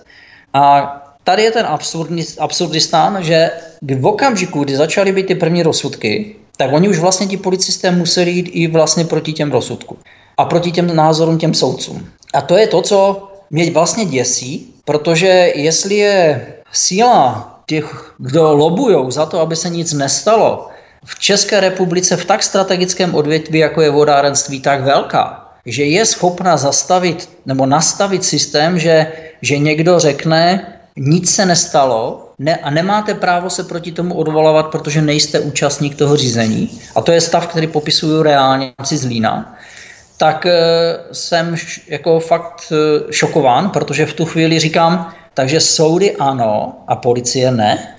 [0.53, 6.35] A tady je ten absurdní, absurdistán, že v okamžiku, kdy začaly být ty první rozsudky,
[6.57, 9.98] tak oni už vlastně ti policisté museli jít i vlastně proti těm rozsudkům
[10.38, 12.10] a proti těm názorům těm soudcům.
[12.34, 17.23] A to je to, co mě vlastně děsí, protože jestli je síla
[17.65, 20.69] těch, kdo lobují za to, aby se nic nestalo,
[21.05, 26.57] v České republice v tak strategickém odvětví, jako je vodárenství, tak velká, že je schopna
[26.57, 29.11] zastavit nebo nastavit systém, že,
[29.41, 35.01] že někdo řekne, nic se nestalo, ne, a nemáte právo se proti tomu odvolávat, protože
[35.01, 39.57] nejste účastník toho řízení, a to je stav, který popisuju reálně z Lína,
[40.18, 40.53] tak e,
[41.11, 41.56] jsem
[41.88, 47.94] jako fakt e, šokován, protože v tu chvíli říkám, takže soudy ano a policie ne.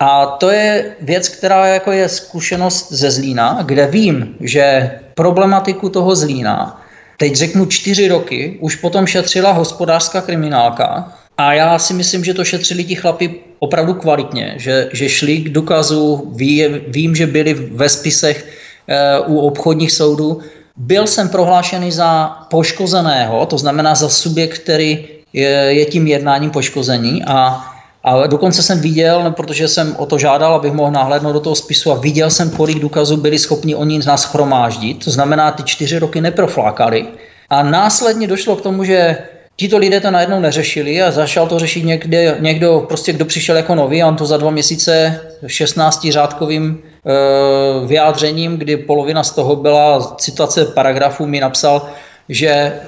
[0.00, 6.16] A to je věc, která jako je zkušenost ze Zlína, kde vím, že problematiku toho
[6.16, 6.82] Zlína,
[7.18, 12.44] teď řeknu čtyři roky, už potom šetřila hospodářská kriminálka, a já si myslím, že to
[12.44, 17.88] šetřili ti chlapi opravdu kvalitně, že, že šli k důkazu, ví, vím, že byli ve
[17.88, 18.48] spisech
[18.88, 20.40] e, u obchodních soudů.
[20.76, 27.64] Byl jsem prohlášený za poškozeného, to znamená za subjekt, který je, tím jednáním poškození a
[28.06, 31.92] a dokonce jsem viděl, protože jsem o to žádal, abych mohl nahlédnout do toho spisu
[31.92, 35.04] a viděl jsem, kolik důkazů byli schopni oni z nás chromáždit.
[35.04, 37.06] To znamená, ty čtyři roky neproflákali.
[37.50, 39.18] A následně došlo k tomu, že
[39.58, 43.74] Tito lidé to najednou neřešili a začal to řešit někde, někdo, prostě kdo přišel jako
[43.74, 49.56] nový a on to za dva měsíce 16 řádkovým e, vyjádřením, kdy polovina z toho
[49.56, 51.88] byla citace paragrafu, mi napsal,
[52.28, 52.80] že e,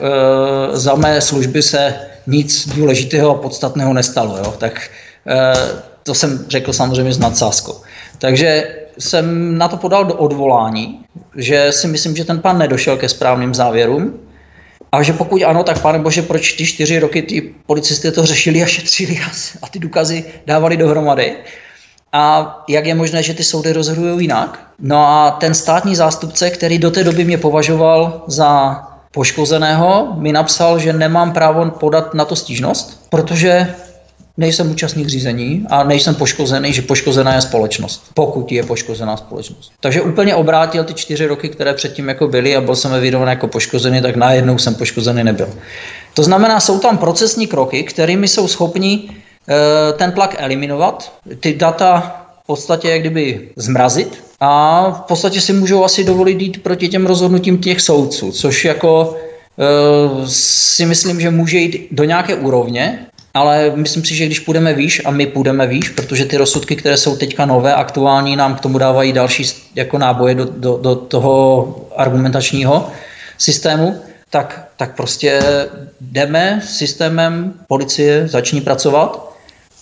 [0.73, 1.95] za mé služby se
[2.27, 4.37] nic důležitého a podstatného nestalo.
[4.39, 4.55] Jo?
[4.59, 4.91] Tak
[5.27, 5.53] e,
[6.03, 7.75] to jsem řekl samozřejmě s nadsázkou.
[8.19, 11.01] Takže jsem na to podal do odvolání,
[11.37, 14.28] že si myslím, že ten pan nedošel ke správným závěrům,
[14.93, 18.63] a že pokud ano, tak pane bože, proč ty čtyři roky ty policisty to řešili
[18.63, 19.21] a šetřili
[19.63, 21.37] a ty důkazy dávali dohromady?
[22.13, 24.69] A jak je možné, že ty soudy rozhodují jinak?
[24.79, 28.83] No a ten státní zástupce, který do té doby mě považoval za
[29.13, 33.75] poškozeného, mi napsal, že nemám právo podat na to stížnost, protože
[34.39, 39.73] nejsem účastník řízení a nejsem poškozený, že poškozená je společnost, pokud je poškozená společnost.
[39.81, 43.49] Takže úplně obrátil ty čtyři roky, které předtím jako byly a byl jsem evidován jako
[43.49, 45.49] poškozený, tak najednou jsem poškozený nebyl.
[46.15, 52.23] To znamená, jsou tam procesní kroky, kterými jsou schopni e, ten tlak eliminovat, ty data
[52.43, 57.07] v podstatě jak kdyby zmrazit a v podstatě si můžou asi dovolit jít proti těm
[57.07, 59.17] rozhodnutím těch soudců, což jako
[59.59, 64.75] e, si myslím, že může jít do nějaké úrovně, ale myslím si, že když půjdeme
[64.75, 68.61] výš a my půjdeme výš, protože ty rozsudky, které jsou teďka nové, aktuální, nám k
[68.61, 69.45] tomu dávají další
[69.75, 72.91] jako náboje do, do, do toho argumentačního
[73.39, 74.01] systému,
[74.31, 75.41] tak, tak prostě
[76.01, 79.33] jdeme systémem policie, zační pracovat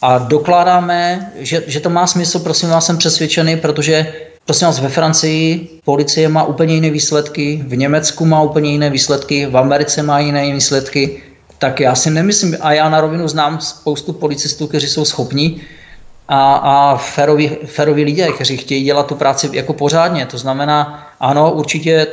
[0.02, 4.12] a dokládáme, že, že to má smysl, prosím vás, jsem přesvědčený, protože
[4.46, 9.46] Prosím vás, ve Francii policie má úplně jiné výsledky, v Německu má úplně jiné výsledky,
[9.46, 11.22] v Americe má jiné výsledky,
[11.58, 15.62] tak já si nemyslím, a já na rovinu znám spoustu policistů, kteří jsou schopní
[16.28, 20.26] a, a feroví, feroví lidé, kteří chtějí dělat tu práci jako pořádně.
[20.26, 22.06] To znamená, ano, určitě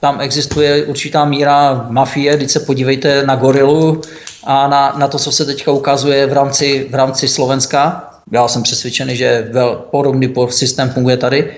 [0.00, 4.00] tam existuje určitá míra mafie, když se podívejte na gorilu
[4.44, 8.10] a na, na to, co se teďka ukazuje v rámci, v rámci Slovenska.
[8.32, 11.50] Já jsem přesvědčený, že vel, podobný systém funguje tady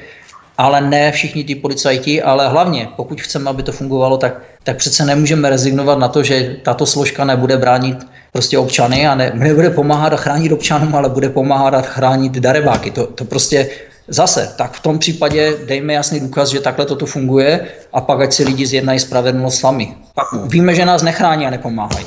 [0.60, 5.04] ale ne všichni ty policajti, ale hlavně, pokud chceme, aby to fungovalo, tak, tak přece
[5.04, 10.12] nemůžeme rezignovat na to, že tato složka nebude bránit prostě občany a ne, nebude pomáhat
[10.12, 12.90] a chránit občanům, ale bude pomáhat a chránit darebáky.
[12.90, 13.68] To, to prostě
[14.08, 17.60] zase, tak v tom případě dejme jasný důkaz, že takhle toto funguje
[17.92, 19.94] a pak ať si lidi zjednají spravedlnost sami.
[20.14, 22.06] Pak víme, že nás nechrání a nepomáhají.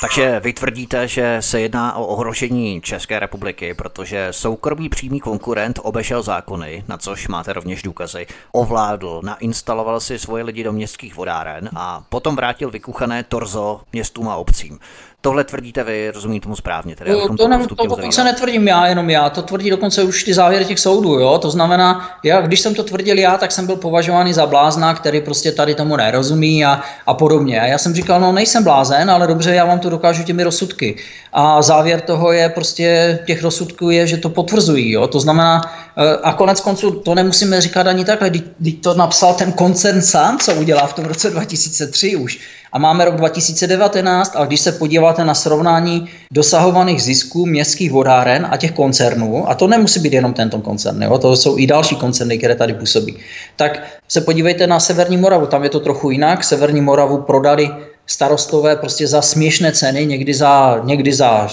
[0.00, 6.22] Takže vy tvrdíte, že se jedná o ohrožení České republiky, protože soukromý přímý konkurent obešel
[6.22, 12.04] zákony, na což máte rovněž důkazy, ovládl, nainstaloval si svoje lidi do městských vodáren a
[12.08, 14.78] potom vrátil vykuchané torzo městům a obcím.
[15.22, 16.96] Tohle tvrdíte vy, rozumím tomu správně.
[16.96, 20.34] Tedy, to, to, ne, to dokonce netvrdím já, jenom já, to tvrdí dokonce už ty
[20.34, 21.38] závěry těch soudů, jo?
[21.38, 25.20] to znamená, já, když jsem to tvrdil já, tak jsem byl považovaný za blázna, který
[25.20, 27.60] prostě tady tomu nerozumí a, a podobně.
[27.60, 30.96] A já jsem říkal, no nejsem blázen, ale dobře, já vám to dokážu těmi rozsudky.
[31.32, 35.06] A závěr toho je prostě, těch rozsudků je, že to potvrzují, jo?
[35.06, 35.62] to znamená,
[35.96, 40.38] eh, a konec konců to nemusíme říkat ani takhle, když to napsal ten koncern sám,
[40.38, 42.40] co udělal v tom roce 2003 už,
[42.72, 48.56] a máme rok 2019 a když se podíváte na srovnání dosahovaných zisků městských vodáren a
[48.56, 52.38] těch koncernů, a to nemusí být jenom tento koncern, jo, to jsou i další koncerny,
[52.38, 53.16] které tady působí,
[53.56, 56.44] tak se podívejte na Severní Moravu, tam je to trochu jinak.
[56.44, 57.70] Severní Moravu prodali
[58.06, 61.48] starostové prostě za směšné ceny, někdy za, někdy za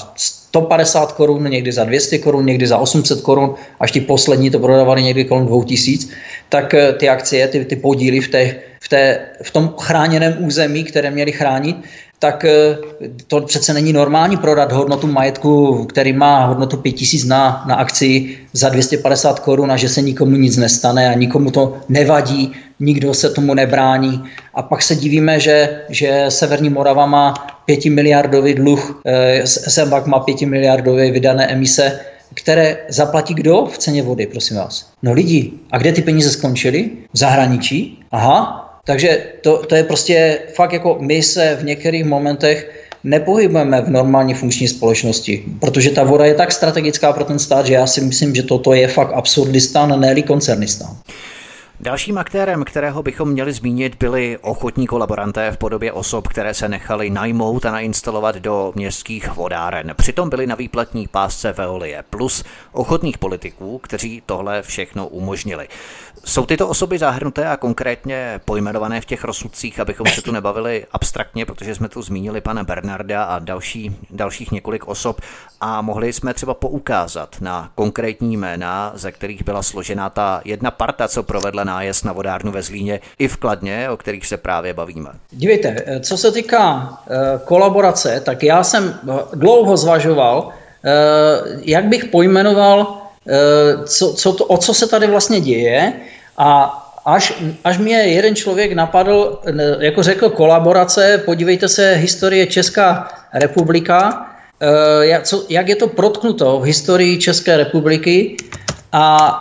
[0.57, 5.03] 150 korun, někdy za 200 korun, někdy za 800 korun, až ti poslední to prodávali
[5.03, 6.07] někdy kolem 2000,
[6.49, 10.83] tak eh, ty akcie, ty, ty podíly v, té, v, té, v tom chráněném území,
[10.83, 11.77] které měli chránit,
[12.19, 12.77] tak eh,
[13.27, 18.69] to přece není normální prodat hodnotu majetku, který má hodnotu 5000 na, na akci za
[18.69, 23.53] 250 korun a že se nikomu nic nestane a nikomu to nevadí, nikdo se tomu
[23.53, 24.23] nebrání.
[24.53, 27.33] A pak se divíme, že, že Severní Morava má
[27.65, 31.99] 5 miliardový dluh, eh, SMBAK má 5 miliardové vydané emise
[32.33, 34.89] které zaplatí kdo v ceně vody, prosím vás?
[35.03, 35.51] No lidi.
[35.71, 36.89] A kde ty peníze skončily?
[37.13, 37.99] V zahraničí?
[38.11, 38.66] Aha.
[38.87, 42.71] Takže to, to je prostě fakt jako my se v některých momentech
[43.03, 47.73] nepohybujeme v normální funkční společnosti, protože ta voda je tak strategická pro ten stát, že
[47.73, 50.97] já si myslím, že toto je fakt absurdistán, ne koncernistán.
[51.79, 57.09] Dalším aktérem, kterého bychom měli zmínit, byli ochotní kolaboranté v podobě osob, které se nechali
[57.09, 59.93] najmout a nainstalovat do městských vodáren.
[59.97, 65.67] Přitom byli na výplatní pásce Veolie, plus ochotných politiků, kteří tohle všechno umožnili.
[66.25, 71.45] Jsou tyto osoby zahrnuté a konkrétně pojmenované v těch rozsudcích, abychom se tu nebavili abstraktně,
[71.45, 75.21] protože jsme tu zmínili pana Bernarda a další, dalších několik osob
[75.61, 81.07] a mohli jsme třeba poukázat na konkrétní jména, ze kterých byla složena ta jedna parta,
[81.07, 85.09] co provedla nájezd na vodárnu ve Zlíně i v Kladně, o kterých se právě bavíme.
[85.31, 88.95] Dívejte, co se týká eh, kolaborace, tak já jsem
[89.35, 90.89] dlouho zvažoval, eh,
[91.61, 92.77] jak bych pojmenoval,
[93.27, 95.93] eh, co, co to, o co se tady vlastně děje
[96.37, 96.49] a
[97.05, 97.33] až,
[97.63, 99.39] až mě jeden člověk napadl,
[99.79, 104.27] jako řekl kolaborace, podívejte se, historie Česká republika,
[105.47, 108.35] jak je to protknuto v historii České republiky
[108.91, 109.39] a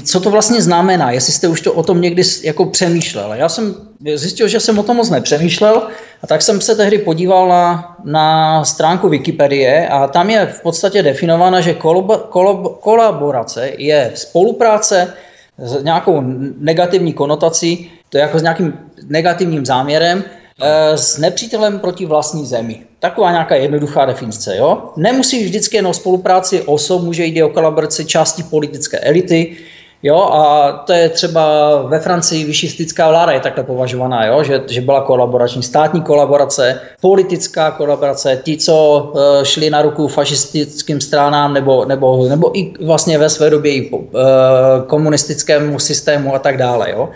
[0.00, 3.34] co to vlastně znamená, jestli jste už to o tom někdy jako přemýšlel.
[3.34, 3.74] Já jsem
[4.14, 5.82] zjistil, že jsem o tom moc nepřemýšlel
[6.22, 11.02] a tak jsem se tehdy podíval na, na stránku Wikipedie a tam je v podstatě
[11.02, 15.14] definována, že kolab, kolab, kolaborace je spolupráce
[15.58, 16.22] s nějakou
[16.58, 18.78] negativní konotací, to je jako s nějakým
[19.08, 20.24] negativním záměrem,
[20.60, 22.82] Eh, s nepřítelem proti vlastní zemi.
[22.98, 24.56] Taková nějaká jednoduchá definice.
[24.56, 24.92] Jo?
[24.96, 29.56] Nemusí vždycky jen o spolupráci osob, může jít o kolaboraci části politické elity,
[30.02, 34.80] Jo, a to je třeba ve Francii vyšistická vláda je takhle považovaná, jo, že, že
[34.80, 38.74] byla kolaborační státní kolaborace, politická kolaborace, ti, co
[39.14, 43.90] uh, šli na ruku fašistickým stranám nebo, nebo, nebo i vlastně ve své době i
[43.90, 44.02] uh,
[44.86, 46.90] komunistickému systému a tak dále.
[46.90, 47.08] Jo.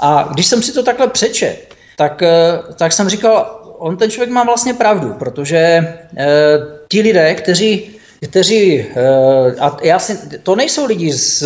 [0.00, 4.30] A když jsem si to takhle přečet, tak, eh, tak jsem říkal, on ten člověk
[4.30, 6.58] má vlastně pravdu, protože eh,
[6.88, 11.44] ti lidé, kteří kteří, eh, a já si, to nejsou lidi z,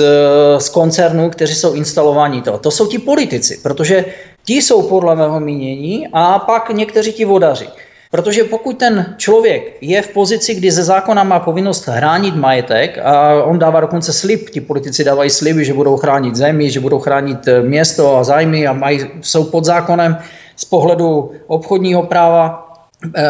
[0.59, 4.05] z koncernů, kteří jsou instalovaní to, to jsou ti politici, protože
[4.45, 7.69] ti jsou podle mého mínění a pak někteří ti vodaři.
[8.11, 13.45] Protože pokud ten člověk je v pozici, kdy ze zákona má povinnost chránit majetek a
[13.45, 17.39] on dává dokonce slib, ti politici dávají sliby, že budou chránit zemi, že budou chránit
[17.63, 20.19] město a zájmy a mají, jsou pod zákonem,
[20.57, 22.64] z pohledu obchodního práva eh,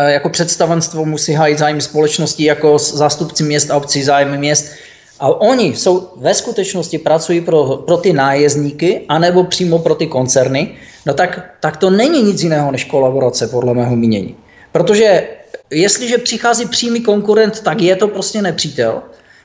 [0.06, 4.72] jako představenstvo musí hájit zájmy společnosti jako zástupci měst a obcí zájmy měst.
[5.20, 10.74] A oni jsou ve skutečnosti pracují pro, pro ty nájezdníky anebo přímo pro ty koncerny,
[11.06, 14.36] no tak, tak to není nic jiného než kolaborace, podle mého mínění.
[14.72, 15.28] Protože
[15.70, 19.02] jestliže přichází přímý konkurent, tak je to prostě nepřítel.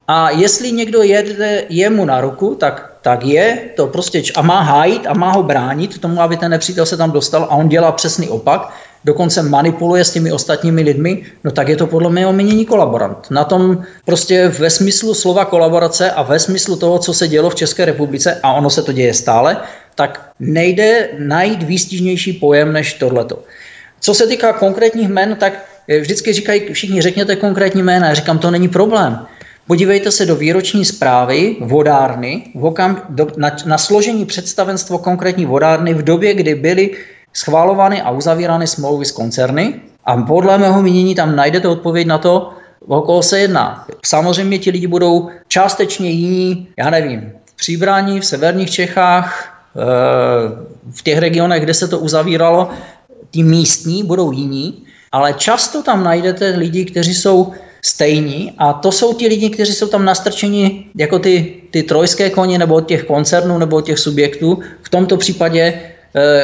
[0.07, 5.07] A jestli někdo jede jemu na ruku, tak, tak je to prostě a má hájit
[5.07, 8.29] a má ho bránit tomu, aby ten nepřítel se tam dostal a on dělá přesný
[8.29, 8.73] opak,
[9.05, 13.31] dokonce manipuluje s těmi ostatními lidmi, no tak je to podle mého mínění kolaborant.
[13.31, 17.55] Na tom prostě ve smyslu slova kolaborace a ve smyslu toho, co se dělo v
[17.55, 19.57] České republice, a ono se to děje stále,
[19.95, 23.43] tak nejde najít výstižnější pojem než tohleto.
[23.99, 25.65] Co se týká konkrétních jmen, tak
[26.01, 28.07] vždycky říkají všichni, řekněte konkrétní jména.
[28.07, 29.19] Já říkám, to není problém.
[29.67, 32.43] Podívejte se do výroční zprávy vodárny
[33.37, 36.91] na, na složení představenstvo konkrétní vodárny v době, kdy byly
[37.33, 42.49] schválovány a uzavírány smlouvy s koncerny a podle mého mínění tam najdete odpověď na to,
[42.87, 43.85] o koho se jedná.
[44.05, 49.81] Samozřejmě ti lidi budou částečně jiní, já nevím, v Příbrání, v severních Čechách, eh,
[50.91, 52.69] v těch regionech, kde se to uzavíralo,
[53.31, 57.53] ti místní budou jiní, ale často tam najdete lidi, kteří jsou
[57.85, 62.57] stejní a to jsou ti lidi, kteří jsou tam nastrčeni jako ty, ty trojské koně
[62.57, 64.59] nebo od těch koncernů nebo od těch subjektů.
[64.81, 65.81] V tomto případě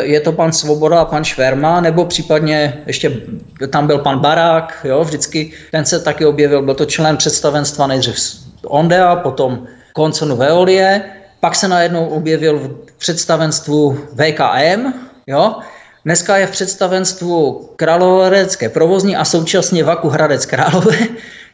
[0.01, 3.21] je to pan Svoboda a pan Šverma, nebo případně ještě
[3.69, 8.15] tam byl pan Barák, jo, vždycky ten se taky objevil, byl to člen představenstva nejdřív
[8.65, 11.01] Ondea, potom koncernu Veolie,
[11.39, 14.93] pak se najednou objevil v představenstvu VKM,
[15.27, 15.55] jo,
[16.05, 20.97] Dneska je v představenstvu Královérecké provozní a současně Vaku Hradec Králové.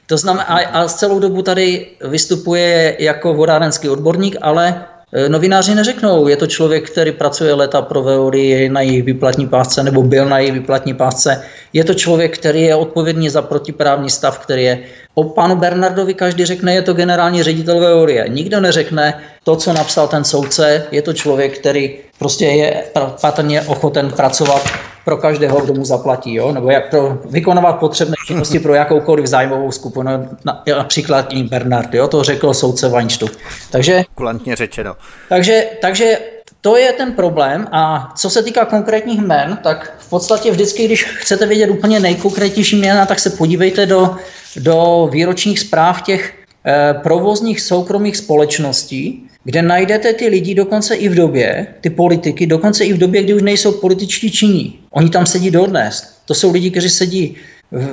[0.08, 4.86] To znamená, a, a celou dobu tady vystupuje jako vodárenský odborník, ale
[5.28, 10.04] Novináři neřeknou, je to člověk, který pracuje leta pro Veory na jejich vyplatní pásce nebo
[10.04, 11.44] byl na jejich vyplatní pásce.
[11.74, 14.80] Je to člověk, který je odpovědný za protiprávní stav, který je
[15.14, 18.26] O panu Bernardovi každý řekne, je to generální ředitel Veorie.
[18.30, 22.84] Nikdo neřekne to, co napsal ten soudce, je to člověk, který prostě je
[23.22, 24.62] patrně ochoten pracovat
[25.06, 26.52] pro každého, kdo mu zaplatí, jo?
[26.52, 30.30] nebo jak pro vykonávat potřebné činnosti pro jakoukoliv zájmovou skupinu,
[30.68, 32.08] například tím Bernard, jo?
[32.08, 33.34] to řekl soudce Weinstuhl.
[33.72, 34.96] Takže, Kulantně řečeno.
[35.30, 36.18] Takže, takže
[36.62, 41.04] to je ten problém a co se týká konkrétních jmen, tak v podstatě vždycky, když
[41.04, 44.16] chcete vědět úplně nejkonkrétnější jména, tak se podívejte do,
[44.58, 46.34] do výročních zpráv těch
[46.66, 52.86] eh, provozních soukromých společností, kde najdete ty lidi dokonce i v době, ty politiky, dokonce
[52.86, 54.80] i v době, kdy už nejsou političtí činí.
[54.92, 56.14] Oni tam sedí dodnes.
[56.26, 57.36] To jsou lidi, kteří sedí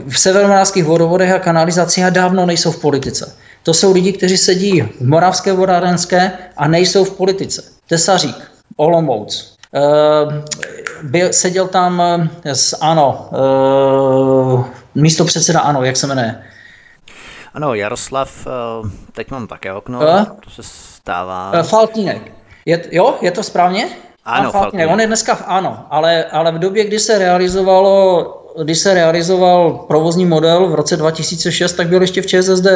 [0.08, 3.34] v severomoravských vodovodech a kanalizacích a dávno nejsou v politice.
[3.62, 7.62] To jsou lidi, kteří sedí v Moravské vodárenské a nejsou v politice.
[7.88, 8.36] Tesařík,
[8.76, 9.54] Olomouc.
[9.76, 10.32] Uh,
[11.02, 12.02] byl, seděl tam
[12.44, 13.30] s ANO,
[14.94, 16.42] místo předseda ANO, jak se jmenuje?
[17.54, 20.24] Ano, Jaroslav, uh, teď mám také okno, uh?
[20.24, 21.52] to se stává.
[21.54, 22.32] Uh, Faltínek.
[22.66, 23.88] Je, jo, je to správně?
[24.24, 24.90] Ano, Faltínek.
[24.90, 28.34] On je dneska v ANO, ale, ale v době, kdy se realizovalo
[28.64, 32.66] když se realizoval provozní model v roce 2006, tak byl ještě v ČSSD.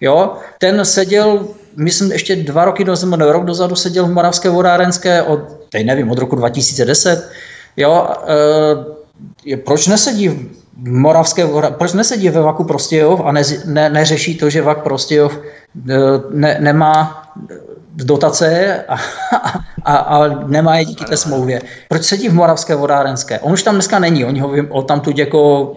[0.00, 0.32] Jo?
[0.58, 5.40] Ten seděl, myslím, ještě dva roky dozadu, nebo rok dozadu seděl v Moravské vodárenské, od,
[5.68, 7.30] teď nevím, od roku 2010.
[7.76, 8.08] Jo?
[9.52, 14.62] E, proč nesedí Moravské, proč nesedí ve Vaku Prostějov a ne, ne, neřeší to, že
[14.62, 15.38] Vak Prostějov
[15.90, 15.94] e,
[16.30, 17.22] ne, nemá
[17.94, 18.96] dotace a,
[19.84, 21.60] a, a nemá je díky té smlouvě.
[21.88, 23.38] Proč sedí v Moravské vodárenské?
[23.38, 25.74] On už tam dneska není, oni ho, ho tam tu jako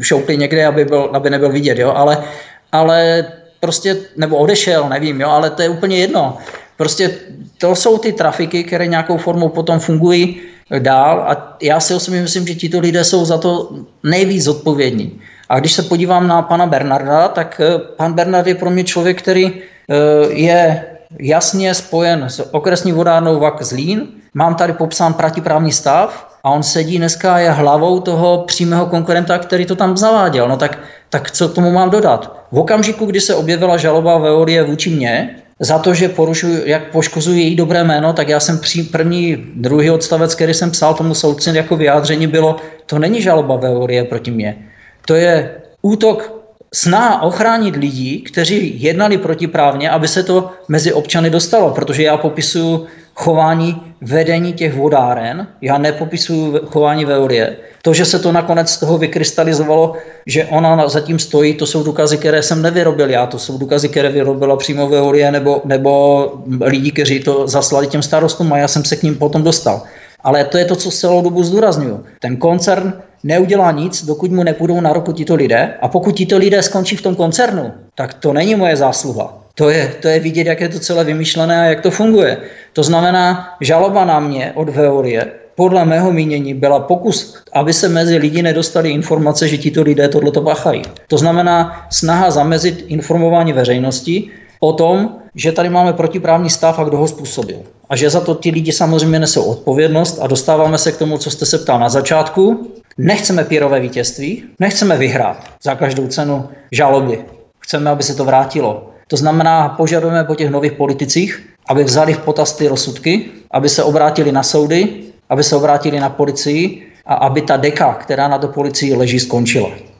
[0.00, 1.92] šoupli někde, aby, byl, aby nebyl vidět, jo?
[1.96, 2.24] Ale,
[2.72, 3.24] ale
[3.60, 6.38] prostě, nebo odešel, nevím, jo, ale to je úplně jedno.
[6.82, 7.10] Prostě
[7.58, 10.40] to jsou ty trafiky, které nějakou formou potom fungují
[10.78, 13.70] dál a já si osobně myslím, že tito lidé jsou za to
[14.02, 15.20] nejvíc zodpovědní.
[15.48, 19.22] A když se podívám na pana Bernarda, tak eh, pan Bernard je pro mě člověk,
[19.22, 19.94] který eh,
[20.28, 20.84] je
[21.20, 24.08] jasně spojen s okresní vodárnou VAK Zlín.
[24.34, 26.10] Mám tady popsán protiprávní stav
[26.44, 30.48] a on sedí dneska je hlavou toho přímého konkurenta, který to tam zaváděl.
[30.48, 30.78] No tak,
[31.10, 32.46] tak co tomu mám dodat?
[32.52, 37.42] V okamžiku, kdy se objevila žaloba Veolie vůči mně, za to, že porušuji, jak poškozuji
[37.42, 41.50] její dobré jméno, tak já jsem při první, druhý odstavec, který jsem psal tomu soudci
[41.54, 42.56] jako vyjádření bylo,
[42.86, 44.58] to není žaloba Veolie proti mně.
[45.06, 45.50] To je
[45.82, 46.42] útok
[46.74, 52.86] snaha ochránit lidi, kteří jednali protiprávně, aby se to mezi občany dostalo, protože já popisuju
[53.14, 57.56] chování vedení těch vodáren, já nepopisuju chování Veolie.
[57.82, 59.92] To, že se to nakonec z toho vykrystalizovalo,
[60.26, 64.08] že ona zatím stojí, to jsou důkazy, které jsem nevyrobil já, to jsou důkazy, které
[64.08, 68.96] vyrobila přímo Veolie nebo, nebo lidi, kteří to zaslali těm starostům a já jsem se
[68.96, 69.82] k ním potom dostal.
[70.20, 72.04] Ale to je to, co celou dobu zdůraznuju.
[72.20, 72.92] Ten koncern
[73.24, 75.74] neudělá nic, dokud mu nepůjdou na ruku tito lidé.
[75.82, 79.38] A pokud tito lidé skončí v tom koncernu, tak to není moje zásluha.
[79.54, 82.38] To je, to je vidět, jak je to celé vymyšlené a jak to funguje.
[82.72, 88.16] To znamená, žaloba na mě od Veolie podle mého mínění byla pokus, aby se mezi
[88.16, 90.82] lidi nedostali informace, že tito lidé tohleto bachají.
[91.06, 94.30] To znamená snaha zamezit informování veřejnosti
[94.60, 97.62] o tom, že tady máme protiprávní stav a kdo ho způsobil.
[97.90, 101.30] A že za to ti lidi samozřejmě nesou odpovědnost a dostáváme se k tomu, co
[101.30, 102.72] jste se ptal na začátku.
[102.98, 107.24] Nechceme pírové vítězství, nechceme vyhrát za každou cenu žaloby.
[107.58, 108.90] Chceme, aby se to vrátilo.
[109.08, 113.82] To znamená, požadujeme po těch nových politicích, aby vzali v potaz ty rozsudky, aby se
[113.82, 118.48] obrátili na soudy, aby se obrátili na policii a aby ta deka, která na to
[118.48, 119.91] policii leží, skončila.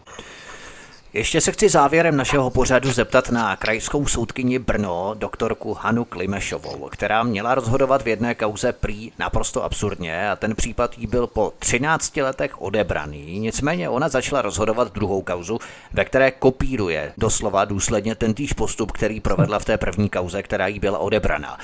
[1.15, 7.23] Ještě se chci závěrem našeho pořadu zeptat na krajskou soudkyni Brno, doktorku Hanu Klimešovou, která
[7.23, 12.17] měla rozhodovat v jedné kauze prý naprosto absurdně a ten případ jí byl po 13
[12.17, 13.39] letech odebraný.
[13.39, 15.59] Nicméně ona začala rozhodovat druhou kauzu,
[15.93, 20.67] ve které kopíruje doslova důsledně ten týž postup, který provedla v té první kauze, která
[20.67, 21.59] jí byla odebraná.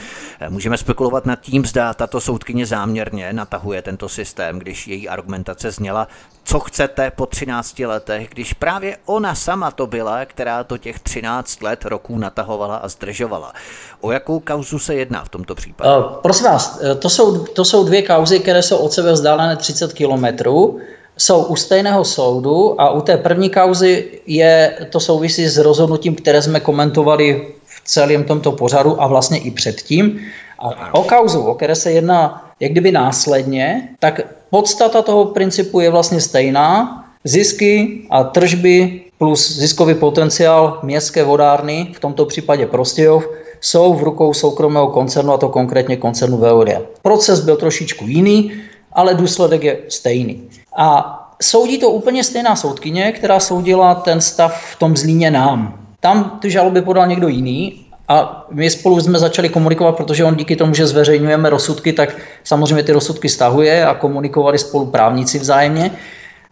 [0.49, 6.09] Můžeme spekulovat nad tím, zda tato soudkyně záměrně natahuje tento systém, když její argumentace zněla,
[6.49, 11.63] co chcete po 13 letech, když právě ona sama to byla, která to těch 13
[11.63, 13.53] let roků natahovala a zdržovala.
[14.01, 15.91] O jakou kauzu se jedná v tomto případě?
[15.91, 19.57] Uh, prosím vás, eh, to jsou, to jsou dvě kauzy, které jsou od sebe vzdálené
[19.57, 20.81] 30 kilometrů
[21.17, 26.43] jsou u stejného soudu a u té první kauzy je to souvisí s rozhodnutím, které
[26.43, 30.21] jsme komentovali v celém tomto pořadu a vlastně i předtím.
[30.59, 34.21] A o kauzu, o které se jedná jak kdyby následně, tak
[34.51, 36.95] podstata toho principu je vlastně stejná.
[37.25, 43.29] Zisky a tržby plus ziskový potenciál městské vodárny, v tomto případě Prostějov,
[43.61, 46.81] jsou v rukou soukromého koncernu, a to konkrétně koncernu Veolia.
[47.03, 48.53] Proces byl trošičku jiný,
[48.93, 50.49] ale důsledek je stejný.
[50.77, 55.85] A soudí to úplně stejná soudkyně, která soudila ten stav v tom Zlíně nám.
[56.01, 60.57] Tam ty žaloby podal někdo jiný A my spolu jsme začali komunikovat, protože on díky
[60.57, 65.91] tomu, že zveřejňujeme rozsudky, tak samozřejmě ty rozsudky stahuje a komunikovali spolu právníci vzájemně.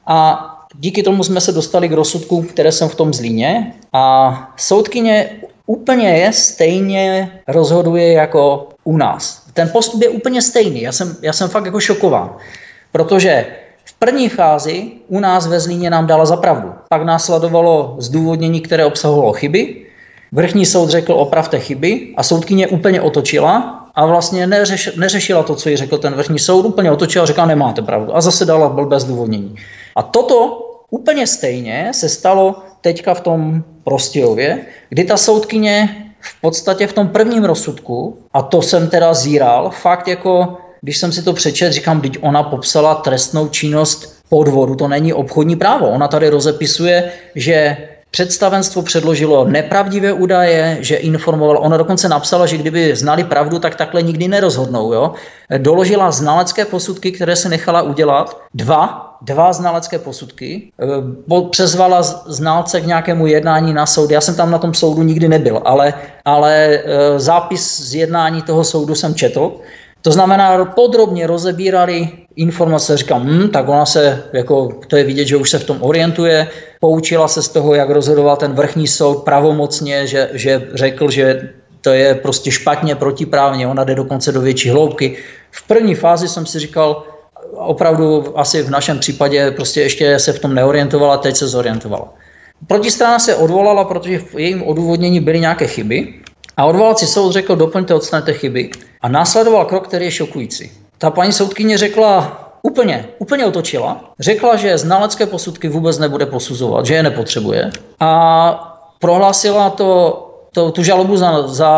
[0.07, 3.73] A díky tomu jsme se dostali k rozsudku, které jsem v tom Zlíně.
[3.93, 5.31] A soudkyně
[5.67, 9.43] úplně je stejně rozhoduje jako u nás.
[9.53, 10.83] Ten postup je úplně stejný.
[10.83, 12.37] Já jsem, já jsem fakt jako šokován.
[12.93, 13.47] Protože
[13.85, 16.73] v první fázi u nás ve Zlíně nám dala za pravdu.
[16.89, 19.86] Pak následovalo zdůvodnění, které obsahovalo chyby.
[20.33, 25.69] Vrchní soud řekl opravte chyby a soudkyně úplně otočila a vlastně neřeš, neřešila to, co
[25.69, 29.01] jí řekl ten vrchní soud, úplně otočila a řekla nemáte pravdu a zase dala blbé
[29.01, 29.55] zdůvodnění.
[29.97, 36.87] A toto úplně stejně se stalo teďka v tom Prostějově, kdy ta soudkyně v podstatě
[36.87, 41.33] v tom prvním rozsudku, a to jsem teda zíral, fakt jako když jsem si to
[41.33, 45.89] přečet, říkám, teď ona popsala trestnou činnost podvodu, to není obchodní právo.
[45.89, 47.77] Ona tady rozepisuje, že
[48.11, 54.03] Představenstvo předložilo nepravdivé údaje, že informoval, ona dokonce napsala, že kdyby znali pravdu, tak takhle
[54.03, 54.93] nikdy nerozhodnou.
[54.93, 55.15] Jo?
[55.59, 60.73] Doložila znalecké posudky, které se nechala udělat, dva, dva znalecké posudky,
[61.33, 64.11] e, přezvala znalce k nějakému jednání na soud.
[64.11, 66.81] Já jsem tam na tom soudu nikdy nebyl, ale, ale e,
[67.19, 69.53] zápis z jednání toho soudu jsem četl
[70.07, 75.37] to znamená, podrobně rozebírali informace, říkám, hm, tak ona se, jako, to je vidět, že
[75.37, 76.47] už se v tom orientuje,
[76.81, 81.51] poučila se z toho, jak rozhodoval ten vrchní soud pravomocně, že, že řekl, že
[81.81, 85.17] to je prostě špatně, protiprávně, ona jde dokonce do větší hloubky.
[85.51, 87.03] V první fázi jsem si říkal,
[87.53, 92.15] opravdu asi v našem případě prostě ještě se v tom neorientovala, teď se zorientovala.
[92.67, 96.15] Protistrana se odvolala, protože v jejím odůvodnění byly nějaké chyby
[96.57, 98.71] a odvolací soud řekl, doplňte, odstanete chyby.
[99.01, 100.71] A následoval krok, který je šokující.
[100.99, 104.01] Ta paní soudkyně řekla, úplně, úplně otočila.
[104.21, 107.71] Řekla, že znalecké posudky vůbec nebude posuzovat, že je nepotřebuje.
[108.01, 108.11] A
[108.99, 111.71] prohlásila to, to, tu žalobu za, za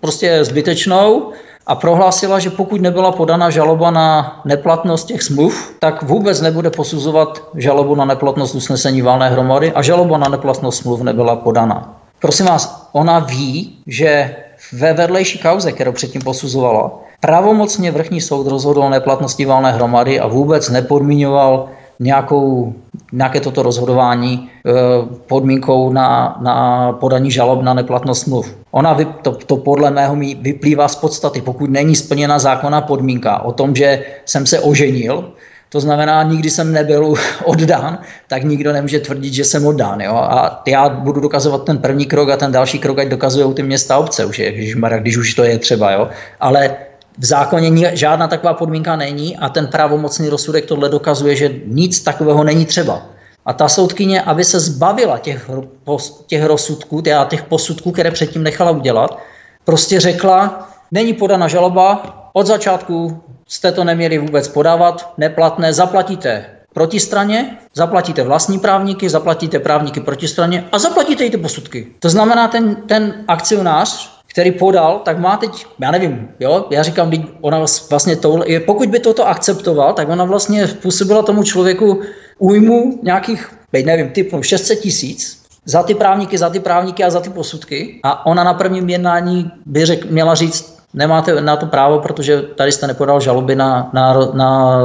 [0.00, 1.32] prostě zbytečnou
[1.66, 7.42] a prohlásila, že pokud nebyla podána žaloba na neplatnost těch smluv, tak vůbec nebude posuzovat
[7.54, 11.96] žalobu na neplatnost usnesení válné hromady a žaloba na neplatnost smluv nebyla podána.
[12.20, 14.36] Prosím vás, ona ví, že
[14.72, 20.26] ve vedlejší kauze, kterou předtím posuzovala, pravomocně vrchní soud rozhodl o neplatnosti valné hromady a
[20.26, 21.68] vůbec nepodmíňoval
[22.00, 22.74] nějakou,
[23.12, 24.72] nějaké toto rozhodování e,
[25.26, 28.56] podmínkou na, na podaní žalob na neplatnost smluv.
[28.70, 33.42] Ona, vy, to, to podle mého mi vyplývá z podstaty, pokud není splněna zákonná podmínka
[33.42, 35.32] o tom, že jsem se oženil,
[35.72, 40.00] to znamená, nikdy jsem nebyl oddán, tak nikdo nemůže tvrdit, že jsem oddán.
[40.00, 40.14] Jo?
[40.14, 43.98] A já budu dokazovat ten první krok a ten další krok, ať dokazují ty města
[43.98, 45.90] obce, už je, když, když už to je třeba.
[45.92, 46.08] Jo?
[46.40, 46.76] Ale
[47.18, 52.44] v zákoně žádná taková podmínka není a ten pravomocný rozsudek tohle dokazuje, že nic takového
[52.44, 53.02] není třeba.
[53.46, 55.50] A ta soudkyně, aby se zbavila těch,
[56.26, 59.18] těch rozsudků, těch posudků, které předtím nechala udělat,
[59.64, 67.58] prostě řekla, není podána žaloba, od začátku jste to neměli vůbec podávat, neplatné, zaplatíte protistraně,
[67.74, 71.86] zaplatíte vlastní právníky, zaplatíte právníky protistraně a zaplatíte i ty posudky.
[71.98, 77.12] To znamená, ten, ten akcionář, který podal, tak má teď, já nevím, jo, já říkám,
[77.40, 82.00] ona vlastně to, pokud by toto akceptoval, tak ona vlastně způsobila tomu člověku
[82.38, 87.30] újmu nějakých, nevím, typu 600 tisíc, za ty právníky, za ty právníky a za ty
[87.30, 88.00] posudky.
[88.02, 92.72] A ona na prvním jednání by řek, měla říct, nemáte na to právo, protože tady
[92.72, 94.80] jste nepodal žaloby na, na, na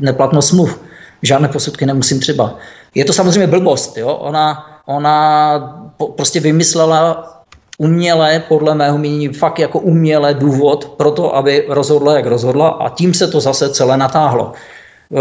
[0.00, 0.80] neplatnost smluv.
[1.22, 2.54] Žádné posudky nemusím třeba.
[2.94, 3.96] Je to samozřejmě blbost.
[3.96, 4.08] Jo?
[4.08, 7.30] Ona, ona prostě vymyslela
[7.78, 12.88] uměle, podle mého mínění, fakt jako uměle důvod pro to, aby rozhodla, jak rozhodla a
[12.88, 14.52] tím se to zase celé natáhlo.
[14.52, 15.20] E,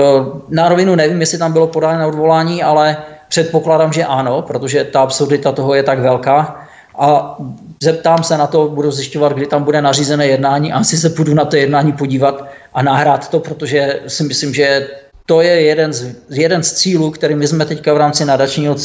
[0.50, 2.98] na rovinu nevím, jestli tam bylo podáno odvolání, ale
[3.30, 6.56] předpokládám, že ano, protože ta absurdita toho je tak velká.
[7.00, 7.38] A
[7.84, 11.34] zeptám se na to, budu zjišťovat, kdy tam bude nařízené jednání a asi se půjdu
[11.34, 14.88] na to jednání podívat a nahrát to, protože si myslím, že
[15.26, 18.76] to je jeden z, jeden z cílů, který my jsme teďka v rámci nadačního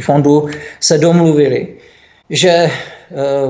[0.00, 0.48] fondu
[0.80, 1.68] se domluvili,
[2.30, 2.70] že e,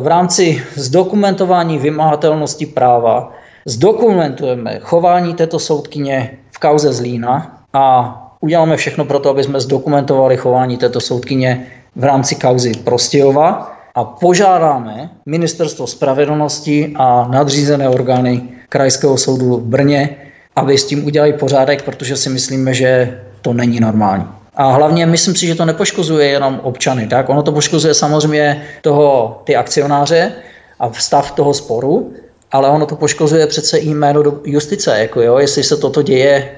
[0.00, 3.32] v rámci zdokumentování vymahatelnosti práva
[3.66, 10.36] zdokumentujeme chování této soudkyně v kauze Zlína a uděláme všechno pro to, aby jsme zdokumentovali
[10.36, 19.18] chování této soudkyně v rámci kauzy Prostějova a požádáme Ministerstvo spravedlnosti a nadřízené orgány Krajského
[19.18, 20.16] soudu v Brně,
[20.56, 24.26] aby s tím udělali pořádek, protože si myslíme, že to není normální.
[24.54, 29.40] A hlavně myslím si, že to nepoškozuje jenom občany, tak ono to poškozuje samozřejmě toho,
[29.44, 30.32] ty akcionáře
[30.80, 32.12] a stav toho sporu,
[32.52, 36.48] ale ono to poškozuje přece i jméno do justice, jako jo, jestli se toto děje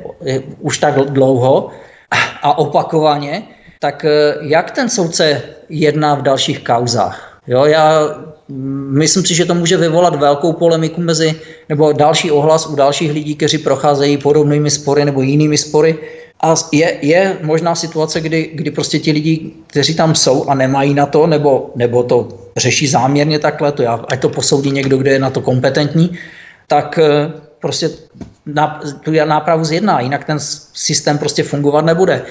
[0.60, 1.68] už tak dlouho
[2.42, 3.42] a opakovaně,
[3.82, 7.42] tak eh, jak ten soudce jedná v dalších kauzách?
[7.46, 8.14] Jo, já
[8.94, 11.34] myslím si, že to může vyvolat velkou polemiku mezi,
[11.68, 15.98] nebo další ohlas u dalších lidí, kteří procházejí podobnými spory nebo jinými spory.
[16.42, 20.94] A je, je možná situace, kdy, kdy prostě ti lidi, kteří tam jsou a nemají
[20.94, 25.10] na to, nebo, nebo to řeší záměrně takhle, to já, ať to posoudí někdo, kdo
[25.10, 26.18] je na to kompetentní,
[26.66, 27.90] tak eh, prostě
[28.46, 30.38] na, tu nápravu zjedná, jinak ten
[30.72, 32.22] systém prostě fungovat nebude.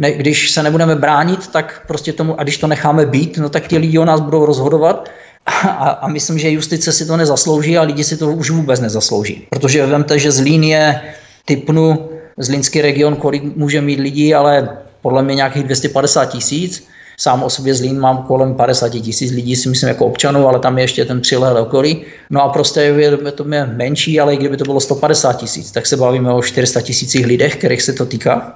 [0.00, 3.68] Ne, když se nebudeme bránit, tak prostě tomu, a když to necháme být, no tak
[3.68, 5.10] ti lidi o nás budou rozhodovat
[5.46, 9.46] a, a myslím, že justice si to nezaslouží a lidi si to už vůbec nezaslouží.
[9.50, 11.00] Protože vemte, že Zlín je
[11.44, 14.68] typnu Zlínský region, kolik může mít lidí, ale
[15.02, 16.88] podle mě nějakých 250 tisíc.
[17.16, 20.78] Sám o sobě Zlín mám kolem 50 tisíc lidí, si myslím, jako občanů, ale tam
[20.78, 22.02] je ještě ten přilehlý okolí.
[22.30, 25.86] No a prostě je to mě menší, ale i kdyby to bylo 150 tisíc, tak
[25.86, 28.54] se bavíme o 400 tisících lidech, kterých se to týká.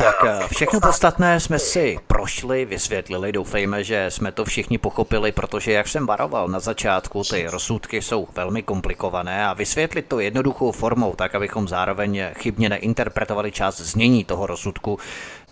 [0.00, 5.72] Tak eh, všechno podstatné jsme si prošli, vysvětlili, doufejme, že jsme to všichni pochopili, protože
[5.72, 11.14] jak jsem varoval na začátku, ty rozsudky jsou velmi komplikované a vysvětlit to jednoduchou formou,
[11.14, 14.98] tak abychom zároveň chybně neinterpretovali část znění toho rozsudku,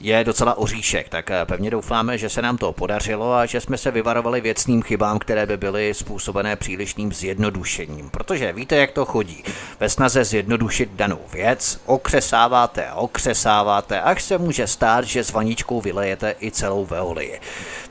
[0.01, 3.79] je docela oříšek, tak eh, pevně doufáme, že se nám to podařilo a že jsme
[3.79, 8.11] se vyvarovali věcným chybám, které by byly způsobené přílišným zjednodušením.
[8.11, 9.45] Protože víte, jak to chodí.
[9.81, 16.35] Ve snaze zjednodušit danou věc okřesáváte okřesáváte, až se může stát, že s vaničkou vylejete
[16.41, 17.41] i celou veolii.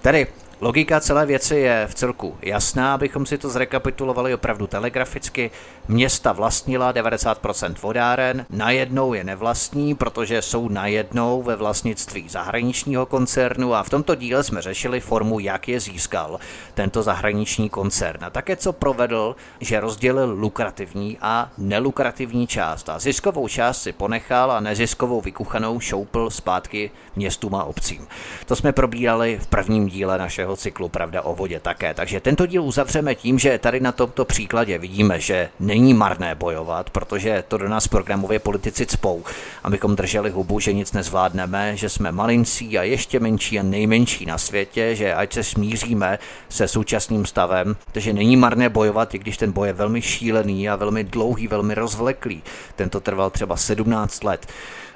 [0.01, 0.27] Tedy
[0.61, 5.51] Logika celé věci je v celku jasná, abychom si to zrekapitulovali opravdu telegraficky.
[5.89, 13.83] Města vlastnila 90% vodáren, najednou je nevlastní, protože jsou najednou ve vlastnictví zahraničního koncernu a
[13.83, 16.39] v tomto díle jsme řešili formu, jak je získal
[16.73, 18.23] tento zahraniční koncern.
[18.23, 24.51] A také co provedl, že rozdělil lukrativní a nelukrativní část a ziskovou část si ponechal
[24.51, 28.07] a neziskovou vykuchanou šoupl zpátky městům a obcím.
[28.45, 31.93] To jsme probírali v prvním díle našeho cyklu Pravda o vodě také.
[31.93, 36.89] Takže tento díl uzavřeme tím, že tady na tomto příkladě vidíme, že není marné bojovat,
[36.89, 39.23] protože to do nás programově politici cpou,
[39.63, 44.37] abychom drželi hubu, že nic nezvládneme, že jsme malincí a ještě menší a nejmenší na
[44.37, 49.51] světě, že ať se smíříme se současným stavem, takže není marné bojovat, i když ten
[49.51, 52.43] boj je velmi šílený a velmi dlouhý, velmi rozvleklý.
[52.75, 54.47] Tento trval třeba 17 let.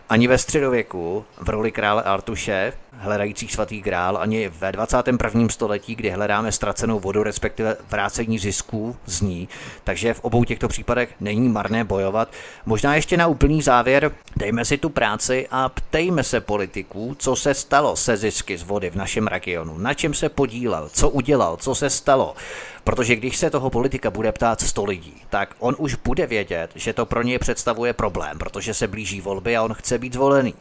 [0.09, 5.49] Ani ve středověku v roli krále Artuše, hledajících svatý grál, ani ve 21.
[5.49, 9.49] století, kdy hledáme ztracenou vodu, respektive vrácení zisků z ní.
[9.83, 12.31] Takže v obou těchto případech není marné bojovat.
[12.65, 17.53] Možná ještě na úplný závěr, dejme si tu práci a ptejme se politiků, co se
[17.53, 21.75] stalo se zisky z vody v našem regionu, na čem se podílel, co udělal, co
[21.75, 22.35] se stalo.
[22.83, 26.93] Protože když se toho politika bude ptát 100 lidí, tak on už bude vědět, že
[26.93, 30.53] to pro něj představuje problém, protože se blíží volby a on chce být zvolený.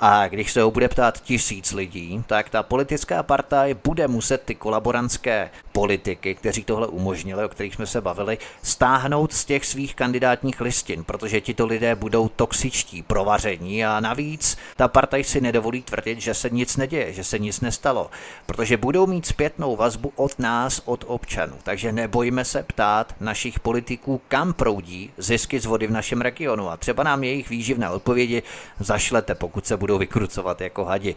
[0.00, 4.54] A když se ho bude ptát tisíc lidí, tak ta politická partaj bude muset ty
[4.54, 10.60] kolaborantské politiky, kteří tohle umožnili, o kterých jsme se bavili, stáhnout z těch svých kandidátních
[10.60, 16.34] listin, protože tito lidé budou toxičtí, provaření a navíc ta partaj si nedovolí tvrdit, že
[16.34, 18.10] se nic neděje, že se nic nestalo,
[18.46, 21.54] protože budou mít zpětnou vazbu od nás, od občanů.
[21.62, 26.76] Takže nebojme se ptát našich politiků, kam proudí zisky z vody v našem regionu a
[26.76, 28.42] třeba nám jejich výživné odpovědi
[28.80, 31.14] zašlete, pokud se budou vykrucovat jako hadi.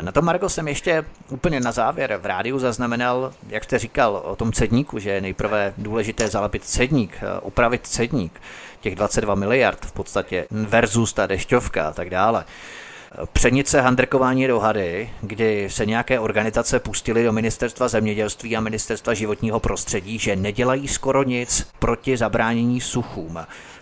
[0.00, 4.36] Na to Margo jsem ještě úplně na závěr v rádiu zaznamenal, jak jste říkal o
[4.36, 8.40] tom cedníku, že je nejprve důležité zalepit cedník, upravit cedník,
[8.80, 12.44] těch 22 miliard v podstatě versus ta dešťovka a tak dále.
[13.32, 19.60] Přenice handrkování do hady, kdy se nějaké organizace pustily do ministerstva zemědělství a ministerstva životního
[19.60, 23.38] prostředí, že nedělají skoro nic proti zabránění suchům.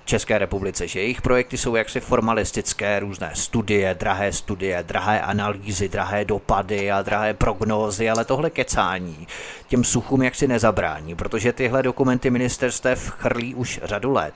[0.09, 6.25] České republice, že jejich projekty jsou jaksi formalistické, různé studie, drahé studie, drahé analýzy, drahé
[6.25, 9.29] dopady a drahé prognózy, ale tohle kecání
[9.69, 14.35] těm suchům jaksi nezabrání, protože tyhle dokumenty ministerstev chrlí už řadu let.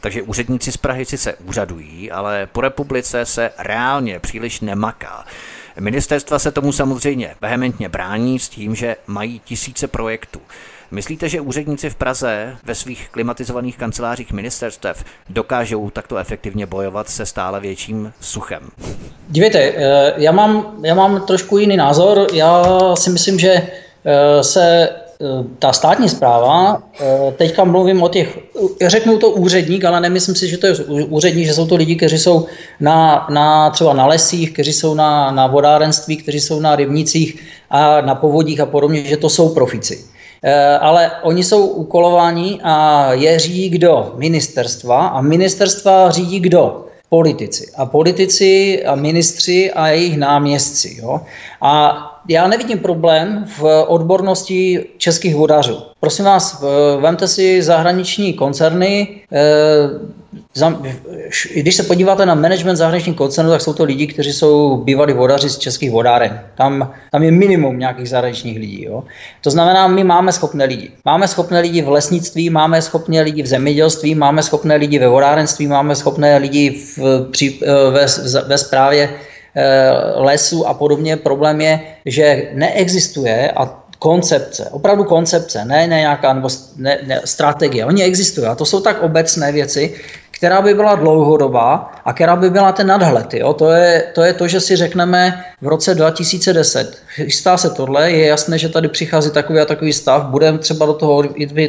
[0.00, 5.24] Takže úředníci z Prahy sice úřadují, ale po republice se reálně příliš nemaká.
[5.80, 10.40] Ministerstva se tomu samozřejmě vehementně brání s tím, že mají tisíce projektů.
[10.94, 17.26] Myslíte, že úředníci v Praze ve svých klimatizovaných kancelářích ministerstev dokážou takto efektivně bojovat se
[17.26, 18.62] stále větším suchem?
[19.28, 22.26] Dívejte, eh, já mám, já mám trošku jiný názor.
[22.32, 22.64] Já
[22.96, 23.52] si myslím, že
[24.04, 24.88] eh, se
[25.20, 26.82] Eh, ta státní zpráva,
[27.36, 28.38] teďka mluvím o těch,
[28.86, 30.74] řeknu to úředník, ale nemyslím si, že to je
[31.08, 32.46] úředník, že jsou to lidi, kteří jsou
[32.80, 38.00] na, na třeba na lesích, kteří jsou na, na vodárenství, kteří jsou na rybnicích a
[38.00, 40.04] na povodích a podobně, že to jsou profici.
[40.46, 44.12] Eh, ale oni jsou ukolováni a je řídí kdo?
[44.16, 46.84] Ministerstva a ministerstva řídí kdo?
[47.08, 47.70] politici.
[47.76, 50.96] A politici a ministři a jejich náměstci.
[50.98, 51.20] Jo?
[51.60, 51.70] A
[52.28, 55.82] já nevidím problém v odbornosti českých vodařů.
[56.00, 56.64] Prosím vás,
[57.00, 59.08] vemte si zahraniční koncerny.
[59.32, 60.24] Eh,
[61.54, 65.50] když se podíváte na management zahraničních koncernů, tak jsou to lidi, kteří jsou bývalí vodaři
[65.50, 66.40] z českých vodáren.
[66.54, 68.84] Tam, tam je minimum nějakých zahraničních lidí.
[68.84, 69.04] Jo?
[69.40, 70.90] To znamená, my máme schopné lidi.
[71.04, 75.66] Máme schopné lidi v lesnictví, máme schopné lidi v zemědělství, máme schopné lidi ve vodárenství,
[75.66, 76.98] máme schopné lidi v,
[77.30, 78.06] při, eh, ve,
[78.48, 79.10] ve správě
[80.14, 81.16] lesů a podobně.
[81.16, 87.86] Problém je, že neexistuje a koncepce, opravdu koncepce, ne, ne nějaká nebo ne, ne, strategie.
[87.86, 89.94] Oni existují a to jsou tak obecné věci,
[90.44, 93.34] která by byla dlouhodobá a která by byla ten nadhled.
[93.34, 93.52] Jo?
[93.52, 98.26] To, je, to je to, že si řekneme v roce 2010, chystá se tohle, je
[98.26, 101.22] jasné, že tady přichází takový a takový stav, budeme třeba do toho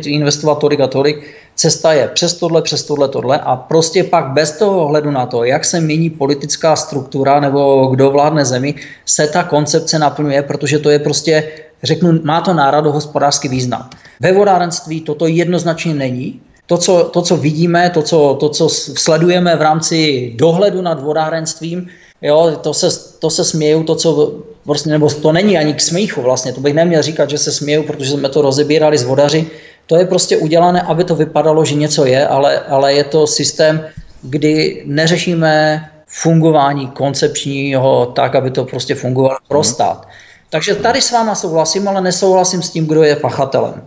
[0.05, 1.23] investovat tolik a tolik,
[1.55, 5.43] cesta je přes tohle, přes tohle, tohle a prostě pak bez toho ohledu na to,
[5.43, 8.75] jak se mění politická struktura nebo kdo vládne zemi,
[9.05, 11.51] se ta koncepce naplňuje, protože to je prostě,
[11.83, 13.89] řeknu, má to národohospodářský význam.
[14.19, 19.55] Ve vodárenství toto jednoznačně není, to, co, to, co vidíme, to co, to, co sledujeme
[19.55, 21.87] v rámci dohledu nad vodárenstvím,
[22.21, 22.87] jo, to se,
[23.19, 24.33] to se směju, to, co
[24.63, 27.83] prostě, nebo to není ani k smíchu vlastně, to bych neměl říkat, že se směju,
[27.83, 29.47] protože jsme to rozebírali s vodaři,
[29.85, 33.85] to je prostě udělané, aby to vypadalo, že něco je, ale, ale je to systém,
[34.21, 39.63] kdy neřešíme fungování koncepčního tak, aby to prostě fungovalo pro mhm.
[39.63, 40.07] stát.
[40.49, 43.83] Takže tady s váma souhlasím, ale nesouhlasím s tím, kdo je pachatelem.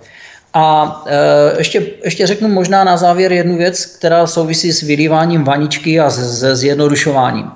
[0.54, 6.00] A e, ještě, ještě řeknu možná na závěr jednu věc, která souvisí s vylíváním vaničky
[6.00, 7.50] a se zjednodušováním.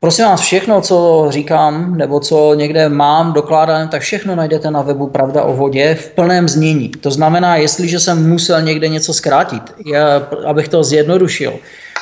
[0.00, 5.06] Prosím vás, všechno, co říkám, nebo co někde mám dokládané, tak všechno najdete na webu
[5.06, 6.88] Pravda o vodě v plném znění.
[6.88, 11.52] To znamená, jestliže jsem musel někde něco zkrátit, já, abych to zjednodušil,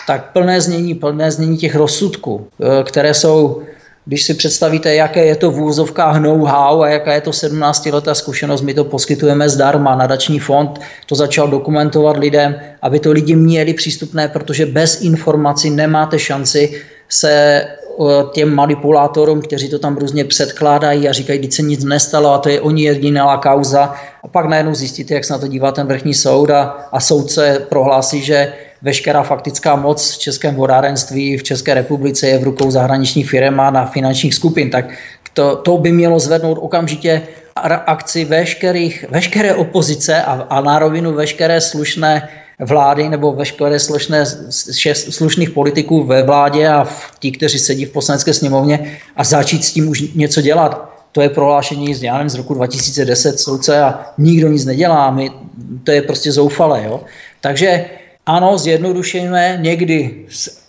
[0.07, 3.63] tak plné znění, plné znění těch rozsudků, e, které jsou
[4.07, 8.63] když si představíte, jaké je to v úzovkách know-how a jaká je to 17-letá zkušenost,
[8.63, 9.97] my to poskytujeme zdarma.
[9.97, 16.19] Nadační fond to začal dokumentovat lidem, aby to lidi měli přístupné, protože bez informací nemáte
[16.19, 17.65] šanci se
[18.33, 22.49] těm manipulátorům, kteří to tam různě předkládají a říkají, že se nic nestalo a to
[22.49, 23.95] je oni jediná kauza.
[24.23, 26.63] A pak najednou zjistíte, jak se na to dívá ten vrchní soud a,
[26.93, 28.53] a soudce prohlásí, že
[28.83, 33.71] veškerá faktická moc v českém vodárenství v České republice je v rukou zahraničních firm a
[33.71, 34.85] na finančních skupin, tak
[35.33, 37.23] to, to by mělo zvednout okamžitě
[37.87, 42.29] akci veškerých, veškeré opozice a, a na rovinu veškeré slušné
[42.61, 44.27] vlády nebo veškeré slušné,
[44.93, 49.73] slušných politiků ve vládě a v tí, kteří sedí v poslanecké sněmovně a začít s
[49.73, 50.93] tím už něco dělat.
[51.13, 55.11] To je prohlášení z, nevím, z roku 2010 soudce a nikdo nic nedělá.
[55.11, 55.31] My,
[55.85, 56.85] to je prostě zoufalé.
[56.85, 57.01] Jo?
[57.41, 57.85] Takže
[58.27, 60.27] ano, zjednodušujeme, někdy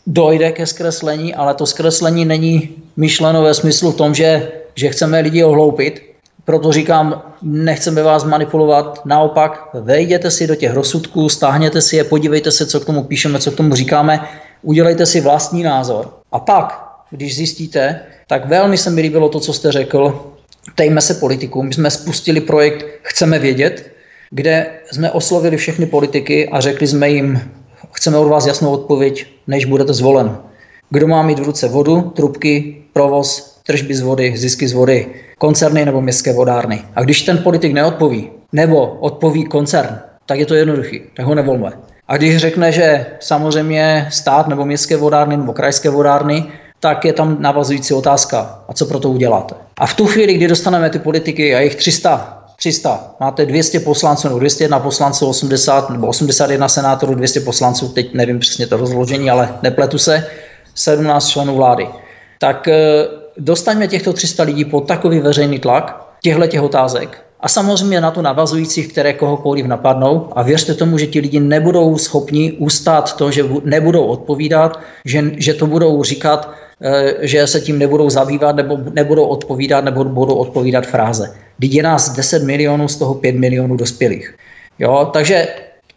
[0.07, 5.19] dojde ke zkreslení, ale to zkreslení není myšleno ve smyslu v tom, že, že chceme
[5.19, 6.01] lidi ohloupit.
[6.47, 12.51] Proto říkám, nechceme vás manipulovat, naopak vejděte si do těch rozsudků, stáhněte si je, podívejte
[12.51, 14.27] se, co k tomu píšeme, co k tomu říkáme,
[14.61, 16.13] udělejte si vlastní názor.
[16.31, 20.31] A pak, když zjistíte, tak velmi se mi líbilo to, co jste řekl,
[20.75, 21.67] tejme se politikům.
[21.67, 23.91] My jsme spustili projekt Chceme vědět,
[24.29, 27.41] kde jsme oslovili všechny politiky a řekli jsme jim,
[27.91, 30.37] chceme od vás jasnou odpověď, než budete zvolen.
[30.89, 35.07] Kdo má mít v ruce vodu, trubky, provoz, tržby z vody, zisky z vody,
[35.37, 36.81] koncerny nebo městské vodárny.
[36.95, 41.71] A když ten politik neodpoví, nebo odpoví koncern, tak je to jednoduchý, tak ho nevolme.
[42.07, 46.45] A když řekne, že samozřejmě stát nebo městské vodárny nebo krajské vodárny,
[46.79, 48.63] tak je tam navazující otázka.
[48.67, 49.55] A co pro to uděláte?
[49.77, 53.15] A v tu chvíli, kdy dostaneme ty politiky a jich 300, 300.
[53.19, 58.67] Máte 200 poslanců, nebo 201 poslanců, 80 nebo 81 senátorů, 200 poslanců, teď nevím přesně
[58.67, 60.27] to rozložení, ale nepletu se,
[60.75, 61.87] 17 členů vlády.
[62.39, 63.05] Tak eh,
[63.39, 68.21] dostaňme těchto 300 lidí pod takový veřejný tlak těchto těch otázek a samozřejmě na to
[68.21, 73.45] navazujících, které kohokoliv napadnou a věřte tomu, že ti lidi nebudou schopni ustát to, že
[73.63, 76.51] nebudou odpovídat, že, že to budou říkat,
[76.81, 81.33] eh, že se tím nebudou zabývat nebo nebudou odpovídat nebo budou odpovídat fráze.
[81.59, 84.35] Teď je nás 10 milionů, z toho 5 milionů dospělých.
[84.79, 85.47] Jo, takže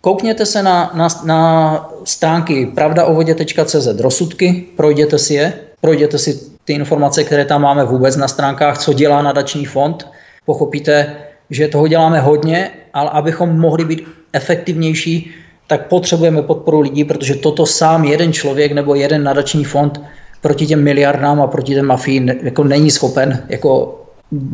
[0.01, 6.41] koukněte se na, na, na stránky pravdaovodě.cz rozsudky, projděte si je, projděte si
[6.71, 10.07] ty informace, které tam máme vůbec na stránkách, co dělá nadační fond,
[10.47, 11.17] pochopíte,
[11.51, 15.31] že toho děláme hodně, ale abychom mohli být efektivnější,
[15.67, 20.01] tak potřebujeme podporu lidí, protože toto sám jeden člověk nebo jeden nadační fond
[20.41, 23.97] proti těm miliardám a proti těm mafii jako není schopen jako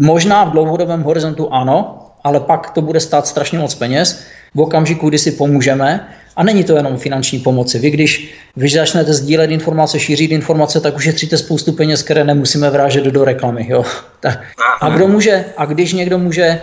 [0.01, 4.23] Možná v dlouhodobém horizontu ano, ale pak to bude stát strašně moc peněz
[4.55, 6.09] v okamžiku, kdy si pomůžeme.
[6.37, 7.79] A není to jenom finanční pomoci.
[7.79, 13.05] Vy, když vy začnete sdílet informace, šířit informace, tak ušetříte spoustu peněz, které nemusíme vrážet
[13.05, 13.67] do reklamy.
[13.69, 13.85] Jo?
[14.81, 16.61] A kdo může, a když někdo může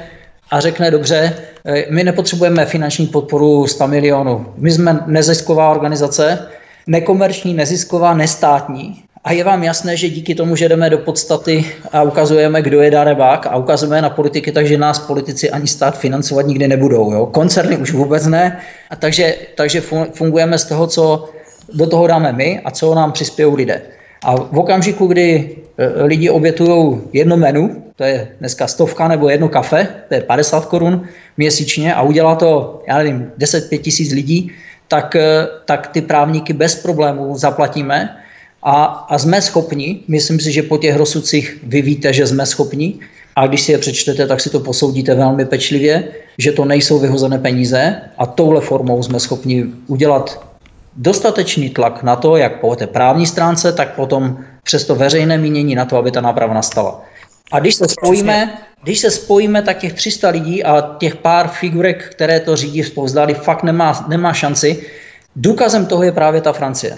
[0.52, 1.34] a řekne, dobře,
[1.65, 4.53] eh, my nepotřebujeme finanční podporu 100 milionů.
[4.57, 6.48] My jsme nezisková organizace,
[6.88, 9.03] nekomerční, nezisková, nestátní.
[9.24, 12.91] A je vám jasné, že díky tomu, že jdeme do podstaty a ukazujeme, kdo je
[12.91, 17.12] darebák a ukazujeme na politiky, takže nás politici ani stát financovat nikdy nebudou.
[17.14, 17.26] Jo?
[17.26, 18.60] Koncerny už vůbec ne.
[18.90, 19.82] A takže, takže
[20.14, 21.30] fungujeme z toho, co
[21.74, 23.82] do toho dáme my a co nám přispějí lidé.
[24.26, 29.50] A v okamžiku, kdy e, lidi obětují jedno menu, to je dneska stovka nebo jedno
[29.50, 34.52] kafe, to je 50 korun měsíčně a udělá to, já nevím, 10-5 tisíc lidí,
[34.88, 38.23] tak, e, tak ty právníky bez problémů zaplatíme
[38.64, 42.99] a, a jsme schopni, myslím si, že po těch rozsudcích vy víte, že jsme schopni,
[43.35, 46.07] a když si je přečtete, tak si to posoudíte velmi pečlivě,
[46.38, 50.48] že to nejsou vyhozené peníze a touhle formou jsme schopni udělat
[50.95, 55.76] dostatečný tlak na to, jak po té právní stránce, tak potom přes to veřejné mínění
[55.76, 57.02] na to, aby ta náprava nastala.
[57.52, 62.10] A když se spojíme, když se spojíme, tak těch 300 lidí a těch pár figurek,
[62.11, 64.84] které to řídí spouzdali, fakt nemá, nemá šanci.
[65.35, 66.95] Důkazem toho je právě ta Francie.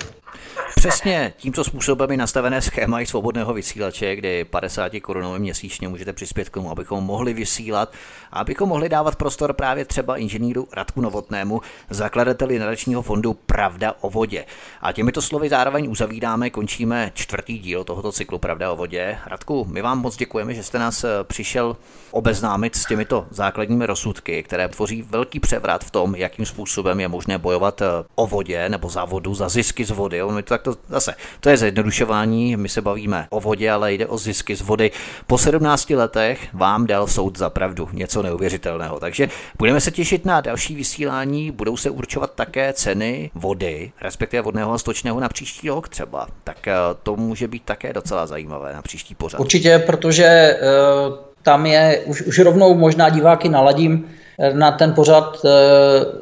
[0.87, 6.49] Přesně tímto způsobem je nastavené schéma i svobodného vysílače, kdy 50 korunovým měsíčně můžete přispět
[6.49, 7.93] k tomu, abychom mohli vysílat
[8.31, 14.09] a abychom mohli dávat prostor právě třeba inženýru Radku Novotnému, zakladateli nadačního fondu Pravda o
[14.09, 14.45] vodě.
[14.81, 19.17] A těmito slovy zároveň uzavídáme, končíme čtvrtý díl tohoto cyklu Pravda o vodě.
[19.25, 21.77] Radku, my vám moc děkujeme, že jste nás eh, přišel
[22.11, 27.37] obeznámit s těmito základními rozsudky, které tvoří velký převrat v tom, jakým způsobem je možné
[27.37, 27.85] bojovat eh,
[28.15, 30.21] o vodě nebo za vodu, za zisky z vody.
[30.31, 34.17] My to tak zase, to je zjednodušování, my se bavíme o vodě, ale jde o
[34.17, 34.91] zisky z vody.
[35.27, 38.99] Po 17 letech vám dal soud za pravdu, něco neuvěřitelného.
[38.99, 44.73] Takže budeme se těšit na další vysílání, budou se určovat také ceny vody, respektive vodného
[44.73, 46.27] a stočného na příští rok třeba.
[46.43, 46.73] Tak eh,
[47.03, 49.39] to může být také docela zajímavé na příští pořad.
[49.39, 50.57] Určitě, protože
[51.07, 54.05] uh, tam je, už, už rovnou možná diváky naladím,
[54.53, 55.49] na ten pořad eh,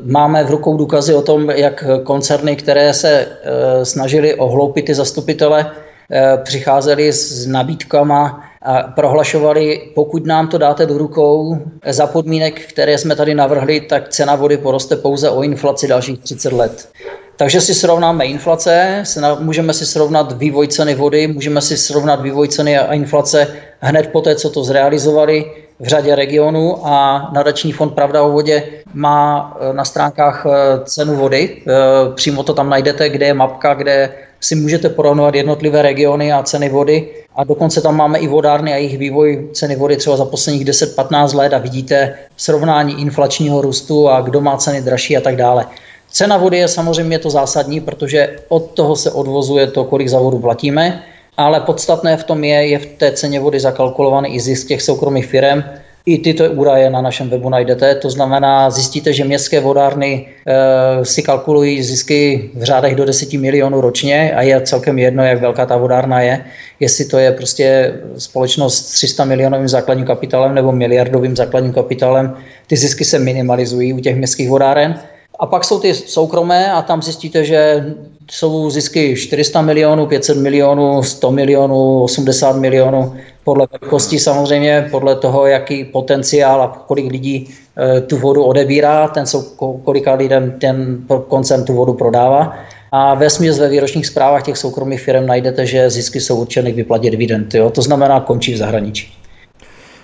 [0.02, 5.72] máme v rukou důkazy o tom, jak koncerny, které se eh, snažily ohloupit ty zastupitele,
[6.12, 11.58] eh, přicházeli s nabídkama a prohlašovali, pokud nám to dáte do rukou
[11.88, 16.54] za podmínek, které jsme tady navrhli, tak cena vody poroste pouze o inflaci dalších 30
[16.54, 16.90] let.
[17.36, 19.04] Takže si srovnáme inflace,
[19.40, 23.48] můžeme si srovnat vývoj ceny vody, můžeme si srovnat vývoj ceny a inflace
[23.80, 25.46] hned po té, co to zrealizovali
[25.80, 28.64] v řadě regionů a nadační fond Pravda o vodě
[28.94, 30.50] má e, na stránkách e,
[30.86, 31.62] cenu vody.
[31.68, 34.10] E, přímo to tam najdete, kde je mapka, kde
[34.40, 37.10] si můžete porovnat jednotlivé regiony a ceny vody.
[37.36, 41.38] A dokonce tam máme i vodárny a jejich vývoj ceny vody třeba za posledních 10-15
[41.38, 45.66] let a vidíte srovnání inflačního růstu a kdo má ceny dražší a tak dále.
[46.12, 50.40] Cena vody je samozřejmě to zásadní, protože od toho se odvozuje to, kolik za vodu
[50.40, 51.04] platíme,
[51.38, 55.26] ale podstatné v tom je, je v té ceně vody zakalkulovaný i zisk těch soukromých
[55.26, 55.64] firm.
[56.06, 61.24] I tyto údaje na našem webu najdete, to znamená, zjistíte, že městské vodárny e, si
[61.24, 65.78] kalkulují zisky v řádech do 10 milionů ročně a je celkem jedno, jak velká ta
[65.78, 66.46] vodárna je,
[66.80, 72.36] jestli to je prostě společnost s 300 milionovým základním kapitálem nebo miliardovým základním kapitálem,
[72.68, 75.00] ty zisky se minimalizují u těch městských vodáren.
[75.40, 77.86] A pak jsou ty soukromé a tam zjistíte, že
[78.32, 85.48] jsou zisky 400 milionů, 500 milionů, 100 milionů, 80 milionů, podle velikosti samozřejmě, podle toho,
[85.48, 87.50] jaký potenciál a kolik lidí
[87.98, 89.42] e, tu vodu odebírá, ten jsou,
[89.84, 90.98] kolika lidem ten
[91.28, 92.58] koncern tu vodu prodává.
[92.92, 96.76] A ve směs ve výročních zprávách těch soukromých firm najdete, že zisky jsou určeny k
[96.76, 97.56] vyplatě dividend.
[97.56, 97.70] Jo?
[97.70, 99.23] To znamená končí v zahraničí.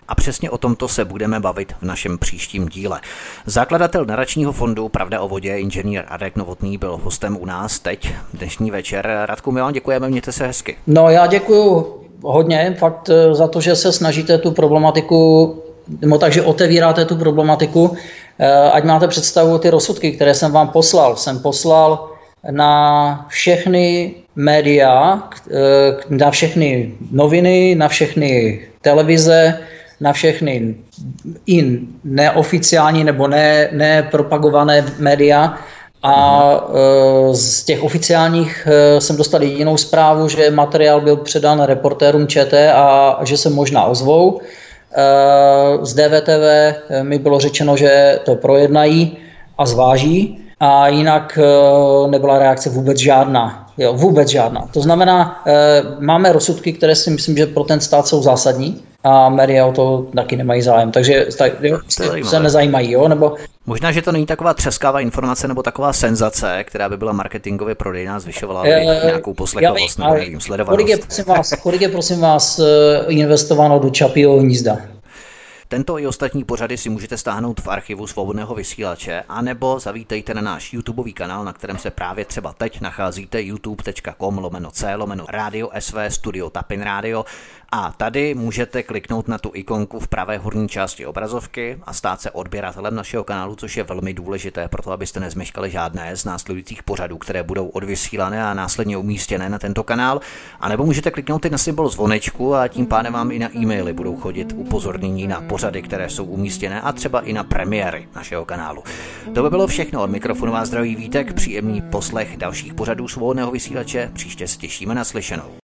[0.09, 3.01] A přesně o tomto se budeme bavit v našem příštím díle.
[3.45, 8.71] Zakladatel naračního fondu Pravda o vodě, inženýr Radek Novotný, byl hostem u nás teď, dnešní
[8.71, 9.09] večer.
[9.25, 10.75] Radku, my vám děkujeme, mějte se hezky.
[10.87, 11.85] No já děkuji
[12.21, 15.55] hodně, fakt eh, za to, že se snažíte tu problematiku,
[16.01, 17.97] nebo takže otevíráte tu problematiku,
[18.39, 21.15] eh, ať máte představu ty rozsudky, které jsem vám poslal.
[21.15, 22.09] Jsem poslal
[22.51, 29.59] na všechny média, eh, na všechny noviny, na všechny televize,
[30.01, 30.75] na všechny
[31.47, 35.57] i neoficiální nebo ne, nepropagované média.
[36.03, 42.27] A e, z těch oficiálních e, jsem dostal jedinou zprávu, že materiál byl předán reportérům
[42.27, 44.39] ČT a že se možná ozvou.
[44.39, 46.45] E, z DVTV
[47.01, 49.17] mi bylo řečeno, že to projednají
[49.57, 51.39] a zváží a jinak
[52.09, 53.67] nebyla reakce vůbec žádná.
[53.77, 54.67] Jo, vůbec žádná.
[54.73, 55.43] To znamená,
[55.99, 60.07] máme rozsudky, které si myslím, že pro ten stát jsou zásadní a média o to
[60.15, 61.79] taky nemají zájem, takže tak, jo,
[62.23, 63.35] se nezajímají, jo, nebo...
[63.65, 68.19] Možná, že to není taková třeskavá informace nebo taková senzace, která by byla marketingově prodejná,
[68.19, 70.77] zvyšovala by e, nějakou poslechovost nebo nevím, sledovanost.
[70.77, 74.77] Kolik je, prosím vás, kolik je, prosím vás, eh, investováno do Čapího hnízda?
[75.71, 80.73] Tento i ostatní pořady si můžete stáhnout v archivu svobodného vysílače, anebo zavítejte na náš
[80.73, 85.97] YouTubeový kanál, na kterém se právě třeba teď nacházíte youtube.com lomeno c lomeno radio sv
[86.07, 87.25] studio Tapin Radio
[87.71, 92.31] a tady můžete kliknout na tu ikonku v pravé horní části obrazovky a stát se
[92.31, 97.43] odběratelem našeho kanálu, což je velmi důležité, proto abyste nezmeškali žádné z následujících pořadů, které
[97.43, 100.21] budou odvysílané a následně umístěné na tento kanál.
[100.59, 103.93] A nebo můžete kliknout i na symbol zvonečku a tím pádem vám i na e-maily
[103.93, 108.83] budou chodit upozornění na pořady, které jsou umístěné a třeba i na premiéry našeho kanálu.
[109.33, 114.11] To by bylo všechno od mikrofonu vás zdraví vítek, příjemný poslech dalších pořadů svobodného vysílače.
[114.13, 115.68] Příště se těšíme na slyšenou.